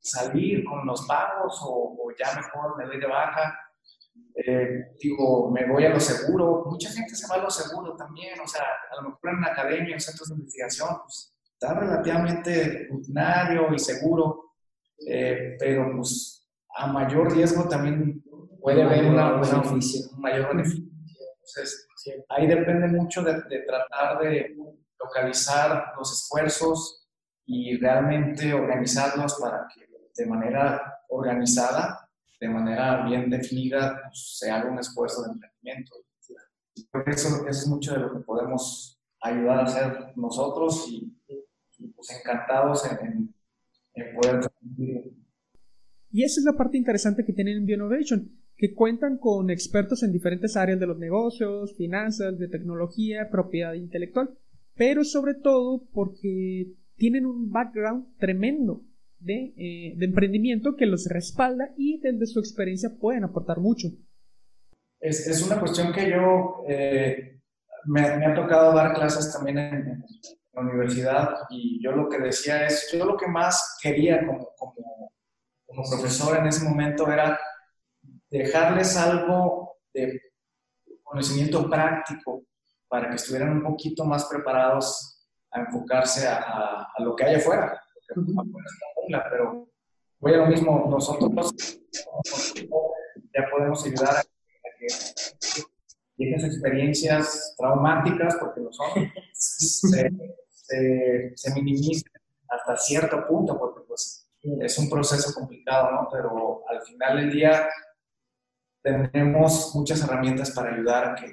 salir 0.00 0.64
con 0.64 0.86
los 0.86 1.06
pagos 1.06 1.60
o, 1.62 1.94
ya 2.18 2.34
mejor 2.34 2.78
me 2.78 2.86
doy 2.86 2.98
de 2.98 3.06
baja. 3.06 3.58
Eh, 4.34 4.96
digo, 4.98 5.50
me 5.50 5.70
voy 5.70 5.84
a 5.84 5.90
lo 5.90 6.00
seguro. 6.00 6.64
Mucha 6.64 6.90
gente 6.90 7.14
se 7.14 7.28
va 7.28 7.34
a 7.34 7.44
lo 7.44 7.50
seguro 7.50 7.94
también, 7.94 8.40
o 8.40 8.46
sea, 8.46 8.62
a 8.62 9.02
lo 9.02 9.10
mejor 9.10 9.34
en 9.34 9.40
la 9.42 9.48
academia, 9.48 9.94
en 9.94 10.00
centros 10.00 10.30
de 10.30 10.36
investigación, 10.36 10.88
pues 11.02 11.34
está 11.52 11.74
relativamente 11.74 12.86
rutinario 12.90 13.74
y 13.74 13.78
seguro, 13.78 14.54
eh, 15.06 15.56
pero 15.58 15.92
pues 15.94 16.48
a 16.74 16.86
mayor 16.86 17.34
riesgo 17.34 17.68
también 17.68 18.22
puede 18.66 18.82
haber 18.82 19.04
una, 19.04 19.36
un 19.36 20.20
mayor 20.20 20.48
beneficio. 20.48 20.90
Entonces, 21.36 21.86
ahí 22.28 22.48
depende 22.48 22.88
mucho 22.88 23.22
de, 23.22 23.34
de 23.42 23.60
tratar 23.60 24.18
de 24.18 24.56
localizar 24.98 25.92
los 25.96 26.12
esfuerzos 26.12 27.08
y 27.44 27.76
realmente 27.76 28.52
organizarlos 28.52 29.38
para 29.40 29.68
que 29.72 29.86
de 30.16 30.26
manera 30.26 31.00
organizada, 31.10 32.10
de 32.40 32.48
manera 32.48 33.04
bien 33.06 33.30
definida, 33.30 34.00
pues, 34.02 34.36
se 34.36 34.50
haga 34.50 34.68
un 34.68 34.80
esfuerzo 34.80 35.22
de 35.22 35.34
emprendimiento. 35.34 35.92
eso, 37.06 37.46
eso, 37.46 37.48
es 37.48 37.68
mucho 37.68 37.92
de 37.92 38.00
lo 38.00 38.14
que 38.14 38.24
podemos 38.24 39.00
ayudar 39.20 39.60
a 39.60 39.62
hacer 39.62 40.12
nosotros 40.16 40.88
y, 40.88 41.16
pues 41.94 42.10
encantados 42.18 42.84
en, 42.90 43.32
en, 43.94 44.14
poder 44.16 44.40
Y 46.10 46.24
esa 46.24 46.40
es 46.40 46.44
la 46.44 46.54
parte 46.54 46.76
interesante 46.76 47.24
que 47.24 47.32
tienen 47.32 47.58
en 47.58 47.66
Bionovation, 47.66 48.45
que 48.56 48.74
cuentan 48.74 49.18
con 49.18 49.50
expertos 49.50 50.02
en 50.02 50.12
diferentes 50.12 50.56
áreas 50.56 50.80
de 50.80 50.86
los 50.86 50.98
negocios, 50.98 51.76
finanzas, 51.76 52.38
de 52.38 52.48
tecnología, 52.48 53.28
propiedad 53.30 53.74
intelectual, 53.74 54.30
pero 54.74 55.04
sobre 55.04 55.34
todo 55.34 55.86
porque 55.92 56.72
tienen 56.96 57.26
un 57.26 57.50
background 57.50 58.16
tremendo 58.18 58.82
de, 59.18 59.52
eh, 59.56 59.94
de 59.96 60.06
emprendimiento 60.06 60.76
que 60.76 60.86
los 60.86 61.06
respalda 61.06 61.70
y 61.76 62.00
desde 62.00 62.26
su 62.26 62.40
experiencia 62.40 62.90
pueden 62.98 63.24
aportar 63.24 63.58
mucho. 63.60 63.88
Es, 65.00 65.26
es 65.26 65.42
una 65.46 65.60
cuestión 65.60 65.92
que 65.92 66.10
yo 66.10 66.64
eh, 66.68 67.40
me, 67.84 68.16
me, 68.16 68.26
ha 68.26 68.34
tocado 68.34 68.74
dar 68.74 68.94
clases 68.94 69.32
también 69.32 69.58
en, 69.58 70.04
la 70.54 70.62
universidad 70.62 71.34
y 71.50 71.82
yo 71.84 71.92
lo 71.92 72.08
que 72.08 72.18
decía 72.18 72.64
es, 72.64 72.90
yo 72.90 73.04
lo 73.04 73.18
que 73.18 73.26
más 73.26 73.76
quería 73.82 74.26
como, 74.26 74.48
como, 74.56 75.12
como 75.66 75.82
profesor 75.90 76.38
en 76.38 76.46
ese 76.46 76.64
momento 76.64 77.12
era 77.12 77.38
dejarles 78.38 78.96
algo 78.96 79.78
de 79.92 80.20
conocimiento 81.02 81.68
práctico 81.68 82.44
para 82.88 83.08
que 83.08 83.16
estuvieran 83.16 83.52
un 83.52 83.62
poquito 83.62 84.04
más 84.04 84.24
preparados 84.26 85.24
a 85.50 85.60
enfocarse 85.60 86.26
a, 86.26 86.36
a, 86.36 86.92
a 86.96 87.02
lo 87.02 87.14
que 87.14 87.24
hay 87.24 87.36
afuera. 87.36 87.80
Pero 89.30 89.68
voy 90.18 90.34
a 90.34 90.38
lo 90.38 90.46
mismo, 90.46 90.86
nosotros 90.88 91.54
ya 93.34 93.50
podemos 93.50 93.84
ayudar 93.84 94.16
a 94.16 94.24
que 94.78 94.86
esas 96.18 96.44
experiencias 96.50 97.54
traumáticas, 97.58 98.36
porque 98.36 98.60
lo 98.60 98.72
son, 98.72 98.88
se, 99.32 100.10
se, 101.34 101.54
minimicen 101.54 102.10
hasta 102.48 102.76
cierto 102.76 103.26
punto, 103.26 103.58
porque 103.58 103.80
pues 103.86 104.28
es 104.42 104.78
un 104.78 104.88
proceso 104.88 105.34
complicado, 105.34 105.90
¿no? 105.92 106.08
Pero 106.10 106.62
al 106.68 106.82
final 106.82 107.16
del 107.18 107.32
día 107.32 107.68
tenemos 109.12 109.74
muchas 109.74 110.02
herramientas 110.02 110.50
para 110.52 110.74
ayudar 110.74 111.10
a 111.10 111.14
que, 111.14 111.26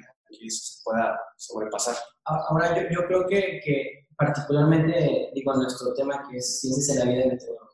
eso 0.46 0.78
se 0.78 0.82
pueda 0.84 1.18
sobrepasar. 1.36 1.94
Ahora, 2.24 2.74
yo, 2.74 2.88
yo 2.90 3.06
creo 3.06 3.26
que, 3.26 3.60
que, 3.64 4.06
particularmente, 4.16 5.30
digo, 5.32 5.54
nuestro 5.54 5.94
tema 5.94 6.26
que 6.28 6.38
es 6.38 6.60
ciencias 6.60 6.98
de 6.98 7.04
la 7.04 7.10
vida 7.10 7.26
y 7.26 7.28
la 7.30 7.38
tecnología, 7.38 7.64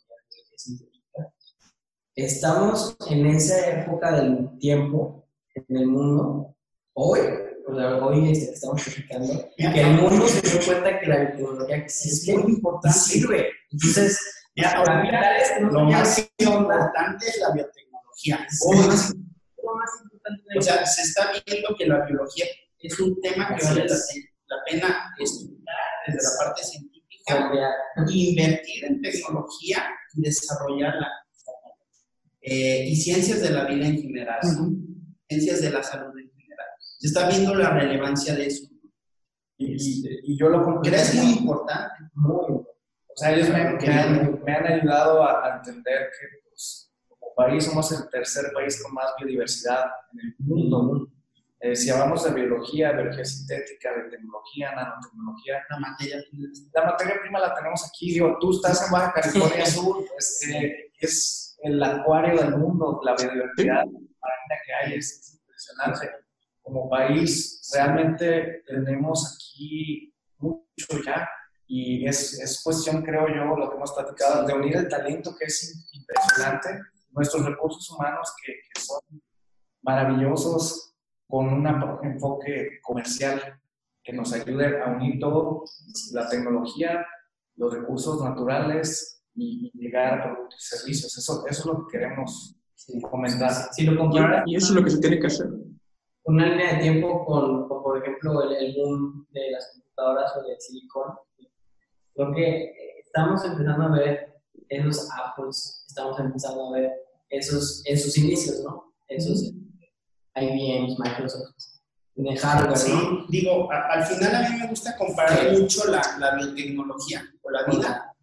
estamos 2.14 2.96
en 3.08 3.26
esa 3.26 3.80
época 3.80 4.12
del 4.12 4.58
tiempo 4.58 5.26
en 5.54 5.76
el 5.76 5.86
mundo, 5.86 6.54
hoy, 6.94 7.20
hoy 7.66 8.32
estamos 8.32 8.86
explicando, 8.86 9.48
que 9.56 9.80
el 9.80 9.94
mundo 9.94 10.26
se 10.26 10.40
dio 10.42 10.66
cuenta 10.66 11.00
que 11.00 11.06
la 11.06 11.32
tecnología 11.32 11.76
existe 11.76 12.32
es 12.32 12.38
muy 12.38 12.52
importante. 12.52 12.98
sirve. 12.98 13.48
Entonces, 13.70 14.20
ya, 14.56 14.72
ahora, 14.72 15.02
mira, 15.02 15.22
lo 15.60 15.84
más 15.84 16.30
importante 16.38 17.26
es 17.26 17.40
la 17.40 17.52
biotecnología. 17.52 18.46
O 20.56 20.62
sea, 20.62 20.84
se 20.86 21.02
está 21.02 21.32
viendo 21.46 21.74
que 21.76 21.86
la 21.86 22.04
biología 22.04 22.46
es 22.78 22.98
un 23.00 23.20
tema 23.20 23.56
que 23.56 23.64
vale 23.64 23.86
la, 23.86 24.56
pena 24.68 25.14
estudiar 25.18 25.76
desde 26.06 26.22
la 26.22 26.44
parte 26.44 26.62
científica, 26.62 27.50
invertir 28.08 28.84
en 28.84 29.00
tecnología 29.00 29.86
y 30.14 30.22
desarrollarla. 30.22 31.08
Eh, 32.42 32.86
y 32.88 32.96
ciencias 32.96 33.42
de 33.42 33.50
la 33.50 33.64
vida 33.66 33.86
en 33.86 34.00
general, 34.00 34.40
ciencias 35.28 35.60
de 35.60 35.70
la 35.70 35.82
salud 35.82 36.18
en 36.18 36.30
general. 36.30 36.66
Se 36.98 37.08
está 37.08 37.28
viendo 37.28 37.54
la 37.54 37.70
relevancia 37.70 38.34
de 38.34 38.46
eso. 38.46 38.66
Y, 39.58 40.38
yo 40.38 40.48
lo 40.48 40.80
creo 40.80 40.94
es 40.94 41.14
muy 41.14 41.32
importante. 41.34 41.94
Muy 42.14 42.34
O 42.54 42.64
sea, 43.14 43.34
ellos 43.34 43.50
me, 43.50 43.56
han, 43.60 44.40
me 44.42 44.52
han, 44.54 44.66
ayudado 44.66 45.22
a, 45.22 45.56
entender 45.56 46.08
que 46.18 46.39
como 47.34 47.48
país 47.48 47.64
somos 47.64 47.92
el 47.92 48.08
tercer 48.10 48.52
país 48.52 48.82
con 48.82 48.94
más 48.94 49.12
biodiversidad 49.18 49.84
en 50.12 50.20
el 50.20 50.34
mundo. 50.38 51.08
Eh, 51.60 51.76
si 51.76 51.90
hablamos 51.90 52.24
de 52.24 52.32
biología, 52.32 52.92
biología 52.92 53.24
sintética, 53.24 53.92
de 53.92 54.10
tecnología, 54.10 54.74
nanotecnología, 54.74 55.62
la 55.68 55.78
materia, 55.78 56.24
la 56.72 56.84
materia 56.84 57.20
prima 57.20 57.38
la 57.38 57.54
tenemos 57.54 57.86
aquí. 57.86 58.12
Digo, 58.14 58.38
tú 58.40 58.52
estás 58.52 58.86
en 58.86 58.92
Baja 58.92 59.12
California 59.12 59.66
Sur, 59.66 60.06
pues, 60.10 60.48
eh, 60.48 60.90
es 60.98 61.58
el 61.62 61.82
acuario 61.82 62.40
del 62.40 62.56
mundo, 62.56 63.00
la 63.04 63.14
biodiversidad 63.14 63.84
que 64.64 64.72
hay, 64.72 64.98
es 64.98 65.38
impresionante. 65.38 66.10
Como 66.62 66.88
país, 66.88 67.70
realmente 67.74 68.62
tenemos 68.66 69.36
aquí 69.36 70.14
mucho 70.38 71.02
ya 71.04 71.28
y 71.66 72.06
es, 72.06 72.40
es 72.40 72.62
cuestión, 72.62 73.02
creo 73.02 73.28
yo, 73.28 73.56
lo 73.56 73.70
que 73.70 73.76
hemos 73.76 73.92
platicado, 73.92 74.44
de 74.44 74.54
unir 74.54 74.76
el 74.76 74.88
talento 74.88 75.36
que 75.38 75.44
es 75.44 75.88
impresionante, 75.92 76.80
nuestros 77.10 77.44
recursos 77.44 77.90
humanos 77.90 78.32
que, 78.44 78.52
que 78.72 78.80
son 78.80 79.00
maravillosos 79.82 80.94
con 81.28 81.46
un 81.48 81.66
enfoque 82.02 82.80
comercial 82.82 83.60
que 84.02 84.12
nos 84.12 84.32
ayude 84.32 84.82
a 84.82 84.88
unir 84.90 85.20
todo, 85.20 85.64
la 86.12 86.28
tecnología, 86.28 87.06
los 87.56 87.72
recursos 87.72 88.22
naturales 88.22 89.22
y, 89.34 89.70
llegar 89.74 90.14
a 90.14 90.24
productos 90.24 90.60
y 90.60 90.76
servicios. 90.76 91.16
Eso, 91.16 91.46
eso 91.46 91.60
es 91.60 91.66
lo 91.66 91.86
que 91.86 91.98
queremos 91.98 92.56
comentar. 93.10 93.52
Si 93.72 93.84
lo 93.84 94.10
y 94.46 94.56
eso 94.56 94.68
es 94.68 94.72
lo 94.72 94.84
que 94.84 94.90
se 94.90 95.00
tiene 95.00 95.20
que 95.20 95.26
hacer. 95.26 95.48
Una 96.24 96.46
línea 96.46 96.74
de 96.74 96.82
tiempo 96.82 97.24
con, 97.24 97.68
por 97.68 97.98
ejemplo, 97.98 98.42
el, 98.42 98.74
boom 98.74 99.26
de 99.30 99.50
las 99.52 99.70
computadoras 99.72 100.36
o 100.36 100.42
del 100.42 100.60
silicón, 100.60 101.14
creo 102.14 102.32
que 102.34 102.74
estamos 103.04 103.44
empezando 103.44 103.84
a 103.84 103.98
ver 103.98 104.29
esos 104.70 105.08
Apples, 105.10 105.84
estamos 105.88 106.18
empezando 106.18 106.68
a 106.68 106.78
ver 106.78 106.90
esos, 107.28 107.82
en 107.84 107.98
sus 107.98 108.16
inicios, 108.16 108.60
¿no? 108.64 108.94
Esos, 109.08 109.52
IBM, 110.36 110.96
Microsoft, 110.98 111.54
de 112.14 112.36
hardware. 112.36 112.78
Sí, 112.78 112.92
digo, 113.28 113.68
al 113.70 114.04
final 114.06 114.34
a 114.34 114.48
mí 114.48 114.60
me 114.60 114.68
gusta 114.68 114.96
comparar 114.96 115.52
mucho 115.52 115.86
la, 115.90 116.02
la, 116.18 116.36
biotecnología 116.36 117.24
o 117.42 117.50
la 117.50 117.64
vida 117.64 118.14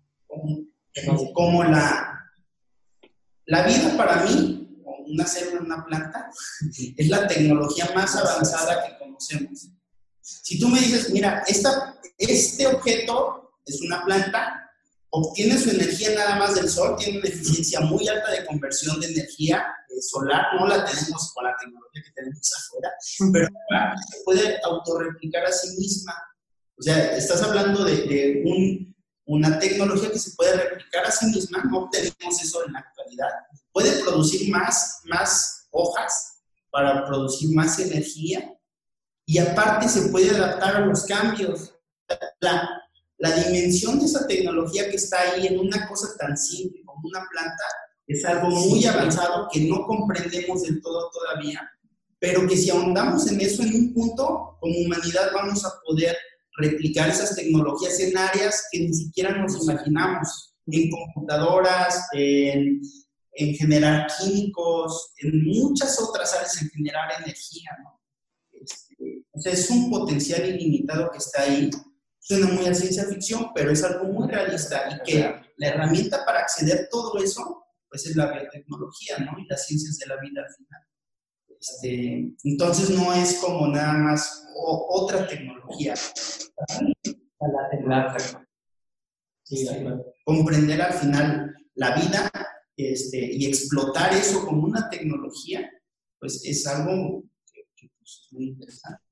como, 1.34 1.64
la, 1.64 2.24
la 3.46 3.64
vida 3.64 3.96
para 3.98 4.24
mí, 4.24 4.84
una 5.08 5.26
célula 5.26 5.62
una 5.62 5.86
planta, 5.86 6.30
es 6.98 7.08
la 7.10 7.28
tecnología 7.28 7.90
más 7.94 8.16
avanzada 8.16 8.86
que 8.86 8.98
conocemos. 8.98 9.70
Si 10.22 10.60
tú 10.60 10.68
me 10.70 10.80
dices, 10.80 11.12
mira, 11.12 11.44
esta, 11.48 11.96
este 12.18 12.68
objeto 12.68 13.54
es 13.66 13.82
una 13.82 14.04
planta, 14.04 14.67
obtiene 15.10 15.58
su 15.58 15.70
energía 15.70 16.14
nada 16.16 16.36
más 16.36 16.56
del 16.56 16.70
sol, 16.70 16.96
tiene 16.98 17.20
una 17.20 17.30
eficiencia 17.30 17.80
muy 17.82 18.08
alta 18.08 18.32
de 18.32 18.46
conversión 18.46 19.00
de 19.00 19.08
energía 19.08 19.66
eh, 19.90 20.02
solar, 20.02 20.48
no 20.60 20.68
la 20.68 20.84
tenemos 20.86 21.32
con 21.34 21.46
la 21.46 21.56
tecnología 21.60 22.04
que 22.04 22.12
tenemos 22.12 22.52
afuera, 22.58 22.90
pero 23.34 23.48
se 24.10 24.24
puede 24.24 24.60
autorreplicar 24.64 25.46
a 25.46 25.52
sí 25.52 25.78
misma. 25.78 26.14
O 26.78 26.82
sea, 26.82 27.16
estás 27.18 27.42
hablando 27.42 27.84
de, 27.86 28.44
un, 28.46 28.96
una 29.26 29.58
tecnología 29.60 30.12
que 30.12 30.20
se 30.20 30.32
puede 30.32 30.56
replicar 30.56 31.06
a 31.06 31.12
sí 31.12 31.28
misma, 31.28 31.64
no 31.72 31.90
tenemos 31.90 32.42
eso 32.42 32.66
en 32.66 32.74
la 32.74 32.80
actualidad. 32.80 33.30
Puede 33.72 34.04
producir 34.04 34.52
más, 34.52 35.02
más 35.06 35.68
hojas 35.72 36.42
para 36.70 37.06
producir 37.06 37.56
más 37.56 37.80
energía 37.80 38.54
y 39.26 39.40
aparte 39.40 39.90
se 39.90 40.10
puede 40.10 40.30
adaptar 40.30 40.78
a 40.78 40.86
los 40.86 41.06
cambios. 41.06 41.74
La, 42.40 42.70
la 43.18 43.32
dimensión 43.32 44.00
de 44.00 44.06
esa 44.06 44.28
tecnología 44.28 44.90
que 44.90 44.96
está 44.96 45.20
ahí 45.22 45.48
en 45.48 45.60
una 45.60 45.88
cosa 45.88 46.08
tan 46.18 46.38
simple 46.38 46.82
como 46.86 47.08
una 47.08 47.26
planta 47.32 47.64
es 48.06 48.24
algo 48.26 48.50
muy 48.50 48.86
avanzado 48.86 49.48
que 49.52 49.62
no 49.62 49.86
comprendemos 49.86 50.64
del 50.64 50.82
todo 50.82 51.10
todavía, 51.12 51.70
pero 52.20 52.48
que 52.48 52.56
si 52.56 52.70
ahondamos 52.70 53.30
en 53.30 53.42
eso 53.42 53.64
en 53.64 53.76
un 53.76 53.94
punto, 53.94 54.58
como 54.60 54.74
humanidad 54.80 55.32
vamos 55.34 55.66
a 55.66 55.74
poder 55.86 56.16
replicar 56.58 57.10
esas 57.10 57.36
tecnologías 57.36 58.00
en 58.00 58.18
áreas 58.18 58.68
que 58.72 58.80
ni 58.80 58.94
siquiera 58.94 59.38
nos 59.38 59.62
imaginamos, 59.62 60.56
en 60.68 60.90
computadoras, 60.90 62.08
en, 62.14 62.82
en 63.34 63.56
generar 63.56 64.08
químicos, 64.20 65.14
en 65.18 65.46
muchas 65.46 66.00
otras 66.02 66.34
áreas, 66.34 66.62
en 66.62 66.70
generar 66.70 67.22
energía. 67.22 67.72
¿no? 67.84 68.02
Este, 68.52 69.24
o 69.32 69.40
sea, 69.40 69.54
es 69.54 69.70
un 69.70 69.90
potencial 69.90 70.48
ilimitado 70.50 71.12
que 71.12 71.20
está 71.20 71.44
ahí 71.44 71.70
Suena 72.28 72.48
muy 72.48 72.66
a 72.66 72.74
ciencia 72.74 73.06
ficción, 73.06 73.52
pero 73.56 73.72
es 73.72 73.82
algo 73.86 74.04
muy 74.04 74.28
realista 74.28 74.82
y 74.92 75.10
que 75.10 75.34
la 75.56 75.68
herramienta 75.68 76.26
para 76.26 76.40
acceder 76.40 76.82
a 76.82 76.90
todo 76.90 77.24
eso, 77.24 77.64
pues 77.88 78.06
es 78.06 78.18
la 78.18 78.30
biotecnología, 78.34 79.20
¿no? 79.20 79.40
Y 79.40 79.48
las 79.48 79.66
ciencias 79.66 79.98
de 79.98 80.08
la 80.08 80.20
vida 80.20 80.42
al 80.42 80.54
final. 80.54 80.82
Este, 81.58 82.36
entonces 82.44 82.90
no 82.90 83.14
es 83.14 83.36
como 83.36 83.68
nada 83.68 83.94
más 83.94 84.46
otra 84.90 85.26
tecnología. 85.26 85.94
Comprender 90.26 90.82
al 90.82 90.94
final 90.96 91.56
la 91.76 91.96
vida 91.96 92.30
este, 92.76 93.26
y 93.32 93.46
explotar 93.46 94.12
eso 94.12 94.44
como 94.46 94.64
una 94.66 94.90
tecnología, 94.90 95.72
pues 96.20 96.44
es 96.44 96.68
algo 96.68 97.24
que, 97.54 97.90
pues, 97.98 98.24
es 98.26 98.34
muy 98.34 98.48
interesante. 98.50 99.07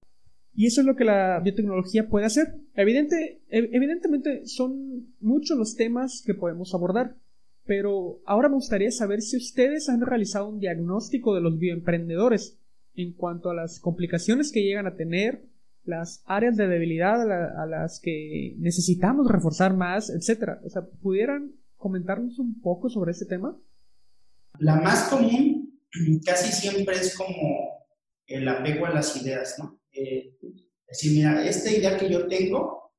Y 0.56 0.68
eso 0.68 0.82
es 0.82 0.88
lo 0.88 0.96
que 0.96 1.04
la 1.04 1.42
biotecnología 1.42 2.08
puede 2.08 2.26
hacer. 2.26 2.56
Evidente, 2.76 3.42
evidentemente 3.50 4.46
son 4.46 5.14
muchos 5.20 5.58
los 5.58 5.76
temas 5.76 6.24
que 6.26 6.34
podemos 6.34 6.74
abordar, 6.74 7.18
pero 7.66 8.22
ahora 8.26 8.48
me 8.48 8.56
gustaría 8.56 8.92
saber 8.92 9.22
si 9.22 9.36
ustedes 9.36 9.90
han 9.90 10.02
realizado 10.02 10.48
un 10.48 10.60
diagnóstico 10.60 11.36
de 11.36 11.42
los 11.42 11.60
bioemprendedores 11.60 12.58
en 12.96 13.14
cuanto 13.14 13.50
a 13.50 13.54
las 13.54 13.80
complicaciones 13.82 14.52
que 14.54 14.64
llegan 14.64 14.88
a 14.88 14.96
tener, 14.96 15.44
las 15.84 16.24
áreas 16.26 16.56
de 16.56 16.68
debilidad 16.68 17.22
a, 17.22 17.66
las 17.68 18.00
que 18.00 18.56
necesitamos 18.58 19.30
reforzar 19.30 19.76
más, 19.76 20.10
etcétera. 20.10 20.60
O 20.64 20.70
sea, 20.70 20.84
¿pudieran 21.02 21.52
comentarnos 21.76 22.40
un 22.40 22.60
poco 22.62 22.90
sobre 22.90 23.12
ese 23.12 23.26
tema? 23.26 23.56
La 24.58 24.78
más 24.78 25.10
común 25.10 25.80
casi 26.26 26.52
siempre 26.52 26.96
es 26.96 27.16
como 27.16 27.36
el 28.26 28.48
apego 28.48 28.86
a 28.86 28.94
las 28.94 29.22
ideas, 29.22 29.58
¿no? 29.60 29.80
Eh, 29.96 30.38
decir, 30.88 31.14
mira, 31.14 31.46
esta 31.46 31.72
idea 31.72 31.98
que 31.98 32.10
yo 32.10 32.28
tengo 32.28 32.94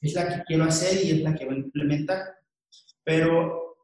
es 0.00 0.14
la 0.14 0.28
que 0.28 0.44
quiero 0.44 0.64
hacer 0.64 1.04
y 1.04 1.10
es 1.12 1.20
la 1.22 1.34
que 1.34 1.44
voy 1.44 1.54
a 1.54 1.58
implementar. 1.58 2.36
Pero 3.04 3.76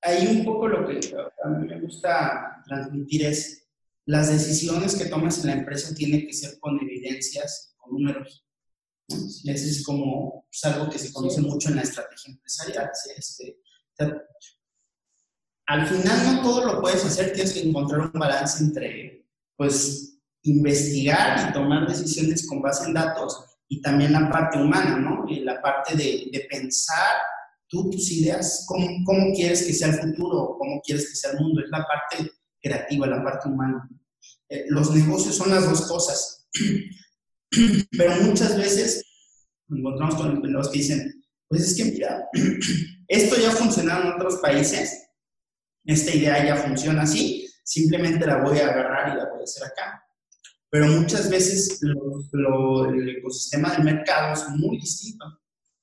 ahí 0.00 0.26
un 0.26 0.44
poco 0.44 0.68
lo 0.68 0.86
que 0.86 1.00
a 1.44 1.48
mí 1.48 1.66
me 1.66 1.80
gusta 1.80 2.62
transmitir 2.66 3.26
es 3.26 3.68
las 4.06 4.30
decisiones 4.30 4.96
que 4.96 5.06
tomas 5.06 5.40
en 5.40 5.46
la 5.46 5.56
empresa 5.56 5.94
tienen 5.94 6.26
que 6.26 6.32
ser 6.32 6.58
con 6.58 6.78
evidencias, 6.80 7.74
con 7.76 7.92
números. 7.92 8.44
Eso 9.08 9.44
es 9.44 9.84
como 9.84 10.46
pues, 10.48 10.64
algo 10.64 10.90
que 10.90 10.98
se 10.98 11.12
conoce 11.12 11.40
mucho 11.40 11.68
en 11.68 11.76
la 11.76 11.82
estrategia 11.82 12.32
empresarial. 12.32 12.90
Este, 13.16 13.58
al 15.66 15.86
final 15.86 16.26
no 16.26 16.42
todo 16.42 16.66
lo 16.66 16.80
puedes 16.80 17.04
hacer, 17.04 17.32
tienes 17.32 17.52
que 17.52 17.62
encontrar 17.62 18.00
un 18.00 18.12
balance 18.12 18.62
entre, 18.64 19.26
pues, 19.56 20.11
investigar 20.42 21.48
y 21.48 21.52
tomar 21.52 21.86
decisiones 21.86 22.46
con 22.46 22.60
base 22.60 22.86
en 22.86 22.94
datos 22.94 23.44
y 23.68 23.80
también 23.80 24.12
la 24.12 24.28
parte 24.30 24.58
humana, 24.58 24.96
¿no? 24.96 25.24
Y 25.28 25.40
la 25.40 25.60
parte 25.62 25.96
de, 25.96 26.28
de 26.32 26.46
pensar 26.50 27.16
tú 27.72 27.88
tus 27.88 28.12
ideas, 28.12 28.66
cómo, 28.68 28.86
cómo, 29.06 29.32
quieres 29.34 29.66
que 29.66 29.72
sea 29.72 29.88
el 29.88 29.94
futuro, 29.94 30.56
cómo 30.58 30.82
quieres 30.82 31.08
que 31.08 31.16
sea 31.16 31.30
el 31.30 31.40
mundo, 31.40 31.62
es 31.62 31.70
la 31.70 31.86
parte 31.86 32.30
creativa, 32.60 33.06
la 33.06 33.24
parte 33.24 33.48
humana. 33.48 33.88
Eh, 34.50 34.66
los 34.68 34.94
negocios 34.94 35.34
son 35.34 35.50
las 35.50 35.64
dos 35.64 35.88
cosas, 35.88 36.46
pero 37.96 38.14
muchas 38.22 38.58
veces 38.58 39.02
encontramos 39.70 40.16
con 40.16 40.32
emprendedores 40.32 40.68
que 40.68 40.78
dicen, 40.78 41.24
pues 41.48 41.62
es 41.62 41.76
que 41.76 41.90
mira, 41.90 42.28
esto 43.08 43.36
ya 43.40 43.50
funciona 43.52 44.02
en 44.02 44.12
otros 44.12 44.36
países, 44.36 45.08
esta 45.86 46.14
idea 46.14 46.44
ya 46.44 46.56
funciona 46.56 47.02
así, 47.02 47.48
simplemente 47.64 48.26
la 48.26 48.42
voy 48.42 48.58
a 48.58 48.68
agarrar 48.68 49.14
y 49.14 49.16
la 49.16 49.30
voy 49.30 49.40
a 49.40 49.44
hacer 49.44 49.64
acá. 49.64 50.04
Pero 50.72 50.86
muchas 50.86 51.28
veces 51.28 51.82
el 51.82 53.08
ecosistema 53.18 53.74
del 53.74 53.84
mercado 53.84 54.32
es 54.32 54.48
muy 54.56 54.78
distinto. 54.78 55.26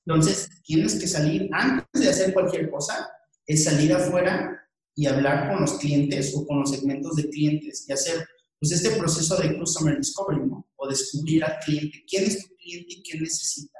Entonces, 0.04 0.50
tienes 0.64 0.96
que 0.96 1.06
salir, 1.06 1.48
antes 1.52 2.02
de 2.02 2.08
hacer 2.08 2.34
cualquier 2.34 2.68
cosa, 2.68 3.08
es 3.46 3.62
salir 3.62 3.92
afuera 3.94 4.68
y 4.96 5.06
hablar 5.06 5.48
con 5.48 5.60
los 5.60 5.74
clientes 5.74 6.34
o 6.34 6.44
con 6.44 6.58
los 6.58 6.70
segmentos 6.70 7.14
de 7.14 7.30
clientes 7.30 7.88
y 7.88 7.92
hacer 7.92 8.26
pues 8.58 8.72
este 8.72 8.90
proceso 8.98 9.36
de 9.36 9.56
customer 9.56 9.96
discovery, 9.96 10.44
¿no? 10.44 10.68
O 10.74 10.88
descubrir 10.88 11.44
al 11.44 11.60
cliente, 11.60 12.04
quién 12.08 12.24
es 12.24 12.48
tu 12.48 12.56
cliente 12.56 12.94
y 12.94 13.02
qué 13.04 13.20
necesita. 13.20 13.78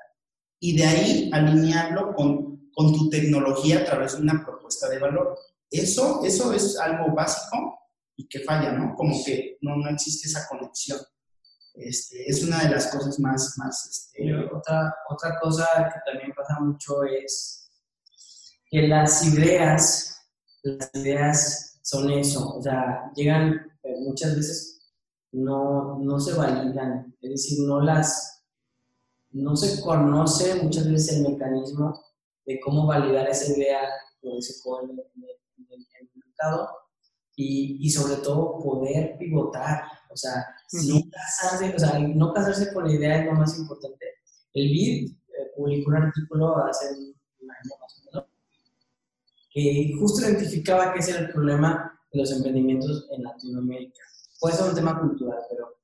Y 0.61 0.77
de 0.77 0.85
ahí 0.85 1.31
alinearlo 1.33 2.15
con, 2.15 2.71
con 2.73 2.95
tu 2.95 3.11
tecnología 3.11 3.81
a 3.81 3.85
través 3.85 4.13
de 4.13 4.23
una 4.23 4.45
propuesta 4.47 4.89
de 4.89 5.01
valor. 5.01 5.37
Eso, 5.69 6.25
eso 6.25 6.53
es 6.53 6.79
algo 6.79 7.13
básico 7.13 7.81
y 8.21 8.29
que 8.29 8.41
falla, 8.41 8.73
¿no? 8.73 8.95
Como 8.95 9.25
que 9.25 9.57
no, 9.63 9.77
no 9.77 9.89
existe 9.89 10.29
esa 10.29 10.47
conexión. 10.47 10.99
Este, 11.75 12.29
es 12.29 12.45
una 12.45 12.63
de 12.65 12.71
las 12.71 12.89
cosas 12.89 13.19
más... 13.19 13.55
más 13.57 13.87
este... 13.87 14.35
otra, 14.55 14.95
otra 15.09 15.39
cosa 15.41 15.67
que 15.93 16.11
también 16.11 16.33
pasa 16.37 16.61
mucho 16.61 17.03
es 17.05 17.71
que 18.71 18.87
las 18.87 19.25
ideas, 19.25 20.21
las 20.63 20.91
ideas 20.95 21.81
son 21.83 22.11
eso, 22.11 22.57
o 22.57 22.63
sea, 22.63 23.11
llegan 23.17 23.55
eh, 23.83 23.97
muchas 24.01 24.37
veces, 24.37 24.93
no, 25.33 25.99
no 25.99 26.21
se 26.21 26.35
validan, 26.35 27.17
es 27.23 27.31
decir, 27.31 27.67
no 27.67 27.81
las, 27.81 28.45
no 29.31 29.57
se 29.57 29.81
conoce 29.81 30.63
muchas 30.63 30.89
veces 30.89 31.17
el 31.17 31.33
mecanismo 31.33 32.05
de 32.45 32.61
cómo 32.61 32.87
validar 32.87 33.29
esa 33.29 33.51
idea 33.53 33.81
o 34.23 34.39
ese 34.39 34.55
en, 34.83 34.91
en 34.91 35.79
el 35.99 36.11
mercado 36.15 36.80
y, 37.41 37.79
y 37.81 37.91
sobre 37.91 38.17
todo 38.17 38.59
poder 38.59 39.17
pivotar, 39.19 39.83
o 40.11 40.17
sea, 40.17 40.45
no, 40.73 41.01
casarse, 41.11 41.75
o 41.75 41.79
sea, 41.79 41.99
no 41.99 42.35
casarse 42.35 42.73
con 42.73 42.85
la 42.85 42.93
idea 42.93 43.21
es 43.21 43.27
lo 43.27 43.33
más 43.33 43.59
importante. 43.59 44.07
El 44.53 44.69
BID 44.69 45.11
eh, 45.11 45.51
publicó 45.57 45.91
un 45.91 45.97
artículo 45.97 46.57
hace 46.59 46.91
un 46.91 47.51
año 47.51 47.71
más 47.81 47.99
o 47.99 48.05
menos 48.05 48.31
que 49.53 49.93
justo 49.99 50.23
identificaba 50.23 50.93
que 50.93 51.01
ese 51.01 51.13
era 51.13 51.21
el 51.21 51.33
problema 51.33 51.99
de 52.13 52.21
los 52.21 52.31
emprendimientos 52.31 53.09
en 53.11 53.23
Latinoamérica. 53.23 54.01
Puede 54.39 54.57
ser 54.57 54.69
un 54.69 54.75
tema 54.75 55.01
cultural, 55.01 55.39
pero 55.49 55.77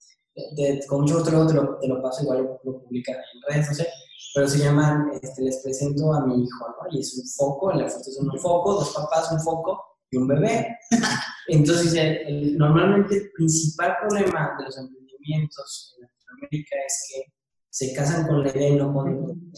con 0.89 1.01
mucho 1.01 1.15
gusto 1.15 1.31
te 1.47 1.55
lo, 1.55 1.79
te 1.79 1.89
lo 1.89 2.03
paso, 2.03 2.23
igual 2.23 2.43
lo, 2.45 2.61
lo 2.65 2.83
publican 2.83 3.17
en 3.17 3.55
redes, 3.55 3.69
no 3.69 3.75
sé, 3.75 3.89
pero 4.35 4.47
se 4.47 4.59
llaman, 4.59 5.11
este, 5.23 5.43
les 5.43 5.63
presento 5.63 6.13
a 6.13 6.27
mi 6.27 6.45
hijo, 6.45 6.69
¿no? 6.69 6.77
Y 6.91 7.01
es 7.01 7.17
un 7.17 7.27
foco, 7.27 7.73
en 7.73 7.79
la 7.79 7.89
foto 7.89 8.11
es 8.11 8.19
un 8.19 8.39
foco, 8.39 8.75
dos 8.75 8.93
papás, 8.95 9.33
un 9.33 9.41
foco 9.41 9.96
y 10.11 10.17
un 10.17 10.29
bebé. 10.29 10.79
Entonces, 11.49 12.21
normalmente 12.57 13.17
el 13.17 13.31
principal 13.33 13.97
problema 14.01 14.55
de 14.59 14.65
los 14.65 14.79
emprendimientos 14.79 15.95
en 15.97 16.03
Latinoamérica 16.03 16.77
es 16.87 17.09
que 17.09 17.33
se 17.71 17.95
casan 17.95 18.27
con 18.27 18.43
la 18.43 18.51
idea 18.51 18.69
y 18.71 18.77
no 18.77 18.93
con... 18.93 19.53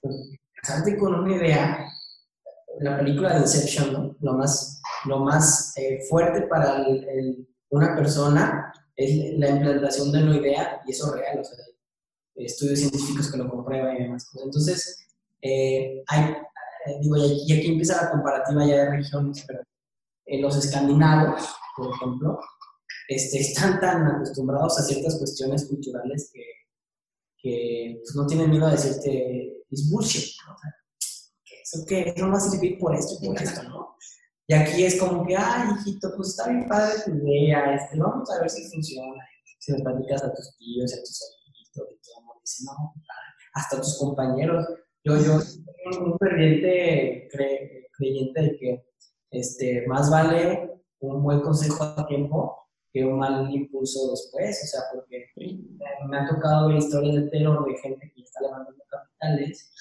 Pues, 0.00 0.38
casarte 0.62 0.96
con 0.96 1.14
una 1.14 1.34
idea, 1.34 1.88
la 2.80 2.98
película 2.98 3.34
de 3.34 3.40
Inception, 3.40 4.16
lo 4.20 4.32
más, 4.34 4.80
lo 5.06 5.18
más 5.20 5.76
eh, 5.76 6.00
fuerte 6.08 6.42
para 6.42 6.86
una 7.70 7.96
persona 7.96 8.72
es 8.96 9.38
la 9.38 9.50
implantación 9.50 10.12
de 10.12 10.22
una 10.22 10.36
idea 10.36 10.80
y 10.86 10.92
eso 10.92 11.06
es 11.06 11.20
real, 11.20 11.40
o 11.40 11.44
sea, 11.44 11.64
estudios 12.36 12.78
científicos 12.78 13.30
que 13.30 13.38
lo 13.38 13.50
comprueban 13.50 13.96
y 13.96 14.02
demás. 14.04 14.28
Entonces, 14.42 15.06
eh, 15.42 16.02
hay, 16.06 16.36
eh, 16.86 16.98
digo, 17.00 17.16
y 17.16 17.52
aquí 17.52 17.68
empieza 17.68 18.02
la 18.02 18.10
comparativa 18.10 18.66
ya 18.66 18.76
de 18.76 18.90
regiones, 18.90 19.44
pero 19.46 19.60
eh, 20.26 20.40
los 20.40 20.56
escandinavos, 20.56 21.42
por 21.76 21.94
ejemplo, 21.94 22.40
este, 23.08 23.38
están 23.40 23.80
tan 23.80 24.06
acostumbrados 24.06 24.78
a 24.78 24.82
ciertas 24.82 25.18
cuestiones 25.18 25.66
culturales 25.66 26.30
que, 26.32 26.44
que 27.36 28.00
pues, 28.02 28.14
no 28.16 28.26
tienen 28.26 28.50
miedo 28.50 28.66
a 28.66 28.72
decirte, 28.72 29.64
es 29.70 29.90
bullshit, 29.90 30.34
¿no? 30.46 30.54
O 30.54 30.58
sea, 30.58 30.70
que 31.44 31.60
eso, 31.60 31.86
que 31.86 32.14
no 32.20 32.30
va 32.30 32.38
a 32.38 32.40
servir 32.40 32.78
por 32.78 32.94
esto 32.94 33.14
y 33.20 33.26
por 33.26 33.40
esto, 33.40 33.62
¿no? 33.64 33.96
Y 34.48 34.54
aquí 34.54 34.84
es 34.84 34.98
como 34.98 35.24
que, 35.26 35.36
ay, 35.36 35.68
hijito, 35.78 36.12
pues 36.16 36.30
está 36.30 36.48
bien 36.48 36.68
padre 36.68 37.00
tu 37.04 37.10
idea, 37.12 37.74
este, 37.74 37.98
vamos 37.98 38.30
a 38.30 38.40
ver 38.40 38.50
si 38.50 38.68
funciona. 38.70 39.24
Si 39.58 39.72
le 39.72 39.78
platicas 39.82 40.24
a 40.24 40.34
tus 40.34 40.56
tíos, 40.58 40.92
a 40.92 40.96
tus 40.98 41.20
y 41.46 41.70
todo, 41.72 41.86
no, 42.64 42.94
hasta 43.54 43.76
tus 43.80 43.96
compañeros. 43.98 44.66
Yo, 45.04 45.16
yo 45.16 45.40
soy 45.40 45.64
un, 46.00 46.18
ferviente 46.18 47.28
creyente 47.96 48.40
de 48.40 48.56
que 48.56 48.86
este, 49.30 49.86
más 49.88 50.10
vale 50.10 50.70
un 51.00 51.22
buen 51.22 51.40
consejo 51.40 51.82
a 51.82 52.06
tiempo 52.06 52.68
que 52.92 53.04
un 53.04 53.18
mal 53.18 53.50
impulso 53.50 54.10
después, 54.10 54.62
o 54.62 54.66
sea, 54.66 54.80
porque 54.92 55.26
me 56.06 56.18
ha 56.18 56.28
tocado 56.28 56.68
ver 56.68 56.76
historias 56.76 57.16
de 57.16 57.30
terror 57.30 57.64
de 57.66 57.78
gente 57.78 58.12
que 58.14 58.22
está 58.22 58.42
levantando 58.42 58.84
capitales 58.88 59.72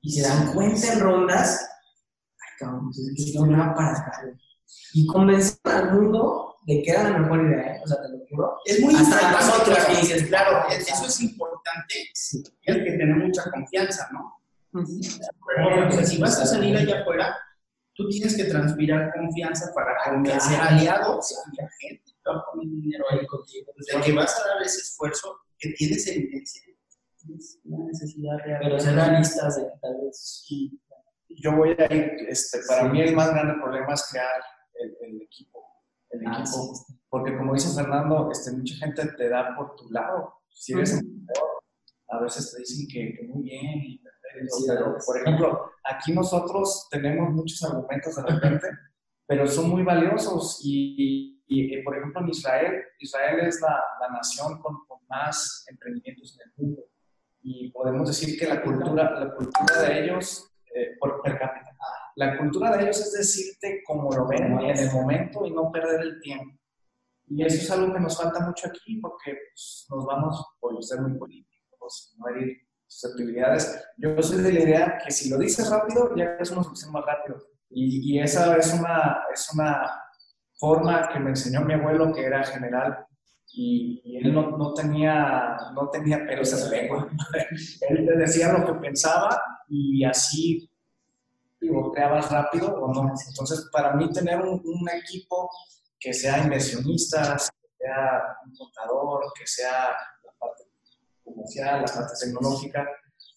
y 0.00 0.12
se 0.12 0.22
dan 0.22 0.54
cuenta 0.54 0.92
en 0.92 1.00
rondas, 1.00 1.68
ay 2.38 2.58
cabrón, 2.58 2.84
pues 2.84 2.98
es 2.98 3.32
que 3.32 3.38
una 3.38 3.74
para 3.74 4.38
Y 4.94 5.06
convencer 5.06 5.58
al 5.64 5.92
mundo 5.92 6.56
de 6.66 6.82
que 6.82 6.90
era 6.92 7.10
la 7.10 7.18
mejor 7.18 7.44
idea, 7.46 7.76
¿eh? 7.76 7.80
o 7.84 7.88
sea, 7.88 8.00
te 8.00 8.08
lo 8.10 8.24
juro. 8.30 8.56
Es 8.64 8.80
muy 8.80 8.94
importante. 8.94 9.32
Las 9.32 9.60
otras 9.60 9.86
que 9.86 9.96
dices, 9.96 10.26
claro, 10.28 10.68
eso 10.70 11.06
es 11.06 11.20
importante, 11.20 11.94
sí. 12.14 12.42
hay 12.68 12.84
que 12.84 12.92
tener 12.92 13.16
mucha 13.16 13.50
confianza, 13.50 14.08
¿no? 14.12 14.41
Pero, 14.72 16.06
si 16.06 16.18
vas 16.18 16.40
a 16.40 16.46
salir 16.46 16.76
allá 16.76 17.00
afuera, 17.00 17.36
tú 17.94 18.08
tienes 18.08 18.36
que 18.36 18.44
transpirar 18.44 19.12
confianza 19.12 19.72
para 19.74 19.96
convencer 20.04 20.58
aliados 20.58 21.36
a 21.38 21.62
la 21.62 21.68
gente 21.78 22.02
que 22.04 22.30
va 22.30 22.38
a 22.38 22.44
poner 22.50 22.68
dinero 22.68 23.04
ahí 23.10 23.26
contigo. 23.26 23.72
Desde 23.76 24.00
que 24.00 24.12
vas 24.12 24.38
a 24.40 24.48
dar 24.48 24.62
ese 24.62 24.80
esfuerzo, 24.80 25.40
que 25.58 25.70
tienes 25.72 26.06
evidencia, 26.06 26.62
tienes 27.18 27.60
una 27.64 27.86
necesidad 27.86 28.38
real. 28.44 28.60
Pero 28.62 28.80
ser 28.80 28.94
realistas 28.94 29.56
de 29.56 29.62
que 29.62 29.78
tal 29.80 29.96
vez. 30.02 30.44
Yo 31.28 31.56
voy 31.56 31.70
a 31.78 31.94
ir, 31.94 32.14
este, 32.28 32.60
para 32.68 32.88
mí 32.88 33.00
el 33.00 33.14
más 33.14 33.30
grande 33.30 33.54
problema 33.62 33.94
es 33.94 34.06
crear 34.10 34.42
el, 34.74 35.22
equipo. 35.22 35.64
El 36.10 36.26
ah, 36.26 36.40
equipo. 36.40 36.74
porque 37.08 37.36
como 37.36 37.54
dice 37.54 37.74
Fernando, 37.74 38.30
este, 38.30 38.52
mucha 38.52 38.74
gente 38.76 39.06
te 39.16 39.28
da 39.28 39.54
por 39.56 39.74
tu 39.76 39.90
lado. 39.90 40.34
Si 40.50 40.74
eres 40.74 40.92
emprendedor, 40.92 41.62
a 42.08 42.20
veces 42.20 42.52
te 42.52 42.58
dicen 42.58 42.86
que, 42.88 43.26
muy 43.28 43.44
bien, 43.44 44.00
pero 44.66 44.96
por 45.04 45.20
ejemplo, 45.20 45.72
aquí 45.84 46.12
nosotros 46.12 46.88
tenemos 46.90 47.30
muchos 47.30 47.62
argumentos 47.64 48.16
de 48.16 48.22
repente, 48.22 48.68
pero 49.26 49.46
son 49.46 49.70
muy 49.70 49.82
valiosos 49.82 50.60
y, 50.64 51.42
y, 51.46 51.82
por 51.82 51.96
ejemplo 51.96 52.22
en 52.22 52.28
Israel, 52.30 52.82
Israel 52.98 53.40
es 53.46 53.60
la, 53.60 53.82
la 54.00 54.08
nación 54.08 54.60
con, 54.60 54.76
más 55.08 55.66
emprendimientos 55.68 56.38
en 56.38 56.48
el 56.48 56.52
mundo. 56.56 56.82
Y 57.42 57.70
podemos 57.70 58.08
decir 58.08 58.38
que 58.38 58.46
la 58.46 58.62
cultura, 58.62 59.10
la 59.20 59.34
cultura 59.34 59.82
de 59.82 60.04
ellos, 60.04 60.50
eh, 60.74 60.96
por 60.98 61.20
per 61.20 61.38
cápita, 61.38 61.76
la 62.16 62.38
cultura 62.38 62.76
de 62.76 62.84
ellos 62.84 63.00
es 63.00 63.12
decirte 63.12 63.82
como 63.86 64.10
lo 64.10 64.26
ven 64.26 64.58
en 64.60 64.78
el 64.78 64.90
momento 64.90 65.44
y 65.44 65.50
no 65.50 65.70
perder 65.70 66.00
el 66.00 66.20
tiempo. 66.20 66.58
Y 67.26 67.44
eso 67.44 67.56
es 67.56 67.70
algo 67.70 67.92
que 67.92 68.00
nos 68.00 68.16
falta 68.16 68.40
mucho 68.40 68.68
aquí 68.68 68.98
porque 69.00 69.36
pues, 69.50 69.86
nos 69.90 70.04
vamos 70.06 70.44
por 70.60 70.82
ser 70.82 71.00
muy 71.00 71.18
políticos, 71.18 72.14
no 72.18 72.28
herir 72.28 72.58
susceptibilidades. 72.92 73.84
Yo 73.96 74.22
soy 74.22 74.42
de 74.42 74.52
la 74.52 74.60
idea 74.60 74.98
que 75.02 75.10
si 75.10 75.30
lo 75.30 75.38
dices 75.38 75.68
rápido, 75.70 76.14
ya 76.16 76.36
es 76.38 76.50
una 76.50 76.62
solución 76.62 76.92
más 76.92 77.04
rápido. 77.04 77.38
Y, 77.70 78.14
y, 78.14 78.20
esa 78.20 78.56
es 78.56 78.74
una, 78.74 79.22
es 79.32 79.50
una 79.54 79.90
forma 80.56 81.08
que 81.08 81.18
me 81.18 81.30
enseñó 81.30 81.62
mi 81.62 81.74
abuelo, 81.74 82.12
que 82.12 82.24
era 82.24 82.44
general, 82.44 83.06
y, 83.54 84.18
él 84.18 84.32
no, 84.32 84.56
no, 84.56 84.72
tenía, 84.74 85.56
no 85.74 85.88
tenía 85.88 86.26
pelos 86.26 86.52
en 86.52 86.60
la 86.60 86.76
lengua. 86.76 87.08
él 87.88 88.06
te 88.06 88.16
decía 88.18 88.52
lo 88.52 88.64
que 88.66 88.74
pensaba 88.74 89.40
y 89.68 90.04
así 90.04 90.70
pivoteabas 91.58 92.30
rápido 92.30 92.74
o 92.74 92.92
no. 92.92 93.12
Entonces, 93.28 93.68
para 93.72 93.94
mí 93.94 94.10
tener 94.10 94.40
un, 94.40 94.60
un 94.64 94.88
equipo 94.90 95.48
que 95.98 96.12
sea 96.12 96.42
inversionistas, 96.42 97.50
que 97.50 97.68
sea 97.78 98.22
un 98.44 98.54
contador, 98.54 99.32
que 99.38 99.46
sea 99.46 99.96
comercial, 101.24 101.82
la 101.82 101.92
parte 101.92 102.14
tecnológica, 102.20 102.88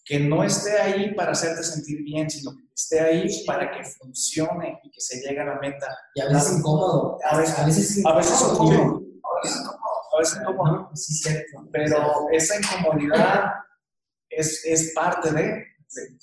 que 0.04 0.20
no 0.20 0.44
esté 0.44 0.80
ahí 0.80 1.14
para 1.14 1.32
hacerte 1.32 1.64
sentir 1.64 2.02
bien, 2.04 2.30
sino 2.30 2.52
que 2.56 2.64
esté 2.72 3.00
ahí 3.00 3.44
para 3.44 3.72
que 3.72 3.82
funcione 3.84 4.80
y 4.84 4.90
que 4.90 5.00
se 5.00 5.20
llegue 5.20 5.40
a 5.40 5.46
la 5.46 5.58
meta. 5.58 5.86
Y 6.14 6.20
a 6.20 6.28
veces 6.28 6.58
incómodo. 6.58 7.18
A 7.24 7.36
veces, 7.38 7.58
a 7.58 7.66
veces, 7.66 7.98
incómodo. 7.98 8.06
A 8.06 8.16
veces 8.16 9.60
incómodo. 9.60 9.80
A 10.14 10.18
veces 10.18 10.38
incómodo. 10.40 10.90
Sí, 10.94 11.14
cierto. 11.14 11.68
Pero 11.72 12.28
esa 12.30 12.54
incomodidad 12.56 13.50
es, 14.30 14.64
es 14.64 14.92
parte 14.94 15.32
de, 15.32 15.64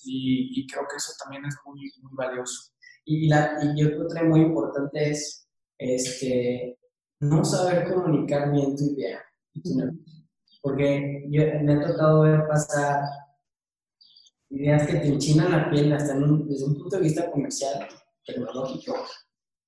y, 0.05 0.61
y, 0.61 0.68
creo 0.68 0.88
que 0.89 0.95
eso 0.97 1.11
también 1.22 1.45
es 1.45 1.55
muy, 1.66 1.91
muy 2.01 2.14
valioso. 2.16 2.72
Y, 3.05 3.28
la, 3.28 3.59
y 3.61 3.76
que 3.76 4.24
muy 4.24 4.41
importante 4.41 5.09
es 5.11 5.45
este, 5.78 6.80
no 7.20 7.43
saber 7.43 7.91
comunicar 7.91 8.49
bien 8.51 8.78
tu 8.78 8.86
idea 8.86 9.22
Porque 10.64 11.26
yo 11.30 11.43
me 11.61 11.74
ha 11.74 11.88
tocado 11.88 12.22
ver 12.22 12.47
pasar 12.47 13.03
ideas 14.49 14.88
que 14.88 14.95
te 14.95 15.07
enchinan 15.07 15.51
la 15.51 15.70
piel 15.70 15.91
hasta 15.91 16.14
desde 16.14 16.66
un 16.66 16.76
punto 16.78 16.95
de 16.95 17.01
vista 17.01 17.30
comercial, 17.30 17.86
tecnológico, 18.26 18.95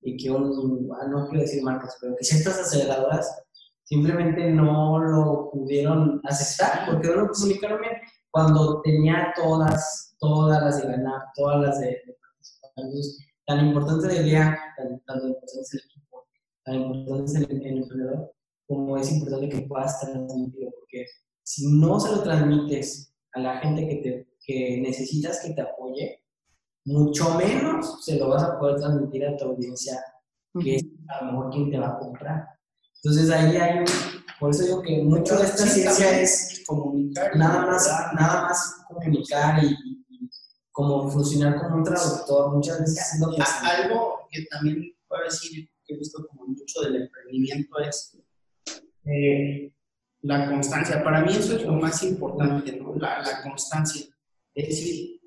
y 0.01 0.15
que 0.15 0.31
un, 0.31 0.89
ah, 0.97 1.07
no 1.07 1.27
quiero 1.27 1.41
decir 1.41 1.63
marcas, 1.63 1.97
pero 1.99 2.15
que 2.15 2.23
ciertas 2.23 2.59
aceleradoras 2.59 3.43
simplemente 3.83 4.49
no 4.51 4.99
lo 4.99 5.49
pudieron 5.51 6.21
aceptar 6.23 6.85
porque 6.85 7.09
no 7.09 7.15
lo 7.15 7.29
comunicaron 7.29 7.81
bien. 7.81 7.93
Cuando 8.31 8.81
tenía 8.81 9.33
todas, 9.35 10.15
todas 10.19 10.63
las 10.63 10.81
de 10.81 10.87
ganar, 10.87 11.21
todas 11.35 11.61
las 11.61 11.79
de, 11.79 11.87
de 11.87 12.15
Tan 13.45 13.67
importante 13.67 14.07
de 14.07 14.27
idea, 14.27 14.57
tan, 14.75 14.99
tan 15.01 15.17
importante 15.17 15.61
es 15.61 15.73
el 15.73 15.81
equipo, 15.81 16.27
tan 16.63 16.75
importante 16.75 17.25
es 17.25 17.35
el 17.35 17.77
emprendedor, 17.77 18.33
como 18.67 18.97
es 18.97 19.11
importante 19.11 19.49
que 19.49 19.61
puedas 19.61 19.99
transmitirlo, 19.99 20.71
porque 20.79 21.05
si 21.43 21.67
no 21.67 21.99
se 21.99 22.11
lo 22.11 22.23
transmites 22.23 23.13
a 23.33 23.39
la 23.39 23.59
gente 23.59 23.87
que 23.87 23.95
te 23.97 24.35
que 24.45 24.79
necesitas 24.81 25.41
que 25.43 25.53
te 25.53 25.61
apoye, 25.61 26.21
mucho 26.85 27.33
menos 27.35 28.05
se 28.05 28.17
lo 28.17 28.29
vas 28.29 28.43
a 28.43 28.59
poder 28.59 28.77
transmitir 28.77 29.25
a 29.25 29.35
tu 29.35 29.45
audiencia, 29.45 29.99
que 30.61 30.75
es 30.75 30.85
a 31.07 31.25
lo 31.25 31.31
mejor 31.31 31.49
quien 31.51 31.71
te 31.71 31.79
va 31.79 31.87
a 31.87 31.97
comprar. 31.97 32.47
Entonces 32.97 33.29
ahí 33.31 33.57
hay 33.57 33.79
un, 33.79 33.85
por 34.39 34.51
eso 34.51 34.63
digo 34.63 34.81
que 34.81 35.03
mucho 35.03 35.37
de 35.37 35.45
esta 35.45 35.65
ciencia 35.65 36.21
es 36.21 36.63
comunicar, 36.67 37.35
nada 37.35 37.65
más, 37.65 37.87
nada 38.13 38.43
más 38.43 38.83
comunicar 38.87 39.63
y, 39.63 39.75
como 40.71 41.09
funcionar 41.09 41.57
como 41.57 41.77
un 41.77 41.83
traductor, 41.83 42.53
muchas 42.53 42.81
veces 42.81 43.19
lo 43.21 43.33
que 43.33 43.41
Algo 43.41 44.27
que 44.29 44.45
también 44.51 44.93
puedo 45.07 45.23
decir 45.23 45.69
que 45.85 45.93
he 45.93 45.97
visto 45.97 46.27
como 46.27 46.47
mucho 46.47 46.81
del 46.81 47.03
emprendimiento 47.03 47.79
es 47.79 48.17
eh, 49.05 49.71
la 50.21 50.49
constancia. 50.49 51.03
Para 51.03 51.21
mí 51.21 51.31
eso 51.35 51.55
es 51.55 51.63
lo 51.63 51.73
más 51.73 52.01
importante, 52.03 52.73
¿no? 52.73 52.95
la, 52.95 53.21
la 53.21 53.43
constancia. 53.43 54.05
Es 54.53 54.69
decir, 54.69 55.21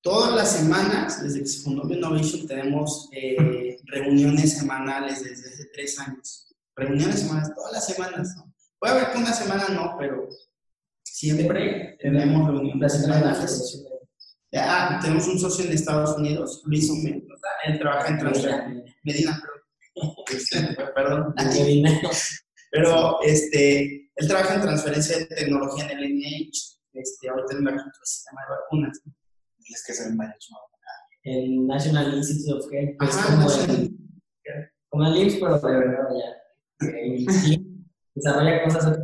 todas 0.00 0.34
las 0.34 0.52
semanas, 0.52 1.22
desde 1.22 1.40
que 1.40 1.46
se 1.46 1.62
fundó 1.62 1.92
Innovation, 1.92 2.46
tenemos 2.46 3.08
eh, 3.12 3.78
reuniones 3.84 4.58
semanales 4.58 5.24
desde 5.24 5.50
hace 5.50 5.64
tres 5.72 5.98
años. 5.98 6.54
Reuniones 6.74 7.20
semanales, 7.20 7.54
todas 7.54 7.72
las 7.72 7.86
semanas, 7.86 8.34
¿no? 8.36 8.52
Puede 8.78 8.94
haber 8.94 9.12
que 9.12 9.18
una 9.18 9.32
semana 9.32 9.68
no, 9.70 9.96
pero 9.98 10.28
siempre 11.02 11.96
tenemos 12.00 12.48
reuniones 12.48 12.92
semanales. 12.92 13.84
Ah, 14.54 14.98
tenemos 15.02 15.26
un 15.28 15.38
socio 15.38 15.64
en 15.64 15.72
Estados 15.72 16.16
Unidos, 16.16 16.62
Luis 16.64 16.88
Omen, 16.90 17.26
él 17.66 17.78
trabaja 17.78 18.08
en 18.08 18.18
transferencia. 18.18 18.84
Medina, 19.02 19.42
perdón. 20.94 21.34
Medina. 21.54 22.00
Pero 22.76 23.22
este, 23.22 24.10
él 24.14 24.28
trabaja 24.28 24.54
en 24.54 24.60
transferencia 24.60 25.18
de 25.18 25.26
tecnología 25.26 25.88
en 25.90 25.98
el 25.98 26.14
NIH 26.14 26.76
este, 26.92 27.28
ahorita 27.30 27.56
en 27.56 27.68
otro 27.68 28.04
sistema 28.04 28.42
de 28.42 28.54
vacunas. 28.54 29.00
Es 29.64 29.82
que 29.84 29.92
es 29.92 30.06
el 30.06 30.16
El 31.22 31.66
National 31.66 32.14
Institute 32.14 32.52
of 32.52 32.72
Health, 32.72 33.02
es 33.02 33.16
como, 33.16 33.50
el, 33.50 33.96
como 34.90 35.06
el 35.06 35.16
IMSS, 35.16 35.34
pero 35.40 35.58
de 35.58 35.78
verdad 35.78 36.08
ya. 36.18 36.92
desarrolla 38.14 38.64
cosas 38.64 38.98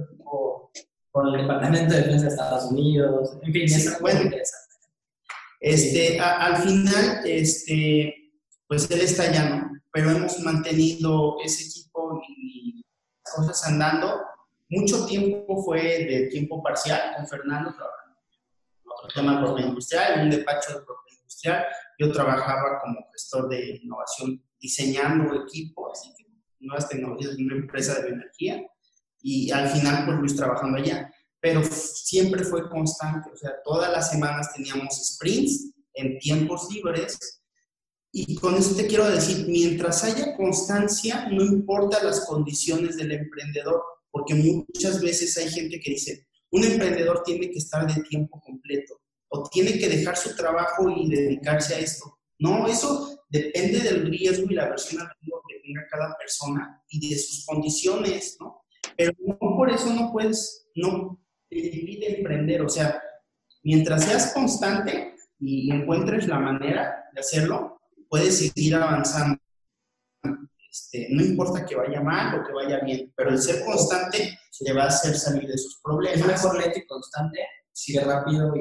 con 1.11 1.35
el 1.35 1.43
Departamento 1.43 1.95
de 1.95 2.01
Defensa 2.01 2.27
de 2.27 2.29
Estados 2.29 2.71
Unidos, 2.71 3.39
en 3.43 3.53
fin, 3.53 3.65
es 3.65 4.01
muy 4.01 4.11
interesante. 4.13 4.77
Este, 5.61 6.21
al 6.21 6.57
final, 6.57 7.21
este, 7.25 8.33
pues 8.67 8.91
él 8.91 9.01
está 9.01 9.25
allá, 9.25 9.49
¿no? 9.49 9.73
Pero 9.93 10.11
hemos 10.11 10.39
mantenido 10.41 11.37
ese 11.45 11.65
equipo 11.65 12.23
y 12.29 12.82
cosas 13.35 13.67
andando 13.67 14.23
mucho 14.73 15.05
tiempo 15.05 15.63
fue 15.63 15.83
de 15.83 16.29
tiempo 16.29 16.63
parcial 16.63 17.15
con 17.15 17.27
Fernando, 17.27 17.75
trabajando 17.75 18.17
en 18.85 18.91
otro 18.91 19.09
tema 19.15 19.33
de 19.35 19.43
propiedad 19.43 19.69
industrial, 19.69 20.13
en 20.15 20.21
un 20.21 20.31
despacho 20.31 20.69
de 20.73 20.85
propiedad 20.87 21.21
industrial. 21.21 21.67
Yo 21.99 22.13
trabajaba 22.13 22.81
como 22.81 23.07
gestor 23.13 23.49
de 23.51 23.81
innovación, 23.83 24.43
diseñando 24.59 25.35
equipos, 25.45 26.01
que 26.17 26.25
nuevas 26.61 26.89
tecnologías 26.89 27.33
en 27.39 27.45
una 27.45 27.57
empresa 27.57 27.97
de 27.97 28.07
bioenergía. 28.07 28.67
Y 29.21 29.51
al 29.51 29.69
final, 29.69 30.07
pues 30.07 30.19
Luis 30.19 30.37
trabajando 30.37 30.79
allá. 30.79 31.13
Pero 31.39 31.63
siempre 31.65 32.43
fue 32.43 32.69
constante, 32.71 33.31
o 33.31 33.37
sea, 33.37 33.53
todas 33.63 33.93
las 33.93 34.11
semanas 34.11 34.55
teníamos 34.55 34.95
sprints 34.95 35.75
en 35.93 36.19
tiempos 36.19 36.69
libres. 36.73 37.42
Y 38.15 38.37
con 38.37 38.55
eso 38.55 38.77
te 38.77 38.87
quiero 38.87 39.11
decir, 39.11 39.47
mientras 39.49 40.05
haya 40.05 40.37
constancia, 40.37 41.29
no 41.31 41.43
importa 41.45 42.05
las 42.05 42.27
condiciones 42.27 42.99
del 42.99 43.13
emprendedor, 43.13 43.83
porque 44.11 44.35
muchas 44.35 45.01
veces 45.01 45.37
hay 45.39 45.49
gente 45.49 45.81
que 45.81 45.93
dice, 45.93 46.27
un 46.51 46.63
emprendedor 46.65 47.23
tiene 47.25 47.51
que 47.51 47.59
estar 47.59 47.87
de 47.87 48.03
tiempo 48.03 48.39
completo 48.41 49.01
o 49.29 49.49
tiene 49.49 49.79
que 49.79 49.89
dejar 49.89 50.19
su 50.19 50.37
trabajo 50.37 50.91
y 50.91 51.09
dedicarse 51.09 51.75
a 51.75 51.79
esto. 51.79 52.19
No, 52.39 52.67
eso 52.67 53.25
depende 53.31 53.81
del 53.81 54.07
riesgo 54.07 54.47
y 54.51 54.55
la 54.55 54.69
versión 54.69 55.01
al 55.01 55.09
riesgo 55.19 55.43
que 55.49 55.61
tenga 55.67 55.87
cada 55.91 56.15
persona 56.19 56.83
y 56.91 57.09
de 57.09 57.19
sus 57.19 57.47
condiciones, 57.47 58.37
¿no? 58.39 58.63
Pero 58.95 59.13
no 59.27 59.39
por 59.39 59.71
eso 59.71 59.91
no 59.95 60.13
puedes, 60.13 60.67
no 60.75 61.19
te 61.49 61.59
impide 61.59 62.19
emprender, 62.19 62.61
o 62.61 62.69
sea, 62.69 63.01
mientras 63.63 64.05
seas 64.05 64.35
constante 64.35 65.15
y 65.39 65.73
encuentres 65.73 66.29
la 66.29 66.39
manera 66.39 67.05
de 67.15 67.21
hacerlo, 67.21 67.72
puedes 68.13 68.37
seguir 68.37 68.75
avanzando. 68.75 69.39
Este, 70.71 71.09
no 71.11 71.25
importa 71.25 71.65
que 71.65 71.75
vaya 71.75 72.03
mal 72.03 72.39
o 72.39 72.47
que 72.47 72.53
vaya 72.53 72.79
bien, 72.85 73.11
pero 73.17 73.31
el 73.31 73.41
ser 73.41 73.65
constante 73.65 74.39
le 74.61 74.73
va 74.75 74.85
a 74.85 74.89
hacer 74.89 75.19
salir 75.19 75.49
de 75.49 75.57
sus 75.57 75.81
problemas. 75.83 76.21
Es 76.21 76.27
mejor 76.27 76.59
lento 76.61 76.79
y 76.79 76.87
constante, 76.87 77.39
sigue 77.73 78.01
rápido 78.01 78.53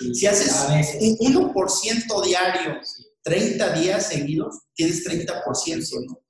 y, 0.00 0.14
Si 0.14 0.24
haces 0.24 0.54
un 1.00 1.16
1% 1.52 2.24
diario, 2.24 2.80
30 3.24 3.72
días 3.72 4.06
seguidos, 4.06 4.60
tienes 4.72 5.04
30%, 5.04 6.06
¿no? 6.06 6.20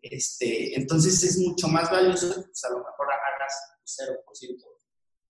Este, 0.00 0.78
entonces 0.78 1.22
es 1.24 1.36
mucho 1.38 1.66
más 1.66 1.90
valioso, 1.90 2.32
pues 2.32 2.64
a 2.64 2.70
lo 2.70 2.78
mejor 2.78 3.08
hagas 3.10 3.54
0% 3.84 4.56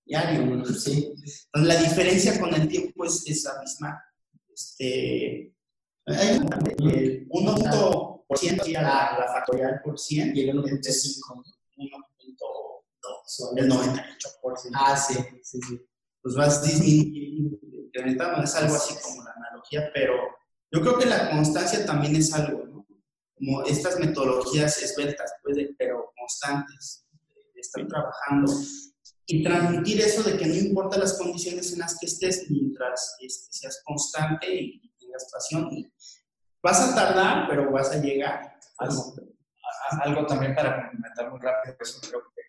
diario, 0.04 0.64
¿sí? 0.74 1.14
Entonces 1.14 1.48
la 1.54 1.76
diferencia 1.76 2.38
con 2.38 2.52
el 2.52 2.68
tiempo 2.68 3.06
es 3.06 3.26
esa 3.26 3.58
misma. 3.58 4.04
Este, 4.52 5.54
hay 6.16 6.38
un, 6.38 6.48
por 8.26 8.38
ciento, 8.38 8.66
y 8.68 8.74
a 8.74 8.82
la, 8.82 9.16
la, 9.18 9.26
factorial 9.32 9.80
por 9.84 9.98
100. 9.98 10.36
Y 10.36 10.48
el 10.48 10.56
1.5. 10.56 11.44
1.2, 11.76 13.58
el 13.58 13.70
98%. 13.70 14.70
Ah, 14.74 14.96
sí, 14.96 15.14
sí, 15.42 15.58
sí. 15.68 15.80
Pues 16.22 16.34
vas 16.34 16.62
disminuyendo, 16.62 17.58
es 18.42 18.54
algo 18.54 18.74
así 18.74 18.94
como 19.02 19.24
la 19.24 19.32
analogía, 19.32 19.90
pero 19.94 20.14
yo 20.70 20.80
creo 20.80 20.98
que 20.98 21.06
la 21.06 21.30
constancia 21.30 21.84
también 21.84 22.14
es 22.16 22.32
algo, 22.32 22.64
¿no? 22.66 22.86
Como 23.36 23.64
estas 23.64 23.98
metodologías 23.98 24.82
esbeltas, 24.82 25.32
pues, 25.42 25.56
pero 25.78 26.12
constantes, 26.16 27.06
de 27.54 27.60
estar 27.60 27.86
trabajando 27.88 28.52
y 29.26 29.42
transmitir 29.42 30.00
eso 30.00 30.22
de 30.22 30.36
que 30.36 30.46
no 30.46 30.54
importa 30.54 30.98
las 30.98 31.16
condiciones 31.16 31.72
en 31.72 31.78
las 31.78 31.96
que 31.98 32.06
estés, 32.06 32.50
mientras 32.50 33.16
este, 33.20 33.46
seas 33.50 33.82
constante 33.84 34.54
y, 34.54 34.89
Y 35.70 35.92
vas 36.62 36.80
a 36.80 36.94
tardar, 36.94 37.48
pero 37.48 37.70
vas 37.70 37.90
a 37.92 37.96
llegar. 37.96 38.58
Algo, 38.78 39.14
algo 40.02 40.26
también 40.26 40.54
para 40.54 40.76
complementar 40.76 41.30
muy 41.30 41.40
rápido, 41.40 41.76
eso 41.80 42.00
creo 42.08 42.20
que 42.34 42.42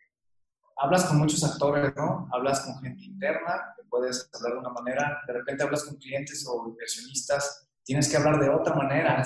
hablas 0.77 1.05
con 1.05 1.17
muchos 1.17 1.43
actores, 1.43 1.93
¿no? 1.95 2.29
Hablas 2.31 2.61
con 2.61 2.79
gente 2.81 3.03
interna, 3.03 3.73
que 3.75 3.83
puedes 3.89 4.29
hablar 4.33 4.53
de 4.53 4.59
una 4.59 4.69
manera, 4.69 5.21
de 5.27 5.33
repente 5.33 5.63
hablas 5.63 5.83
con 5.83 5.97
clientes 5.97 6.45
o 6.47 6.69
inversionistas, 6.69 7.67
tienes 7.83 8.09
que 8.09 8.17
hablar 8.17 8.39
de 8.39 8.49
otra 8.49 8.75
manera. 8.75 9.23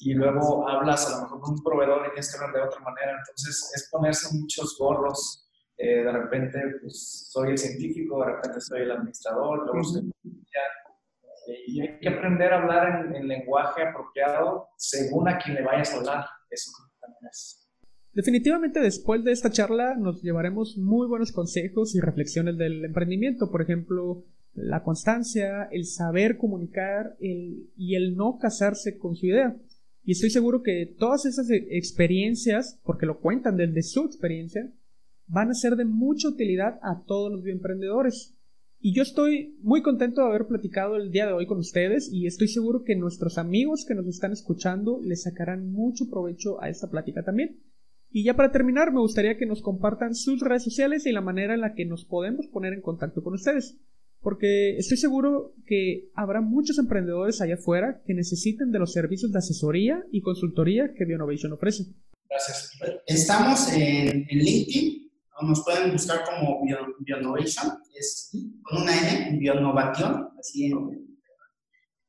Y 0.00 0.14
luego 0.14 0.68
hablas 0.68 1.06
a 1.06 1.16
lo 1.16 1.22
mejor 1.22 1.40
con 1.40 1.54
un 1.54 1.62
proveedor 1.62 2.06
y 2.06 2.10
tienes 2.10 2.30
que 2.30 2.38
hablar 2.38 2.54
de 2.54 2.68
otra 2.68 2.80
manera. 2.80 3.12
Entonces 3.12 3.72
es 3.74 3.88
ponerse 3.90 4.34
muchos 4.36 4.76
gorros 4.78 5.46
eh, 5.82 6.04
de 6.04 6.12
repente 6.12 6.60
pues, 6.82 7.30
soy 7.32 7.52
el 7.52 7.58
científico, 7.58 8.22
de 8.22 8.32
repente 8.32 8.60
soy 8.60 8.82
el 8.82 8.90
administrador, 8.90 9.64
luego 9.64 9.82
soy 9.82 10.10
eh, 10.24 10.58
y 11.66 11.80
hay 11.80 11.98
que 11.98 12.08
aprender 12.08 12.52
a 12.52 12.62
hablar 12.62 13.14
en, 13.14 13.28
lenguaje 13.28 13.82
apropiado 13.82 14.68
según 14.76 15.28
a 15.28 15.38
quien 15.38 15.56
le 15.56 15.62
vayas 15.62 15.92
a 15.94 15.98
hablar. 15.98 16.24
Definitivamente 18.12 18.80
después 18.80 19.22
de 19.22 19.32
esta 19.32 19.50
charla 19.50 19.94
nos 19.94 20.22
llevaremos 20.22 20.76
muy 20.76 21.06
buenos 21.06 21.32
consejos 21.32 21.94
y 21.94 22.00
reflexiones 22.00 22.58
del 22.58 22.84
emprendimiento, 22.84 23.50
por 23.50 23.62
ejemplo, 23.62 24.24
la 24.52 24.82
constancia, 24.82 25.68
el 25.70 25.86
saber 25.86 26.36
comunicar 26.36 27.16
y 27.20 27.94
el 27.94 28.16
no 28.16 28.38
casarse 28.38 28.98
con 28.98 29.14
su 29.14 29.26
idea. 29.26 29.56
Y 30.02 30.12
estoy 30.12 30.30
seguro 30.30 30.62
que 30.62 30.86
todas 30.98 31.24
esas 31.26 31.50
experiencias, 31.50 32.80
porque 32.84 33.06
lo 33.06 33.20
cuentan 33.20 33.56
desde 33.56 33.82
su 33.82 34.06
experiencia, 34.06 34.68
van 35.26 35.50
a 35.50 35.54
ser 35.54 35.76
de 35.76 35.84
mucha 35.84 36.28
utilidad 36.28 36.80
a 36.82 37.04
todos 37.06 37.30
los 37.30 37.42
bioemprendedores. 37.42 38.34
Y 38.82 38.94
yo 38.94 39.02
estoy 39.02 39.58
muy 39.60 39.82
contento 39.82 40.22
de 40.22 40.28
haber 40.28 40.46
platicado 40.46 40.96
el 40.96 41.10
día 41.10 41.26
de 41.26 41.34
hoy 41.34 41.46
con 41.46 41.58
ustedes 41.58 42.08
y 42.10 42.26
estoy 42.26 42.48
seguro 42.48 42.82
que 42.82 42.96
nuestros 42.96 43.36
amigos 43.36 43.84
que 43.86 43.94
nos 43.94 44.06
están 44.06 44.32
escuchando 44.32 45.00
les 45.02 45.24
sacarán 45.24 45.70
mucho 45.70 46.08
provecho 46.08 46.62
a 46.62 46.70
esta 46.70 46.88
plática 46.88 47.22
también. 47.22 47.60
Y 48.10 48.24
ya 48.24 48.34
para 48.34 48.50
terminar, 48.50 48.90
me 48.90 49.00
gustaría 49.00 49.36
que 49.36 49.44
nos 49.44 49.60
compartan 49.60 50.14
sus 50.14 50.40
redes 50.40 50.64
sociales 50.64 51.04
y 51.04 51.12
la 51.12 51.20
manera 51.20 51.52
en 51.52 51.60
la 51.60 51.74
que 51.74 51.84
nos 51.84 52.06
podemos 52.06 52.46
poner 52.46 52.72
en 52.72 52.80
contacto 52.80 53.22
con 53.22 53.34
ustedes. 53.34 53.78
Porque 54.22 54.78
estoy 54.78 54.96
seguro 54.96 55.52
que 55.66 56.08
habrá 56.14 56.40
muchos 56.40 56.78
emprendedores 56.78 57.42
allá 57.42 57.54
afuera 57.54 58.00
que 58.06 58.14
necesiten 58.14 58.72
de 58.72 58.78
los 58.78 58.92
servicios 58.92 59.30
de 59.30 59.38
asesoría 59.38 60.04
y 60.10 60.22
consultoría 60.22 60.94
que 60.96 61.04
Bionovation 61.04 61.52
ofrece. 61.52 61.84
Gracias. 62.30 62.72
Estamos 63.06 63.72
en, 63.74 64.26
en 64.28 64.38
LinkedIn 64.38 65.09
nos 65.42 65.64
pueden 65.64 65.92
buscar 65.92 66.24
como 66.24 66.62
Bionovation, 67.00 67.82
es 67.94 68.30
con 68.62 68.82
una 68.82 68.96
N, 68.96 69.38
Bionovation, 69.38 70.30
así 70.38 70.72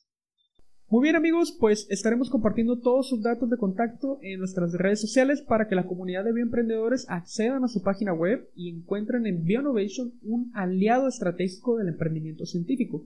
Muy 0.91 1.03
bien 1.03 1.15
amigos, 1.15 1.51
pues 1.51 1.85
estaremos 1.91 2.31
compartiendo 2.31 2.79
todos 2.79 3.09
sus 3.09 3.21
datos 3.21 3.47
de 3.47 3.57
contacto 3.57 4.17
en 4.23 4.39
nuestras 4.39 4.73
redes 4.73 4.99
sociales 4.99 5.39
para 5.39 5.67
que 5.67 5.75
la 5.75 5.85
comunidad 5.85 6.23
de 6.23 6.33
bioemprendedores 6.33 7.05
accedan 7.09 7.63
a 7.63 7.67
su 7.67 7.83
página 7.83 8.11
web 8.11 8.49
y 8.55 8.69
encuentren 8.69 9.27
en 9.27 9.43
Bionovation 9.43 10.13
un 10.23 10.49
aliado 10.55 11.07
estratégico 11.07 11.77
del 11.77 11.89
emprendimiento 11.89 12.47
científico. 12.47 13.05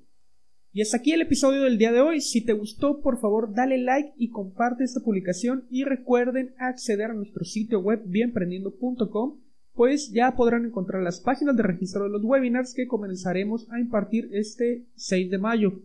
Y 0.72 0.82
hasta 0.82 0.96
aquí 0.96 1.12
el 1.12 1.24
episodio 1.24 1.64
del 1.64 1.78
día 1.78 1.92
de 1.92 2.00
hoy. 2.00 2.22
Si 2.22 2.40
te 2.40 2.54
gustó, 2.54 3.02
por 3.02 3.20
favor, 3.20 3.54
dale 3.54 3.78
like 3.78 4.14
y 4.16 4.30
comparte 4.30 4.86
esta 4.86 5.02
publicación 5.02 5.66
y 5.70 5.84
recuerden 5.84 6.54
acceder 6.60 7.12
a 7.12 7.14
nuestro 7.14 7.44
sitio 7.44 7.82
web 7.82 8.02
bioemprendiendo.com 8.06 9.42
pues 9.76 10.12
ya 10.12 10.36
podrán 10.36 10.66
encontrar 10.66 11.04
las 11.04 11.20
páginas 11.20 11.58
de 11.58 11.64
registro 11.64 12.04
de 12.04 12.12
los 12.12 12.24
webinars 12.24 12.74
que 12.74 12.88
comenzaremos 12.88 13.68
a 13.72 13.80
impartir 13.80 14.30
este 14.32 14.86
6 14.96 15.32
de 15.32 15.38
mayo. 15.38 15.82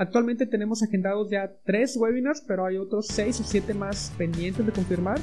Actualmente 0.00 0.46
tenemos 0.46 0.82
agendados 0.82 1.28
ya 1.28 1.52
tres 1.66 1.94
webinars, 1.94 2.40
pero 2.40 2.64
hay 2.64 2.78
otros 2.78 3.06
seis 3.06 3.38
o 3.38 3.44
siete 3.44 3.74
más 3.74 4.10
pendientes 4.16 4.64
de 4.64 4.72
confirmar. 4.72 5.20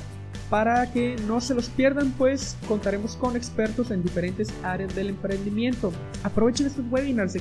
Para 0.52 0.94
que 0.94 1.16
no 1.28 1.42
se 1.42 1.56
los 1.56 1.68
pierdan, 1.68 2.12
pues 2.12 2.56
contaremos 2.68 3.16
con 3.16 3.36
expertos 3.36 3.90
en 3.90 4.04
diferentes 4.04 4.54
áreas 4.64 4.94
del 4.94 5.10
emprendimiento. 5.10 5.92
Aprovechen 6.22 6.68
estos 6.68 6.86
webinars, 6.92 7.34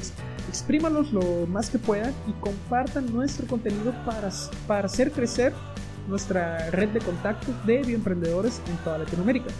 exprímanlos 0.48 1.12
lo 1.12 1.46
más 1.46 1.68
que 1.68 1.78
puedan 1.78 2.14
y 2.26 2.32
compartan 2.40 3.12
nuestro 3.12 3.46
contenido 3.46 3.92
para, 4.06 4.30
para 4.66 4.86
hacer 4.86 5.12
crecer 5.12 5.52
nuestra 6.08 6.70
red 6.70 6.88
de 6.88 7.00
contactos 7.00 7.54
de 7.66 7.82
bioemprendedores 7.82 8.62
en 8.66 8.78
toda 8.78 8.96
Latinoamérica. 8.96 9.50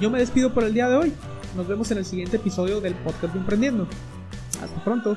Yo 0.00 0.10
me 0.10 0.18
despido 0.18 0.52
por 0.52 0.64
el 0.64 0.74
día 0.74 0.88
de 0.88 0.96
hoy. 0.96 1.12
Nos 1.56 1.68
vemos 1.68 1.92
en 1.92 1.98
el 1.98 2.04
siguiente 2.04 2.38
episodio 2.38 2.80
del 2.80 2.94
podcast 2.96 3.34
de 3.34 3.38
Emprendiendo. 3.38 3.86
Hasta 4.60 4.82
pronto. 4.82 5.16